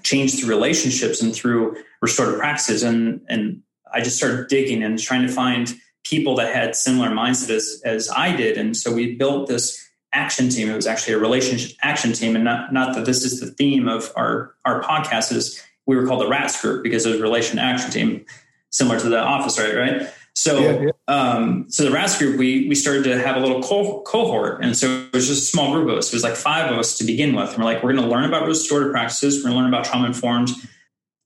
change 0.03 0.39
through 0.39 0.49
relationships 0.49 1.21
and 1.21 1.35
through 1.35 1.77
restorative 2.01 2.39
practices. 2.39 2.83
And 2.83 3.21
and 3.29 3.63
I 3.93 4.01
just 4.01 4.17
started 4.17 4.49
digging 4.49 4.83
and 4.83 4.99
trying 4.99 5.27
to 5.27 5.33
find 5.33 5.75
people 6.05 6.37
that 6.37 6.55
had 6.55 6.75
similar 6.77 7.09
mindset 7.09 7.51
as 7.51 7.83
as 7.85 8.11
I 8.15 8.35
did, 8.35 8.59
and 8.59 8.77
so 8.77 8.93
we 8.93 9.15
built 9.17 9.49
this 9.49 9.79
action 10.13 10.49
team. 10.49 10.69
It 10.69 10.77
was 10.77 10.87
actually 10.87 11.15
a 11.15 11.19
relationship 11.19 11.77
action 11.83 12.13
team, 12.13 12.35
and 12.35 12.45
not 12.45 12.73
not 12.73 12.95
that 12.95 13.05
this 13.05 13.25
is 13.25 13.41
the 13.41 13.47
theme 13.47 13.89
of 13.89 14.13
our 14.17 14.55
our 14.65 14.83
podcast 14.83 15.33
is 15.33 15.63
we 15.87 15.97
were 15.97 16.07
called 16.07 16.21
the 16.21 16.29
RATS 16.29 16.61
group 16.61 16.83
because 16.83 17.07
it 17.07 17.11
was 17.11 17.21
a 17.21 17.23
relation 17.23 17.59
action 17.59 17.91
team, 17.91 18.25
similar 18.71 19.01
to 19.01 19.09
the 19.09 19.19
office, 19.19 19.59
right? 19.59 19.75
Right. 19.75 20.09
So, 20.35 20.61
yeah, 20.61 20.81
yeah. 20.81 20.91
Um, 21.09 21.67
so 21.69 21.85
the 21.85 21.91
RATS 21.91 22.19
group, 22.19 22.39
we 22.39 22.69
we 22.69 22.75
started 22.75 23.05
to 23.05 23.19
have 23.19 23.37
a 23.37 23.41
little 23.41 23.63
co- 23.63 24.01
cohort, 24.03 24.65
and 24.65 24.77
so 24.77 24.89
it 24.89 25.13
was 25.13 25.29
just 25.29 25.43
a 25.43 25.47
small 25.47 25.73
group 25.73 25.91
of 25.91 25.99
us. 25.99 26.09
It 26.09 26.15
was 26.15 26.23
like 26.23 26.37
five 26.37 26.71
of 26.71 26.79
us 26.79 26.97
to 26.99 27.05
begin 27.05 27.35
with. 27.35 27.51
And 27.51 27.59
we're 27.59 27.65
like, 27.65 27.83
we're 27.83 27.93
going 27.93 28.05
to 28.05 28.11
learn 28.11 28.25
about 28.25 28.47
restorative 28.47 28.93
practices. 28.93 29.39
We're 29.39 29.51
going 29.51 29.55
to 29.55 29.59
learn 29.61 29.69
about 29.69 29.85
trauma 29.85 30.07
informed 30.07 30.51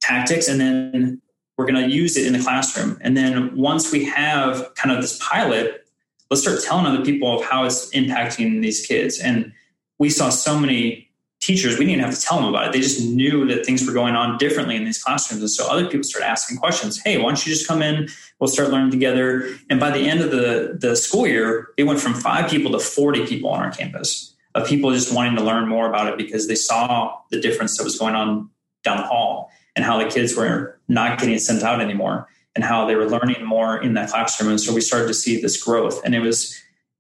tactics, 0.01 0.49
and 0.49 0.61
then 0.61 1.23
we're 1.57 1.66
going 1.66 1.88
to 1.88 1.95
use 1.95 2.16
it 2.16 2.27
in 2.27 2.33
the 2.33 2.38
classroom. 2.38 2.99
And 3.01 3.16
then 3.16 3.57
once 3.57 3.90
we 3.90 4.05
have 4.05 4.75
kind 4.75 4.95
of 4.95 5.03
this 5.03 5.19
pilot, 5.23 5.87
let's 6.31 6.42
start 6.42 6.62
telling 6.62 6.87
other 6.87 7.05
people 7.05 7.38
of 7.38 7.45
how 7.45 7.64
it's 7.64 7.90
impacting 7.90 8.61
these 8.61 8.87
kids. 8.87 9.19
And 9.19 9.53
we 9.99 10.11
saw 10.11 10.29
so 10.29 10.59
many 10.59 11.11
teachers, 11.40 11.79
we 11.79 11.87
didn't 11.87 12.03
have 12.03 12.14
to 12.14 12.21
tell 12.21 12.38
them 12.38 12.49
about 12.49 12.69
it. 12.69 12.73
They 12.73 12.81
just 12.81 13.05
knew 13.05 13.47
that 13.47 13.64
things 13.64 13.87
were 13.87 13.92
going 13.92 14.14
on 14.14 14.38
differently 14.38 14.75
in 14.75 14.85
these 14.85 15.03
classrooms. 15.03 15.42
And 15.42 15.51
so 15.51 15.71
other 15.71 15.87
people 15.87 16.03
started 16.03 16.29
asking 16.29 16.59
questions. 16.59 17.01
Hey, 17.01 17.19
why 17.19 17.25
don't 17.25 17.47
you 17.47 17.53
just 17.53 17.69
come 17.69 17.83
in? 17.83 18.09
We'll 18.38 18.49
start 18.49 18.71
learning 18.71 18.90
together. 18.90 19.49
And 19.71 19.79
by 19.79 19.90
the 19.90 20.09
end 20.09 20.21
of 20.21 20.31
the, 20.31 20.77
the 20.79 20.97
school 20.97 21.27
year, 21.27 21.69
it 21.77 21.85
went 21.85 22.01
from 22.01 22.14
five 22.14 22.51
people 22.51 22.73
to 22.73 22.79
40 22.79 23.27
people 23.27 23.51
on 23.51 23.61
our 23.61 23.71
campus 23.71 24.35
of 24.55 24.66
people 24.66 24.90
just 24.92 25.14
wanting 25.14 25.37
to 25.37 25.42
learn 25.42 25.69
more 25.69 25.87
about 25.87 26.09
it 26.09 26.16
because 26.16 26.49
they 26.49 26.55
saw 26.55 27.19
the 27.31 27.38
difference 27.38 27.77
that 27.77 27.85
was 27.85 27.99
going 27.99 28.14
on 28.14 28.49
down 28.83 28.97
the 28.97 29.03
hall 29.03 29.51
and 29.77 29.85
how 29.85 30.03
the 30.03 30.11
kids 30.11 30.35
were 30.35 30.76
not 30.88 31.18
getting 31.18 31.38
sent 31.38 31.62
out 31.62 31.81
anymore 31.81 32.29
and 32.55 32.64
how 32.64 32.87
they 32.87 32.94
were 32.94 33.09
learning 33.09 33.44
more 33.44 33.81
in 33.83 33.94
that 33.94 34.11
classroom. 34.11 34.51
And 34.51 34.61
so 34.61 34.75
we 34.75 34.81
started 34.81 35.09
to 35.09 35.14
see 35.14 35.40
this 35.40 35.62
growth. 35.62 36.01
And 36.05 36.14
it 36.14 36.20
was, 36.20 36.59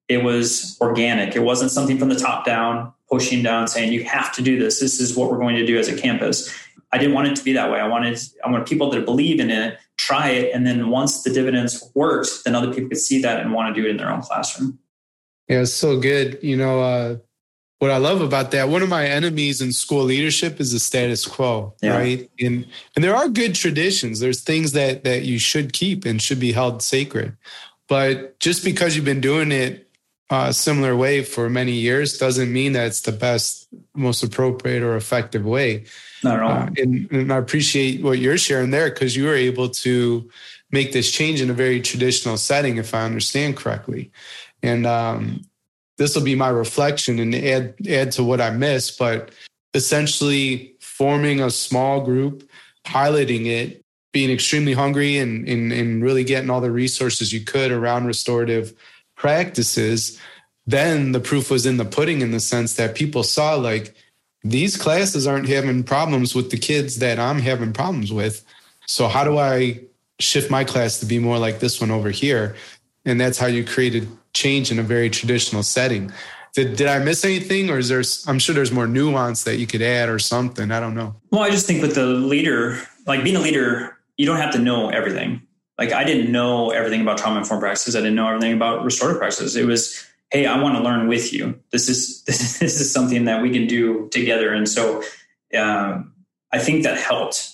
it 0.08 0.22
was 0.22 0.76
organic. 0.80 1.34
It 1.34 1.42
wasn't 1.42 1.70
something 1.70 1.98
from 1.98 2.08
the 2.08 2.18
top 2.18 2.44
down 2.44 2.92
pushing 3.08 3.42
down 3.42 3.68
saying 3.68 3.92
you 3.92 4.04
have 4.04 4.32
to 4.34 4.42
do 4.42 4.58
this. 4.58 4.80
This 4.80 5.00
is 5.00 5.16
what 5.16 5.30
we're 5.30 5.38
going 5.38 5.56
to 5.56 5.66
do 5.66 5.78
as 5.78 5.88
a 5.88 5.96
campus. 5.96 6.52
I 6.92 6.98
didn't 6.98 7.14
want 7.14 7.28
it 7.28 7.36
to 7.36 7.44
be 7.44 7.52
that 7.52 7.70
way. 7.70 7.80
I 7.80 7.88
wanted 7.88 8.18
i 8.44 8.50
wanted 8.50 8.66
people 8.66 8.90
that 8.90 9.04
believe 9.04 9.40
in 9.40 9.50
it 9.50 9.78
try 9.96 10.30
it. 10.30 10.54
And 10.54 10.66
then 10.66 10.90
once 10.90 11.22
the 11.22 11.32
dividends 11.32 11.90
worked 11.94 12.44
then 12.44 12.54
other 12.54 12.72
people 12.72 12.88
could 12.88 12.98
see 12.98 13.22
that 13.22 13.40
and 13.40 13.52
want 13.52 13.74
to 13.74 13.80
do 13.80 13.86
it 13.86 13.90
in 13.90 13.96
their 13.96 14.10
own 14.10 14.22
classroom. 14.22 14.78
Yeah 15.48 15.62
it's 15.62 15.72
so 15.72 15.98
good. 15.98 16.38
You 16.42 16.56
know 16.56 16.80
uh, 16.80 17.16
what 17.78 17.90
i 17.90 17.96
love 17.96 18.20
about 18.20 18.50
that 18.50 18.68
one 18.68 18.82
of 18.82 18.88
my 18.88 19.06
enemies 19.06 19.60
in 19.60 19.72
school 19.72 20.04
leadership 20.04 20.60
is 20.60 20.72
the 20.72 20.78
status 20.78 21.26
quo 21.26 21.74
yeah. 21.82 21.96
right 21.96 22.30
and 22.40 22.66
and 22.94 23.04
there 23.04 23.16
are 23.16 23.28
good 23.28 23.54
traditions 23.54 24.20
there's 24.20 24.42
things 24.42 24.72
that 24.72 25.04
that 25.04 25.22
you 25.22 25.38
should 25.38 25.72
keep 25.72 26.04
and 26.04 26.22
should 26.22 26.40
be 26.40 26.52
held 26.52 26.82
sacred 26.82 27.36
but 27.88 28.38
just 28.40 28.64
because 28.64 28.96
you've 28.96 29.04
been 29.04 29.20
doing 29.20 29.52
it 29.52 29.86
a 30.30 30.52
similar 30.52 30.96
way 30.96 31.22
for 31.22 31.48
many 31.48 31.72
years 31.72 32.18
doesn't 32.18 32.52
mean 32.52 32.72
that 32.72 32.88
it's 32.88 33.02
the 33.02 33.12
best, 33.12 33.68
most 33.94 34.24
appropriate 34.24 34.82
or 34.82 34.96
effective 34.96 35.44
way. 35.44 35.84
Not 36.24 36.36
at 36.38 36.42
all. 36.42 36.50
Uh, 36.50 36.68
and, 36.78 37.12
and, 37.12 37.32
I 37.32 37.36
appreciate 37.36 38.02
what 38.02 38.18
you're 38.18 38.38
sharing 38.38 38.70
there 38.70 38.90
because 38.90 39.14
you 39.14 39.24
were 39.24 39.34
able 39.34 39.68
to 39.68 40.28
make 40.72 40.92
this 40.92 41.12
change 41.12 41.40
in 41.40 41.48
a 41.48 41.54
very 41.54 41.80
traditional 41.80 42.36
setting, 42.36 42.76
if 42.76 42.92
I 42.92 43.04
understand 43.04 43.56
correctly. 43.56 44.10
And 44.62 44.84
um, 44.84 45.42
this 45.96 46.14
will 46.14 46.22
be 46.22 46.34
my 46.34 46.48
reflection 46.48 47.18
and 47.18 47.34
add 47.34 47.74
add 47.88 48.12
to 48.12 48.24
what 48.24 48.40
I 48.40 48.50
missed, 48.50 48.98
but 48.98 49.30
essentially 49.74 50.74
forming 50.80 51.40
a 51.40 51.50
small 51.50 52.02
group, 52.02 52.48
piloting 52.84 53.46
it, 53.46 53.84
being 54.12 54.30
extremely 54.30 54.72
hungry 54.72 55.18
and, 55.18 55.46
and, 55.46 55.72
and 55.72 56.02
really 56.02 56.24
getting 56.24 56.48
all 56.48 56.62
the 56.62 56.70
resources 56.70 57.32
you 57.32 57.40
could 57.42 57.70
around 57.70 58.06
restorative 58.06 58.72
practices, 59.14 60.18
then 60.66 61.12
the 61.12 61.20
proof 61.20 61.50
was 61.50 61.66
in 61.66 61.76
the 61.76 61.84
pudding 61.84 62.22
in 62.22 62.30
the 62.30 62.40
sense 62.40 62.74
that 62.74 62.94
people 62.94 63.22
saw 63.22 63.54
like 63.54 63.94
these 64.42 64.76
classes 64.76 65.26
aren't 65.26 65.48
having 65.48 65.82
problems 65.82 66.34
with 66.34 66.50
the 66.50 66.58
kids 66.58 66.98
that 66.98 67.18
I'm 67.18 67.40
having 67.40 67.72
problems 67.72 68.12
with. 68.12 68.44
So 68.86 69.08
how 69.08 69.24
do 69.24 69.38
I 69.38 69.80
shift 70.18 70.50
my 70.50 70.64
class 70.64 70.98
to 71.00 71.06
be 71.06 71.18
more 71.18 71.38
like 71.38 71.58
this 71.58 71.80
one 71.80 71.90
over 71.90 72.10
here? 72.10 72.56
And 73.04 73.20
that's 73.20 73.38
how 73.38 73.46
you 73.46 73.64
created 73.64 74.08
change 74.36 74.70
in 74.70 74.78
a 74.78 74.82
very 74.82 75.10
traditional 75.10 75.62
setting. 75.62 76.12
Did, 76.54 76.76
did 76.76 76.86
I 76.86 76.98
miss 77.00 77.24
anything 77.24 77.68
or 77.68 77.78
is 77.78 77.88
there 77.88 78.02
I'm 78.26 78.38
sure 78.38 78.54
there's 78.54 78.72
more 78.72 78.86
nuance 78.86 79.44
that 79.44 79.58
you 79.58 79.66
could 79.66 79.82
add 79.82 80.08
or 80.08 80.18
something. 80.18 80.70
I 80.70 80.80
don't 80.80 80.94
know. 80.94 81.14
Well, 81.30 81.42
I 81.42 81.50
just 81.50 81.66
think 81.66 81.82
with 81.82 81.94
the 81.94 82.06
leader, 82.06 82.80
like 83.06 83.22
being 83.22 83.36
a 83.36 83.40
leader, 83.40 83.98
you 84.16 84.24
don't 84.24 84.38
have 84.38 84.52
to 84.52 84.58
know 84.58 84.88
everything 84.88 85.42
Like 85.78 85.92
I 85.92 86.04
didn't 86.04 86.32
know 86.32 86.70
everything 86.70 87.02
about 87.02 87.18
trauma 87.18 87.38
informed 87.38 87.60
practices. 87.60 87.94
I 87.94 88.00
didn't 88.00 88.14
know 88.14 88.28
everything 88.28 88.54
about 88.54 88.84
restorative 88.84 89.18
practices. 89.18 89.56
It 89.56 89.66
was, 89.66 90.06
hey, 90.30 90.46
I 90.46 90.60
want 90.62 90.76
to 90.76 90.82
learn 90.82 91.08
with 91.08 91.32
you. 91.32 91.60
This 91.72 91.88
is 91.88 92.22
this, 92.26 92.58
this 92.58 92.80
is 92.80 92.92
something 92.92 93.26
that 93.26 93.42
we 93.42 93.50
can 93.50 93.66
do 93.66 94.08
together. 94.10 94.52
And 94.52 94.68
so 94.68 95.02
um, 95.58 96.14
I 96.52 96.58
think 96.58 96.84
that 96.84 96.96
helped 96.98 97.52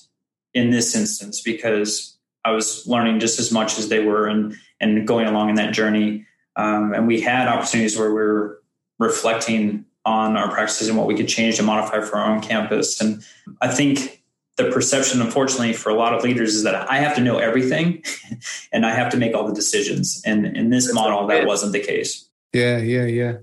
in 0.55 0.71
this 0.71 0.95
instance 0.95 1.41
because 1.41 2.17
I 2.45 2.53
was 2.53 2.87
learning 2.87 3.21
just 3.21 3.39
as 3.39 3.51
much 3.51 3.79
as 3.79 3.89
they 3.89 4.05
were 4.05 4.27
and 4.27 4.55
and 4.81 5.07
going 5.07 5.27
along 5.27 5.49
in 5.51 5.57
that 5.57 5.73
journey. 5.73 6.27
Um, 6.57 6.93
and 6.93 7.07
we 7.07 7.21
had 7.21 7.49
opportunities 7.49 7.99
where 7.99 8.09
we 8.09 8.15
were 8.15 8.63
reflecting 8.99 9.85
on 10.05 10.37
our 10.37 10.51
practices 10.51 10.89
and 10.89 10.99
what 10.99 11.07
we 11.07 11.15
could 11.15 11.29
change 11.29 11.59
and 11.59 11.67
modify 11.67 12.01
for 12.01 12.17
our 12.17 12.35
own 12.35 12.41
campus. 12.41 13.01
And 13.01 13.25
I 13.61 13.69
think 13.69 14.23
the 14.57 14.71
perception, 14.71 15.21
unfortunately, 15.21 15.73
for 15.73 15.91
a 15.91 15.95
lot 15.95 16.13
of 16.13 16.23
leaders 16.23 16.55
is 16.55 16.65
that 16.65 16.91
I 16.91 16.99
have 16.99 17.15
to 17.17 17.21
know 17.21 17.39
everything 17.39 18.03
and 18.73 18.85
I 18.85 18.95
have 18.95 19.11
to 19.13 19.17
make 19.17 19.35
all 19.35 19.47
the 19.47 19.55
decisions. 19.55 20.23
And 20.27 20.47
in 20.57 20.71
this 20.71 20.93
model, 20.93 21.27
that 21.29 21.47
wasn't 21.47 21.73
the 21.73 21.81
case. 21.81 22.29
Yeah, 22.53 22.79
yeah, 22.79 23.05
yeah. 23.05 23.37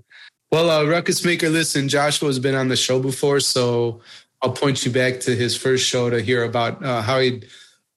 Well, 0.52 0.70
uh, 0.70 0.84
Ruckus 0.84 1.24
Maker, 1.24 1.48
listen, 1.48 1.88
Joshua 1.88 2.28
has 2.28 2.38
been 2.38 2.54
on 2.54 2.68
the 2.68 2.76
show 2.76 3.00
before, 3.00 3.40
so 3.40 4.00
I'll 4.42 4.52
point 4.52 4.84
you 4.84 4.90
back 4.90 5.20
to 5.20 5.34
his 5.34 5.56
first 5.56 5.86
show 5.86 6.10
to 6.10 6.20
hear 6.20 6.42
about 6.44 6.84
uh, 6.84 7.02
how 7.02 7.20
he, 7.20 7.42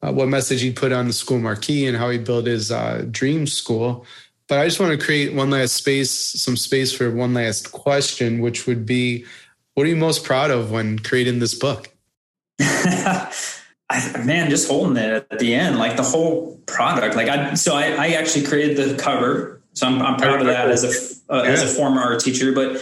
uh, 0.01 0.11
what 0.11 0.27
message 0.27 0.61
he 0.61 0.71
put 0.71 0.91
on 0.91 1.07
the 1.07 1.13
school 1.13 1.39
marquee 1.39 1.87
and 1.87 1.97
how 1.97 2.09
he 2.09 2.17
built 2.17 2.45
his 2.45 2.71
uh, 2.71 3.05
dream 3.09 3.47
school. 3.47 4.05
But 4.47 4.59
I 4.59 4.65
just 4.65 4.79
want 4.79 4.97
to 4.97 5.03
create 5.03 5.33
one 5.33 5.49
last 5.49 5.73
space, 5.73 6.11
some 6.11 6.57
space 6.57 6.91
for 6.91 7.09
one 7.09 7.33
last 7.33 7.71
question, 7.71 8.41
which 8.41 8.67
would 8.67 8.85
be, 8.85 9.25
what 9.73 9.85
are 9.85 9.89
you 9.89 9.95
most 9.95 10.23
proud 10.23 10.51
of 10.51 10.71
when 10.71 10.99
creating 10.99 11.39
this 11.39 11.55
book? 11.55 11.89
man, 12.59 14.49
just 14.49 14.67
holding 14.67 14.97
it 14.97 15.27
at 15.29 15.39
the 15.39 15.53
end, 15.53 15.77
like 15.77 15.97
the 15.97 16.03
whole 16.03 16.57
product. 16.65 17.15
Like 17.15 17.29
I, 17.29 17.53
so 17.53 17.75
I, 17.75 17.91
I 17.91 18.07
actually 18.09 18.45
created 18.45 18.77
the 18.77 19.01
cover, 19.01 19.61
so 19.73 19.87
I'm, 19.87 20.01
I'm 20.01 20.17
proud 20.17 20.41
of 20.41 20.47
that 20.47 20.69
as 20.69 20.83
a 20.83 21.33
uh, 21.33 21.43
yeah. 21.43 21.49
as 21.49 21.63
a 21.63 21.67
former 21.67 22.01
art 22.01 22.19
teacher. 22.19 22.51
But 22.51 22.81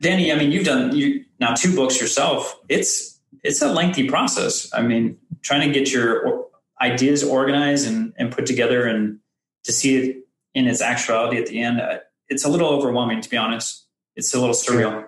Danny, 0.00 0.32
I 0.32 0.36
mean, 0.36 0.52
you've 0.52 0.64
done 0.64 0.94
you 0.94 1.24
now 1.40 1.54
two 1.54 1.74
books 1.74 2.00
yourself. 2.00 2.58
It's 2.68 3.20
it's 3.42 3.62
a 3.62 3.72
lengthy 3.72 4.08
process. 4.08 4.72
I 4.72 4.82
mean, 4.82 5.18
trying 5.42 5.66
to 5.66 5.78
get 5.78 5.92
your 5.92 6.46
ideas 6.80 7.24
organized 7.24 7.88
and, 7.88 8.12
and 8.16 8.32
put 8.32 8.46
together 8.46 8.86
and 8.86 9.18
to 9.64 9.72
see 9.72 9.96
it 9.96 10.27
in 10.58 10.66
its 10.66 10.82
actuality 10.82 11.38
at 11.38 11.46
the 11.46 11.60
end, 11.60 11.80
uh, 11.80 11.98
it's 12.28 12.44
a 12.44 12.48
little 12.48 12.68
overwhelming, 12.68 13.20
to 13.20 13.30
be 13.30 13.36
honest. 13.36 13.86
It's 14.16 14.34
a 14.34 14.40
little 14.40 14.54
surreal. 14.54 15.06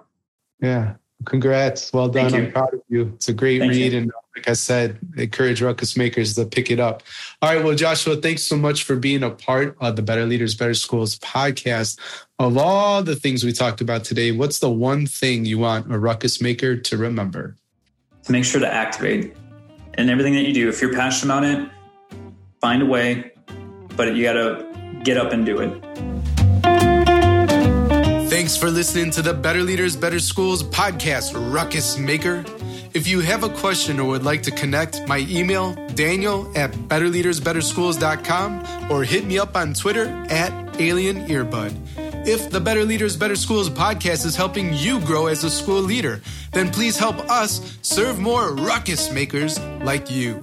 Yeah. 0.63 0.95
Congrats. 1.27 1.93
Well 1.93 2.09
done. 2.09 2.33
I'm 2.33 2.51
proud 2.51 2.73
of 2.73 2.81
you. 2.89 3.13
It's 3.17 3.29
a 3.29 3.35
great 3.35 3.59
Thank 3.59 3.73
read. 3.73 3.93
You. 3.93 3.99
And 3.99 4.13
like 4.35 4.49
I 4.49 4.55
said, 4.55 4.99
encourage 5.19 5.61
ruckus 5.61 5.97
makers 5.97 6.35
to 6.37 6.47
pick 6.47 6.71
it 6.71 6.81
up. 6.81 7.03
All 7.43 7.55
right. 7.55 7.63
Well, 7.63 7.75
Joshua, 7.75 8.17
thanks 8.17 8.43
so 8.43 8.57
much 8.57 8.85
for 8.85 8.97
being 8.97 9.23
a 9.23 9.31
part 9.31 9.77
of 9.81 9.97
the 9.97 10.03
Better 10.03 10.25
Leaders, 10.25 10.55
Better 10.55 10.73
Schools 10.73 11.19
podcast. 11.19 11.99
Of 12.39 12.57
all 12.57 13.03
the 13.03 13.17
things 13.17 13.45
we 13.45 13.53
talked 13.53 13.83
about 13.83 14.05
today, 14.05 14.33
what's 14.33 14.61
the 14.61 14.71
one 14.71 15.07
thing 15.07 15.45
you 15.45 15.59
want 15.59 15.93
a 15.93 15.99
ruckus 15.99 16.41
maker 16.41 16.77
to 16.77 16.97
remember? 16.97 17.57
To 18.23 18.33
make 18.33 18.45
sure 18.45 18.61
to 18.61 18.73
activate 18.73 19.37
and 19.95 20.09
everything 20.09 20.35
that 20.35 20.47
you 20.47 20.55
do. 20.55 20.69
If 20.71 20.81
you're 20.81 20.95
passionate 20.95 21.35
about 21.35 21.45
it, 21.45 21.69
find 22.63 22.83
a 22.83 22.87
way, 22.87 23.33
but 23.97 24.15
you 24.15 24.23
got 24.23 24.35
to 24.35 24.70
get 25.03 25.17
up 25.17 25.33
and 25.33 25.47
do 25.47 25.59
it. 25.59 25.83
Thanks 28.31 28.57
for 28.57 28.71
listening 28.71 29.11
to 29.13 29.23
the 29.23 29.35
Better 29.35 29.63
Leaders, 29.63 29.97
Better 29.97 30.21
Schools 30.21 30.63
podcast, 30.63 31.33
Ruckus 31.53 31.99
Maker. 31.99 32.45
If 32.95 33.07
you 33.07 33.21
have 33.21 33.45
a 33.45 33.49
question 33.49 34.01
or 34.01 34.09
would 34.09 34.25
like 34.25 34.43
to 34.45 34.51
connect, 34.51 35.07
my 35.07 35.19
email, 35.29 35.75
daniel 35.95 36.51
at 36.57 36.73
betterleadersbetterschools.com 36.73 38.91
or 38.91 39.05
hit 39.05 39.25
me 39.25 39.39
up 39.39 39.57
on 39.57 39.75
Twitter 39.75 40.07
at 40.29 40.81
Alien 40.81 41.29
Earbud. 41.29 41.73
If 42.27 42.51
the 42.51 42.61
Better 42.61 42.85
Leaders, 42.85 43.17
Better 43.17 43.37
Schools 43.37 43.71
podcast 43.71 44.27
is 44.27 44.37
helping 44.37 44.75
you 44.75 45.01
grow 45.01 45.27
as 45.27 45.45
a 45.45 45.51
school 45.51 45.81
leader, 45.81 46.21
then 46.53 46.71
please 46.71 46.99
help 46.99 47.17
us 47.31 47.79
serve 47.83 48.19
more 48.19 48.55
ruckus 48.55 49.13
makers 49.13 49.59
like 49.83 50.11
you. 50.11 50.43